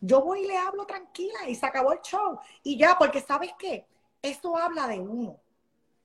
yo 0.00 0.22
voy 0.22 0.40
y 0.40 0.46
le 0.46 0.56
hablo 0.56 0.86
tranquila 0.86 1.48
y 1.48 1.54
se 1.54 1.66
acabó 1.66 1.92
el 1.92 2.00
show. 2.00 2.38
Y 2.62 2.78
ya, 2.78 2.96
porque 2.98 3.20
¿sabes 3.20 3.52
qué? 3.58 3.86
Eso 4.22 4.56
habla 4.56 4.86
de 4.86 5.00
uno. 5.00 5.40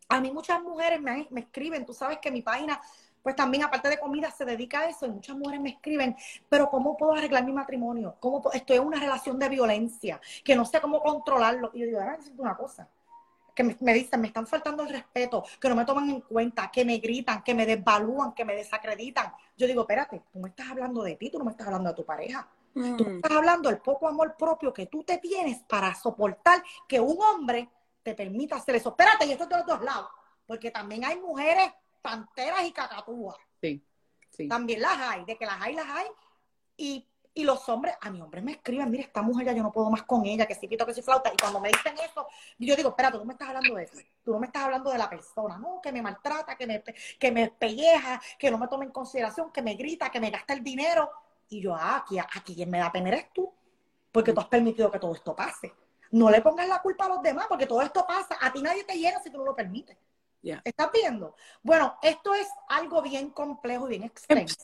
A 0.09 0.19
mí 0.21 0.31
muchas 0.31 0.61
mujeres 0.63 0.99
me, 1.01 1.27
me 1.29 1.41
escriben, 1.41 1.85
tú 1.85 1.93
sabes 1.93 2.17
que 2.19 2.31
mi 2.31 2.41
página, 2.41 2.81
pues 3.21 3.35
también 3.35 3.63
aparte 3.63 3.89
de 3.89 3.99
comida, 3.99 4.31
se 4.31 4.43
dedica 4.45 4.79
a 4.81 4.89
eso 4.89 5.05
y 5.05 5.09
muchas 5.09 5.35
mujeres 5.37 5.61
me 5.61 5.69
escriben, 5.69 6.15
pero 6.49 6.69
¿cómo 6.69 6.97
puedo 6.97 7.13
arreglar 7.13 7.45
mi 7.45 7.51
matrimonio? 7.53 8.15
¿Cómo 8.19 8.41
puedo- 8.41 8.53
estoy 8.55 8.77
en 8.77 8.87
una 8.87 8.99
relación 8.99 9.37
de 9.37 9.49
violencia, 9.49 10.19
que 10.43 10.55
no 10.55 10.65
sé 10.65 10.81
cómo 10.81 11.01
controlarlo? 11.01 11.69
Y 11.73 11.79
yo 11.81 11.85
digo, 11.85 11.99
déjame 11.99 12.17
decirte 12.17 12.41
una 12.41 12.57
cosa, 12.57 12.89
que 13.55 13.63
me, 13.63 13.77
me 13.81 13.93
dicen, 13.93 14.21
me 14.21 14.27
están 14.27 14.47
faltando 14.47 14.83
el 14.83 14.89
respeto, 14.89 15.43
que 15.59 15.69
no 15.69 15.75
me 15.75 15.85
toman 15.85 16.09
en 16.09 16.21
cuenta, 16.21 16.71
que 16.71 16.85
me 16.85 16.97
gritan, 16.99 17.43
que 17.43 17.55
me 17.55 17.65
desvalúan, 17.65 18.33
que 18.33 18.45
me 18.45 18.55
desacreditan. 18.55 19.33
Yo 19.57 19.67
digo, 19.67 19.81
espérate, 19.81 20.23
tú 20.33 20.39
me 20.39 20.49
estás 20.49 20.69
hablando 20.69 21.03
de 21.03 21.15
ti, 21.17 21.29
tú 21.31 21.39
no 21.39 21.45
me 21.45 21.51
estás 21.51 21.67
hablando 21.67 21.89
de 21.89 21.95
tu 21.95 22.05
pareja. 22.05 22.47
Tú 22.95 23.05
Mm, 23.05 23.21
estás 23.21 23.31
hablando 23.37 23.69
del 23.69 23.79
poco 23.79 24.07
amor 24.07 24.35
propio 24.37 24.73
que 24.73 24.85
tú 24.87 25.03
te 25.03 25.17
tienes 25.17 25.59
para 25.63 25.93
soportar 25.95 26.63
que 26.87 26.99
un 26.99 27.17
hombre 27.21 27.69
te 28.03 28.15
permita 28.15 28.55
hacer 28.55 28.75
eso. 28.75 28.89
Espérate, 28.89 29.25
y 29.25 29.31
esto 29.31 29.43
es 29.43 29.49
de 29.49 29.57
los 29.57 29.65
dos 29.65 29.81
lados, 29.81 30.09
porque 30.45 30.71
también 30.71 31.05
hay 31.05 31.19
mujeres 31.19 31.71
panteras 32.01 32.63
y 32.65 32.71
cacatúas. 32.71 33.37
Sí. 33.61 33.83
También 34.47 34.81
las 34.81 34.97
hay, 34.97 35.25
de 35.25 35.37
que 35.37 35.45
las 35.45 35.61
hay, 35.61 35.75
las 35.75 35.87
hay. 35.87 36.07
Y, 36.77 37.05
y, 37.33 37.43
los 37.43 37.67
hombres, 37.67 37.95
a 37.99 38.09
mi 38.09 38.21
hombre 38.21 38.41
me 38.41 38.53
escriben, 38.53 38.89
mire, 38.89 39.03
esta 39.03 39.21
mujer 39.21 39.47
ya 39.47 39.51
yo 39.51 39.63
no 39.63 39.71
puedo 39.71 39.89
más 39.89 40.03
con 40.03 40.25
ella, 40.25 40.45
que 40.45 40.55
si 40.55 40.67
pito, 40.67 40.85
que 40.85 40.93
si 40.93 41.01
flauta. 41.01 41.31
Y 41.33 41.37
cuando 41.37 41.59
me 41.59 41.69
dicen 41.69 41.93
eso, 41.95 42.25
yo 42.57 42.75
digo, 42.75 42.89
espera, 42.89 43.11
tú 43.11 43.17
no 43.17 43.25
me 43.25 43.33
estás 43.33 43.49
hablando 43.49 43.75
de 43.75 43.83
eso. 43.83 43.97
Tú 44.23 44.31
no 44.31 44.39
me 44.39 44.47
estás 44.47 44.63
hablando 44.63 44.91
de 44.91 44.97
la 44.97 45.09
persona, 45.09 45.57
no, 45.57 45.81
que 45.81 45.91
me 45.91 46.01
maltrata, 46.01 46.55
que 46.55 46.65
me, 46.65 46.83
que 47.19 47.31
me 47.31 47.49
pelleja, 47.49 48.21
que 48.37 48.49
no 48.49 48.57
me 48.57 48.67
toma 48.67 48.85
en 48.85 48.91
consideración, 48.91 49.51
que 49.51 49.61
me 49.61 49.73
grita, 49.75 50.09
que 50.09 50.19
me 50.19 50.29
gasta 50.29 50.53
el 50.53 50.63
dinero. 50.63 51.09
Y 51.49 51.61
yo, 51.61 51.75
ah, 51.75 51.97
aquí, 51.97 52.17
aquí 52.19 52.55
quien 52.55 52.69
me 52.69 52.79
da 52.79 52.91
pena 52.91 53.09
eres 53.09 53.33
tú, 53.33 53.51
porque 54.11 54.31
tú 54.31 54.39
has 54.39 54.47
permitido 54.47 54.89
que 54.89 54.99
todo 54.99 55.13
esto 55.13 55.35
pase. 55.35 55.73
No 56.11 56.29
le 56.29 56.41
pongas 56.41 56.67
la 56.67 56.81
culpa 56.81 57.05
a 57.05 57.09
los 57.09 57.21
demás, 57.21 57.45
porque 57.47 57.67
todo 57.67 57.81
esto 57.81 58.05
pasa. 58.07 58.37
A 58.41 58.51
ti 58.51 58.61
nadie 58.61 58.83
te 58.83 58.97
llena 58.97 59.21
si 59.21 59.29
tú 59.29 59.37
no 59.37 59.45
lo 59.45 59.55
permites. 59.55 59.97
¿Estás 60.63 60.89
viendo? 60.91 61.35
Bueno, 61.61 61.97
esto 62.01 62.33
es 62.33 62.47
algo 62.69 63.01
bien 63.01 63.29
complejo, 63.31 63.87
bien 63.87 64.03
extenso. 64.03 64.55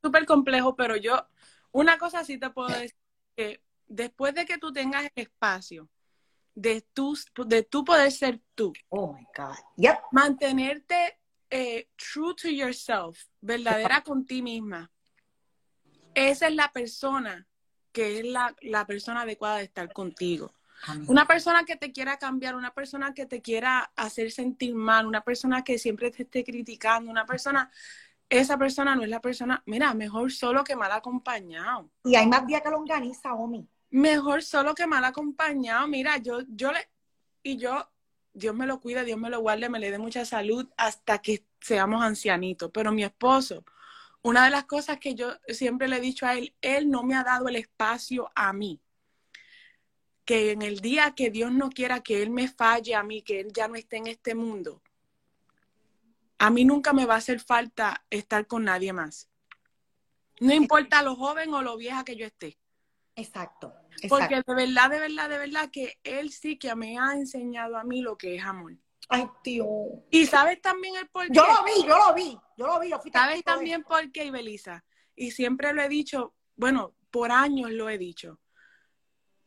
Súper 0.00 0.26
complejo, 0.26 0.74
pero 0.74 0.96
yo, 0.96 1.26
una 1.72 1.98
cosa 1.98 2.24
sí 2.24 2.38
te 2.38 2.50
puedo 2.50 2.68
decir, 2.68 2.96
que 3.36 3.62
después 3.86 4.34
de 4.34 4.44
que 4.44 4.58
tú 4.58 4.72
tengas 4.72 5.04
el 5.04 5.22
espacio 5.22 5.88
de 6.54 6.82
tú, 6.92 7.16
de 7.46 7.62
tú 7.62 7.84
poder 7.84 8.10
ser 8.12 8.40
tú, 8.54 8.72
oh 8.88 9.12
my 9.12 9.26
God, 9.36 9.56
mantenerte 10.10 11.18
eh, 11.50 11.88
true 11.96 12.34
to 12.34 12.48
yourself, 12.48 13.24
verdadera 13.40 14.02
con 14.02 14.26
ti 14.26 14.42
misma, 14.42 14.90
esa 16.14 16.48
es 16.48 16.54
la 16.54 16.70
persona 16.72 17.46
que 17.92 18.18
es 18.18 18.26
la, 18.26 18.54
la 18.62 18.86
persona 18.86 19.22
adecuada 19.22 19.58
de 19.58 19.64
estar 19.64 19.92
contigo. 19.92 20.52
Una 21.06 21.26
persona 21.26 21.64
que 21.64 21.76
te 21.76 21.92
quiera 21.92 22.18
cambiar, 22.18 22.56
una 22.56 22.74
persona 22.74 23.14
que 23.14 23.26
te 23.26 23.40
quiera 23.40 23.92
hacer 23.94 24.32
sentir 24.32 24.74
mal, 24.74 25.06
una 25.06 25.22
persona 25.22 25.62
que 25.62 25.78
siempre 25.78 26.10
te 26.10 26.24
esté 26.24 26.42
criticando, 26.42 27.10
una 27.10 27.24
persona, 27.24 27.70
esa 28.28 28.58
persona 28.58 28.96
no 28.96 29.04
es 29.04 29.08
la 29.08 29.20
persona, 29.20 29.62
mira, 29.66 29.94
mejor 29.94 30.32
solo 30.32 30.64
que 30.64 30.74
mal 30.74 30.90
acompañado. 30.90 31.88
Y 32.04 32.16
hay 32.16 32.26
más 32.26 32.46
días 32.46 32.62
que 32.62 32.70
lo 32.70 32.78
organiza, 32.80 33.32
Omi. 33.34 33.68
Mejor 33.90 34.42
solo 34.42 34.74
que 34.74 34.86
mal 34.86 35.04
acompañado. 35.04 35.86
Mira, 35.86 36.16
yo, 36.16 36.40
yo 36.48 36.72
le, 36.72 36.88
y 37.44 37.58
yo, 37.58 37.88
Dios 38.32 38.54
me 38.54 38.66
lo 38.66 38.80
cuida, 38.80 39.04
Dios 39.04 39.18
me 39.18 39.30
lo 39.30 39.40
guarde, 39.40 39.68
me 39.68 39.78
le 39.78 39.90
dé 39.90 39.98
mucha 39.98 40.24
salud 40.24 40.68
hasta 40.76 41.18
que 41.18 41.44
seamos 41.60 42.02
ancianitos. 42.02 42.70
Pero 42.72 42.90
mi 42.90 43.04
esposo, 43.04 43.64
una 44.22 44.44
de 44.44 44.50
las 44.50 44.64
cosas 44.64 44.98
que 44.98 45.14
yo 45.14 45.34
siempre 45.48 45.88
le 45.88 45.96
he 45.96 46.00
dicho 46.00 46.26
a 46.26 46.34
él, 46.34 46.54
él 46.60 46.90
no 46.90 47.02
me 47.02 47.14
ha 47.14 47.24
dado 47.24 47.48
el 47.48 47.56
espacio 47.56 48.30
a 48.34 48.52
mí 48.52 48.80
que 50.24 50.52
en 50.52 50.62
el 50.62 50.80
día 50.80 51.14
que 51.14 51.30
Dios 51.30 51.52
no 51.52 51.70
quiera 51.70 52.00
que 52.00 52.22
Él 52.22 52.30
me 52.30 52.48
falle 52.48 52.94
a 52.94 53.02
mí, 53.02 53.22
que 53.22 53.40
Él 53.40 53.52
ya 53.52 53.68
no 53.68 53.74
esté 53.74 53.96
en 53.96 54.06
este 54.06 54.34
mundo, 54.34 54.82
a 56.38 56.50
mí 56.50 56.64
nunca 56.64 56.92
me 56.92 57.06
va 57.06 57.14
a 57.14 57.18
hacer 57.18 57.40
falta 57.40 58.04
estar 58.10 58.46
con 58.46 58.64
nadie 58.64 58.92
más. 58.92 59.28
No 60.40 60.52
importa 60.52 61.02
lo 61.02 61.14
joven 61.14 61.52
o 61.54 61.62
lo 61.62 61.76
vieja 61.76 62.04
que 62.04 62.16
yo 62.16 62.26
esté. 62.26 62.58
Exacto, 63.14 63.74
Porque 64.08 64.36
de 64.36 64.54
verdad, 64.54 64.90
de 64.90 64.98
verdad, 64.98 65.28
de 65.28 65.38
verdad 65.38 65.70
que 65.70 65.98
Él 66.02 66.32
sí 66.32 66.58
que 66.58 66.74
me 66.74 66.98
ha 66.98 67.12
enseñado 67.12 67.76
a 67.76 67.84
mí 67.84 68.00
lo 68.00 68.16
que 68.16 68.36
es 68.36 68.44
amor. 68.44 68.74
Ay, 69.08 69.26
tío. 69.42 69.66
Y 70.10 70.26
sabes 70.26 70.60
también 70.62 70.96
el 70.96 71.08
por 71.08 71.26
qué. 71.26 71.34
Yo 71.34 71.44
lo 71.44 71.62
vi, 71.64 71.86
yo 71.86 71.98
lo 71.98 72.14
vi, 72.14 72.38
yo 72.62 72.74
lo 72.74 72.80
vi. 72.80 72.88
Lo 72.88 73.00
¿Sabes 73.12 73.42
también 73.44 73.82
por 73.82 74.10
qué, 74.12 74.26
Ibeliza? 74.26 74.84
Y 75.14 75.30
siempre 75.32 75.72
lo 75.72 75.82
he 75.82 75.88
dicho, 75.88 76.34
bueno, 76.56 76.94
por 77.10 77.30
años 77.30 77.70
lo 77.70 77.90
he 77.90 77.98
dicho 77.98 78.40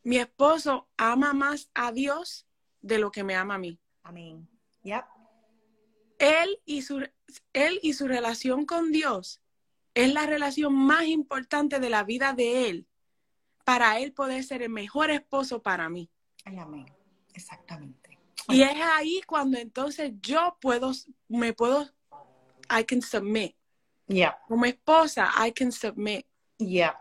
mi 0.06 0.18
esposo 0.18 0.88
ama 0.98 1.34
más 1.34 1.72
a 1.74 1.92
Dios 1.92 2.48
de 2.82 3.00
lo 3.00 3.12
que 3.12 3.24
me 3.24 3.36
ama 3.36 3.56
a 3.56 3.58
mí. 3.58 3.80
Amén. 4.04 4.48
Yep. 4.84 5.04
Él 6.20 6.62
y 6.64 6.84
su, 6.84 7.10
él 7.54 7.80
y 7.82 7.94
su 7.94 8.08
relación 8.08 8.68
con 8.68 8.92
Dios 8.92 9.42
es 9.96 10.14
la 10.14 10.28
relación 10.28 10.76
más 10.76 11.06
importante 11.06 11.80
de 11.80 11.90
la 11.90 12.04
vida 12.04 12.34
de 12.34 12.70
él 12.70 12.88
para 13.64 14.00
él 14.00 14.14
poder 14.14 14.44
ser 14.44 14.62
el 14.62 14.70
mejor 14.70 15.10
esposo 15.10 15.64
para 15.64 15.90
mí. 15.90 16.12
Amén. 16.46 16.86
Exactamente. 17.34 18.20
Y 18.50 18.62
es 18.62 18.80
ahí 18.80 19.22
cuando 19.26 19.58
entonces 19.58 20.14
yo 20.22 20.56
puedo, 20.62 20.92
me 21.28 21.54
puedo, 21.54 21.90
I 22.78 22.84
can 22.84 23.02
submit. 23.02 23.56
Yeah. 24.08 24.36
Como 24.48 24.66
esposa, 24.66 25.32
I 25.38 25.52
can 25.52 25.72
submit. 25.72 26.26
Yeah. 26.58 26.94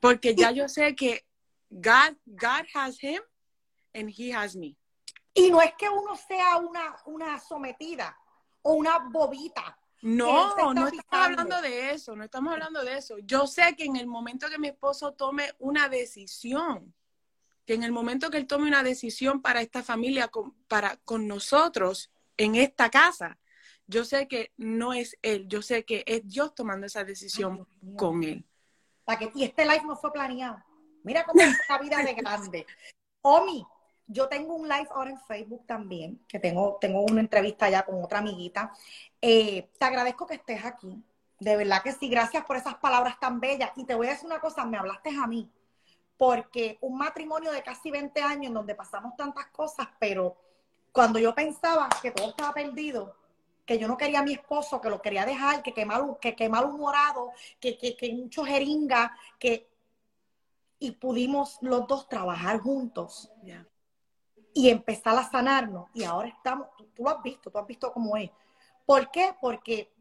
Porque 0.00 0.34
ya 0.34 0.50
yo 0.50 0.68
sé 0.68 0.94
que 0.96 1.24
God, 1.70 2.16
God 2.26 2.66
has 2.74 2.98
him 2.98 3.20
and 3.94 4.10
he 4.10 4.32
has 4.32 4.54
me. 4.54 4.76
Y 5.34 5.50
no 5.50 5.60
es 5.60 5.72
que 5.78 5.88
uno 5.88 6.14
sea 6.16 6.56
una, 6.58 6.96
una 7.06 7.40
sometida 7.40 8.16
o 8.62 8.74
una 8.74 8.98
bobita. 8.98 9.78
No, 10.02 10.56
no 10.74 10.88
estamos 10.88 11.04
hablando 11.10 11.62
de 11.62 11.90
eso, 11.92 12.16
no 12.16 12.24
estamos 12.24 12.52
hablando 12.52 12.84
de 12.84 12.98
eso. 12.98 13.18
Yo 13.20 13.46
sé 13.46 13.74
que 13.76 13.84
en 13.84 13.96
el 13.96 14.08
momento 14.08 14.48
que 14.50 14.58
mi 14.58 14.68
esposo 14.68 15.12
tome 15.12 15.52
una 15.60 15.88
decisión, 15.88 16.92
que 17.64 17.74
en 17.74 17.84
el 17.84 17.92
momento 17.92 18.28
que 18.28 18.38
él 18.38 18.48
tome 18.48 18.66
una 18.66 18.82
decisión 18.82 19.40
para 19.40 19.62
esta 19.62 19.82
familia, 19.84 20.26
con, 20.26 20.54
para, 20.66 20.96
con 21.04 21.28
nosotros, 21.28 22.10
en 22.36 22.56
esta 22.56 22.90
casa, 22.90 23.38
yo 23.92 24.04
sé 24.04 24.26
que 24.26 24.52
no 24.56 24.92
es 24.92 25.16
él, 25.22 25.46
yo 25.48 25.62
sé 25.62 25.84
que 25.84 26.02
es 26.06 26.26
Dios 26.26 26.54
tomando 26.54 26.86
esa 26.86 27.04
decisión 27.04 27.68
con 27.96 28.24
él. 28.24 28.44
Para 29.04 29.18
que, 29.18 29.30
y 29.34 29.44
este 29.44 29.64
live 29.64 29.84
no 29.84 29.96
fue 29.96 30.12
planeado. 30.12 30.58
Mira 31.04 31.24
cómo 31.24 31.40
es 31.42 31.58
la 31.68 31.78
vida 31.78 31.98
de 31.98 32.14
grande. 32.14 32.66
Omi, 33.20 33.66
yo 34.06 34.28
tengo 34.28 34.54
un 34.54 34.68
live 34.68 34.88
ahora 34.94 35.10
en 35.10 35.20
Facebook 35.20 35.66
también, 35.66 36.24
que 36.26 36.38
tengo, 36.38 36.78
tengo 36.80 37.02
una 37.02 37.20
entrevista 37.20 37.68
ya 37.68 37.84
con 37.84 38.02
otra 38.02 38.18
amiguita. 38.18 38.72
Eh, 39.20 39.70
te 39.78 39.84
agradezco 39.84 40.26
que 40.26 40.34
estés 40.34 40.64
aquí. 40.64 41.04
De 41.38 41.56
verdad 41.56 41.82
que 41.82 41.92
sí, 41.92 42.08
gracias 42.08 42.44
por 42.44 42.56
esas 42.56 42.76
palabras 42.76 43.18
tan 43.20 43.40
bellas. 43.40 43.72
Y 43.76 43.84
te 43.84 43.94
voy 43.94 44.06
a 44.06 44.10
decir 44.10 44.26
una 44.26 44.40
cosa, 44.40 44.64
me 44.64 44.78
hablaste 44.78 45.10
a 45.10 45.26
mí, 45.26 45.50
porque 46.16 46.78
un 46.80 46.96
matrimonio 46.96 47.50
de 47.52 47.62
casi 47.62 47.90
20 47.90 48.22
años 48.22 48.46
en 48.46 48.54
donde 48.54 48.74
pasamos 48.74 49.16
tantas 49.16 49.46
cosas, 49.48 49.88
pero 49.98 50.36
cuando 50.92 51.18
yo 51.18 51.34
pensaba 51.34 51.88
que 52.00 52.10
todo 52.10 52.30
estaba 52.30 52.52
perdido, 52.52 53.16
que 53.72 53.78
yo 53.78 53.88
no 53.88 53.96
quería 53.96 54.20
a 54.20 54.22
mi 54.22 54.34
esposo, 54.34 54.80
que 54.82 54.90
lo 54.90 55.00
quería 55.00 55.24
dejar, 55.24 55.62
que 55.62 55.72
quemar, 55.72 56.02
que 56.20 56.36
quemar 56.36 56.66
un 56.66 56.78
morado, 56.78 57.30
que, 57.58 57.78
que, 57.78 57.96
que 57.96 58.12
mucho 58.12 58.44
jeringa, 58.44 59.16
que 59.38 59.72
y 60.78 60.90
pudimos 60.90 61.58
los 61.62 61.86
dos 61.86 62.06
trabajar 62.08 62.58
juntos 62.58 63.30
y 64.52 64.68
empezar 64.68 65.16
a 65.16 65.22
sanarnos. 65.30 65.88
Y 65.94 66.04
ahora 66.04 66.28
estamos, 66.28 66.66
tú, 66.76 67.04
lo 67.04 67.10
has 67.10 67.22
visto, 67.22 67.50
tú 67.50 67.58
has 67.58 67.66
visto 67.66 67.92
cómo 67.92 68.16
es. 68.16 68.30
¿Por 68.84 69.10
qué? 69.10 69.34
Porque, 69.40 69.94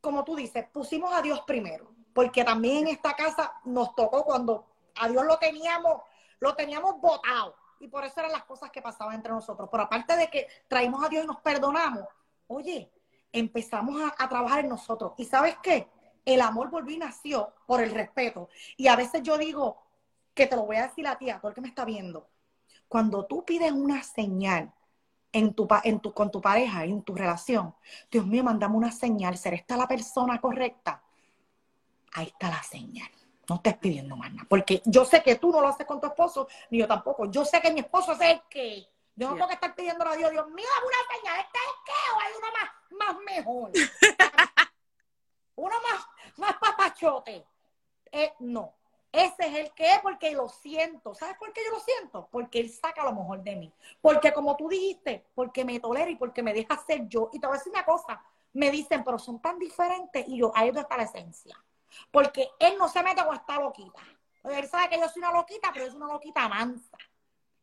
como 0.00 0.24
tú 0.24 0.36
dices, 0.36 0.64
pusimos 0.72 1.12
a 1.12 1.20
Dios 1.20 1.40
primero. 1.40 1.92
Porque 2.14 2.44
también 2.44 2.86
en 2.86 2.88
esta 2.94 3.14
casa 3.14 3.52
nos 3.64 3.94
tocó 3.94 4.24
cuando 4.24 4.64
a 4.94 5.08
Dios 5.08 5.26
lo 5.26 5.38
teníamos, 5.38 6.02
lo 6.40 6.54
teníamos 6.54 7.00
votado. 7.00 7.56
Y 7.80 7.88
por 7.88 8.04
eso 8.04 8.20
eran 8.20 8.32
las 8.32 8.44
cosas 8.44 8.70
que 8.70 8.80
pasaban 8.80 9.16
entre 9.16 9.32
nosotros. 9.32 9.68
Pero 9.70 9.82
aparte 9.82 10.16
de 10.16 10.30
que 10.30 10.46
traímos 10.68 11.04
a 11.04 11.08
Dios 11.08 11.24
y 11.24 11.26
nos 11.26 11.40
perdonamos, 11.40 12.06
oye, 12.46 12.92
empezamos 13.32 14.00
a, 14.02 14.14
a 14.18 14.28
trabajar 14.28 14.60
en 14.60 14.70
nosotros. 14.70 15.12
¿Y 15.18 15.24
sabes 15.24 15.56
qué? 15.62 15.88
El 16.24 16.40
amor 16.40 16.70
volvió 16.70 16.94
y 16.94 16.98
nació 16.98 17.54
por 17.66 17.82
el 17.82 17.90
respeto. 17.90 18.48
Y 18.76 18.88
a 18.88 18.96
veces 18.96 19.22
yo 19.22 19.38
digo, 19.38 19.88
que 20.38 20.46
te 20.46 20.54
lo 20.54 20.66
voy 20.66 20.76
a 20.76 20.86
decir 20.86 21.04
a 21.08 21.18
ti, 21.18 21.28
a 21.30 21.40
todo 21.40 21.48
el 21.48 21.54
que 21.56 21.60
me 21.60 21.66
está 21.66 21.84
viendo. 21.84 22.28
Cuando 22.86 23.26
tú 23.26 23.44
pides 23.44 23.72
una 23.72 24.04
señal 24.04 24.72
en 25.32 25.52
tu, 25.52 25.66
en 25.82 25.98
tu, 25.98 26.14
con 26.14 26.30
tu 26.30 26.40
pareja, 26.40 26.84
en 26.84 27.02
tu 27.02 27.16
relación, 27.16 27.74
Dios 28.08 28.24
mío, 28.24 28.44
mandame 28.44 28.76
una 28.76 28.92
señal, 28.92 29.36
¿será 29.36 29.56
esta 29.56 29.76
la 29.76 29.88
persona 29.88 30.40
correcta? 30.40 31.02
Ahí 32.12 32.26
está 32.26 32.50
la 32.50 32.62
señal. 32.62 33.10
No 33.48 33.56
estés 33.56 33.76
pidiendo 33.78 34.14
más 34.16 34.32
nada. 34.32 34.46
Porque 34.48 34.80
yo 34.84 35.04
sé 35.04 35.24
que 35.24 35.34
tú 35.34 35.50
no 35.50 35.60
lo 35.60 35.66
haces 35.66 35.84
con 35.84 36.00
tu 36.00 36.06
esposo, 36.06 36.46
ni 36.70 36.78
yo 36.78 36.86
tampoco. 36.86 37.28
Yo 37.28 37.44
sé 37.44 37.60
que 37.60 37.72
mi 37.72 37.80
esposo 37.80 38.12
es 38.12 38.20
el 38.20 38.40
que. 38.48 38.86
Yo 39.16 39.30
no 39.30 39.34
tengo 39.34 39.48
que 39.48 39.54
estar 39.54 39.74
pidiéndole 39.74 40.12
a 40.12 40.16
Dios, 40.16 40.30
Dios 40.30 40.46
mío, 40.50 40.66
dame 40.76 40.86
una 40.86 41.16
señal. 41.16 41.40
¿Esta 41.40 41.58
es 41.58 41.74
qué? 41.84 42.14
¿O 42.14 42.20
hay 42.20 42.32
uno 42.38 42.46
más, 42.52 42.70
más 42.90 43.16
mejor? 43.26 43.72
uno 45.56 45.74
más, 45.82 46.06
más 46.36 46.56
papachote. 46.58 47.44
Eh, 48.12 48.32
no. 48.40 48.74
Ese 49.10 49.46
es 49.46 49.54
el 49.54 49.72
que 49.72 49.90
es 49.90 49.98
porque 50.00 50.32
lo 50.32 50.48
siento. 50.48 51.14
¿Sabes 51.14 51.36
por 51.38 51.52
qué 51.52 51.62
yo 51.64 51.70
lo 51.70 51.80
siento? 51.80 52.28
Porque 52.30 52.60
él 52.60 52.70
saca 52.70 53.04
lo 53.04 53.12
mejor 53.12 53.42
de 53.42 53.56
mí. 53.56 53.72
Porque 54.00 54.32
como 54.32 54.56
tú 54.56 54.68
dijiste, 54.68 55.26
porque 55.34 55.64
me 55.64 55.80
tolera 55.80 56.10
y 56.10 56.16
porque 56.16 56.42
me 56.42 56.52
deja 56.52 56.76
ser 56.84 57.08
yo. 57.08 57.30
Y 57.32 57.40
te 57.40 57.46
voy 57.46 57.56
a 57.56 57.58
decir 57.58 57.72
una 57.72 57.84
cosa, 57.84 58.22
me 58.52 58.70
dicen, 58.70 59.02
pero 59.04 59.18
son 59.18 59.40
tan 59.40 59.58
diferentes 59.58 60.26
y 60.28 60.38
yo, 60.38 60.52
ahí 60.54 60.68
está 60.68 60.96
la 60.96 61.04
esencia. 61.04 61.56
Porque 62.10 62.50
él 62.58 62.76
no 62.78 62.88
se 62.88 63.02
mete 63.02 63.24
con 63.24 63.34
esta 63.34 63.58
loquita. 63.58 64.02
Él 64.44 64.68
sabe 64.68 64.90
que 64.90 65.00
yo 65.00 65.08
soy 65.08 65.22
una 65.22 65.32
loquita, 65.32 65.70
pero 65.72 65.86
es 65.86 65.94
una 65.94 66.06
loquita 66.06 66.48
mansa. 66.48 66.96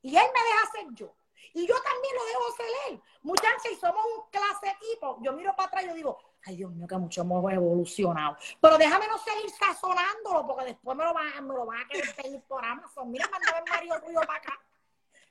Y 0.02 0.16
él 0.16 0.24
me 0.34 0.44
deja 0.44 0.72
ser 0.72 0.94
yo. 0.94 1.16
Y 1.54 1.68
yo 1.68 1.76
también 1.82 2.16
lo 2.16 2.26
dejo 2.26 2.56
ser 2.58 2.66
él. 2.90 3.02
Muchachos, 3.24 3.72
y 3.72 3.76
somos 3.76 4.04
un 4.06 4.30
clase 4.30 4.76
equipo. 4.82 5.18
Yo 5.22 5.34
miro 5.34 5.56
para 5.56 5.68
atrás 5.68 5.84
y 5.84 5.88
yo 5.88 5.94
digo, 5.94 6.20
ay 6.44 6.58
Dios 6.58 6.72
mío, 6.72 6.88
que 6.88 6.98
mucho 6.98 7.22
hemos 7.22 7.52
evolucionado. 7.52 8.38
Pero 8.62 8.78
déjame 8.78 9.08
no 9.08 9.18
seguir 9.18 9.50
sazonándolo, 9.52 10.48
porque 10.48 10.66
después 10.66 10.98
me 10.98 11.04
lo 11.04 11.14
van, 11.14 11.48
me 11.48 11.54
lo 11.54 11.66
van 11.66 11.82
a 11.82 11.88
querer 11.88 12.16
pedir 12.16 12.42
por 12.44 12.64
Amazon. 12.64 13.12
Mira, 13.12 13.28
mandaba 13.30 13.60
el 13.60 13.70
marido 13.70 14.02
tuyo 14.02 14.20
para 14.22 14.40
acá. 14.40 14.60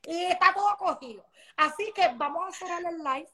Y 0.07 0.25
está 0.25 0.53
todo 0.53 0.77
cogido. 0.77 1.25
Así 1.57 1.93
que 1.95 2.09
vamos 2.15 2.49
a 2.49 2.53
cerrar 2.53 2.83
el 2.85 2.99
live. 2.99 3.29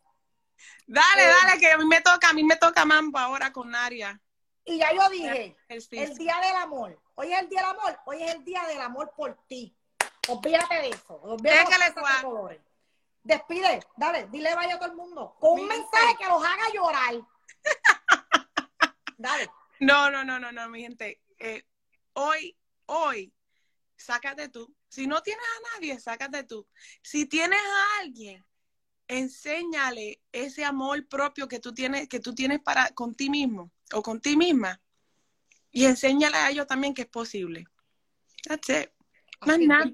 Dale, 0.87 1.25
eh, 1.25 1.33
dale, 1.43 1.61
que 1.61 1.71
a 1.71 1.79
mí 1.79 1.85
me 1.87 2.01
toca, 2.01 2.31
a 2.31 2.33
mí 2.33 2.45
me 2.45 2.57
toca 2.57 2.85
mambo 2.85 3.19
ahora 3.19 3.53
con 3.53 3.75
Aria. 3.75 4.21
Y 4.65 4.79
ya 4.79 4.93
yo 4.93 5.09
dije, 5.09 5.57
El 5.69 6.17
día 6.17 6.39
del 6.41 6.57
amor. 6.57 7.01
Hoy 7.15 7.33
es 7.33 7.41
el 7.41 7.49
día 7.49 7.61
del 7.61 7.71
amor, 7.71 7.99
hoy 8.07 8.23
es 8.23 8.35
el 8.35 8.45
día 8.45 8.63
del 8.67 8.81
amor 8.81 9.13
por 9.17 9.37
ti. 9.47 9.77
Olvídate 10.31 10.75
de 10.75 10.89
eso. 10.91 11.15
Olvídate 11.23 11.73
de 11.85 12.23
colores. 12.23 12.61
Despide, 13.23 13.81
dale, 13.97 14.29
dile 14.29 14.55
vaya 14.55 14.77
a 14.77 14.79
todo 14.79 14.91
el 14.91 14.97
mundo. 14.97 15.37
Con 15.39 15.61
un 15.61 15.69
mensaje 15.69 16.17
que 16.19 16.27
los 16.27 16.43
haga 16.43 16.73
llorar. 16.73 17.15
Dale. 19.19 19.51
No, 19.81 20.11
no, 20.11 20.25
no, 20.25 20.39
no, 20.39 20.51
no, 20.51 20.69
mi 20.71 20.81
gente. 20.81 21.21
Eh, 21.39 21.67
hoy, 22.15 22.57
hoy, 22.87 23.33
sácate 23.97 24.49
tú. 24.49 24.75
Si 24.89 25.07
no 25.07 25.23
tienes 25.23 25.45
a 25.45 25.75
nadie, 25.75 26.01
sácate 26.01 26.45
tú. 26.45 26.67
Si 27.03 27.27
tienes 27.27 27.61
a 27.61 28.01
alguien, 28.01 28.45
enséñale 29.07 30.23
ese 30.33 30.65
amor 30.65 31.07
propio 31.07 31.47
que 31.47 31.61
tú 31.61 31.75
tienes, 31.75 32.09
que 32.09 32.21
tú 32.21 32.35
tienes 32.35 32.61
para 32.61 32.89
con 32.91 33.15
ti 33.15 33.29
mismo 33.29 33.71
o 33.93 34.03
con 34.03 34.21
ti 34.21 34.37
misma. 34.37 34.81
Y 35.71 35.85
enséñale 35.85 36.37
a 36.37 36.51
ellos 36.51 36.67
también 36.67 36.95
que 36.95 37.03
es 37.03 37.09
posible. 37.09 37.67
That's 38.45 38.69
it. 38.71 38.91
Más 39.43 39.57
Así 39.57 39.67
nada. 39.67 39.91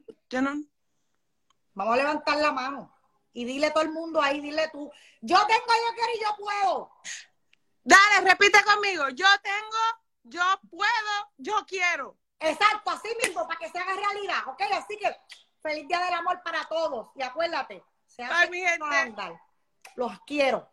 Vamos 1.75 1.95
a 1.95 1.97
levantar 1.97 2.37
la 2.39 2.53
mano. 2.53 2.93
Y 3.33 3.45
dile 3.45 3.67
a 3.67 3.73
todo 3.73 3.85
el 3.85 3.93
mundo 3.93 4.21
ahí, 4.21 4.41
dile 4.41 4.69
tú. 4.73 4.91
Yo 5.21 5.37
tengo, 5.47 5.67
yo 5.67 5.95
quiero 5.95 6.13
y 6.15 6.21
yo 6.21 6.37
puedo. 6.39 6.91
Dale, 7.85 8.31
repite 8.31 8.65
conmigo. 8.65 9.09
Yo 9.11 9.27
tengo, 9.43 10.03
yo 10.23 10.43
puedo, 10.71 11.33
yo 11.37 11.67
quiero. 11.67 12.17
Exacto, 12.41 12.91
así 12.91 13.09
mismo, 13.23 13.47
para 13.47 13.59
que 13.59 13.71
se 13.71 13.79
haga 13.79 13.95
realidad. 13.95 14.49
¿Ok? 14.49 14.63
Así 14.73 14.97
que 14.97 15.15
feliz 15.63 15.87
día 15.87 16.01
del 16.01 16.15
amor 16.15 16.43
para 16.43 16.65
todos. 16.65 17.11
Y 17.15 17.23
acuérdate, 17.23 17.85
se 18.07 18.27
Bye, 18.27 18.51
mi 18.51 18.61
gente. 18.61 18.85
andar. 18.97 19.41
Los 19.97 20.19
quiero. 20.27 20.69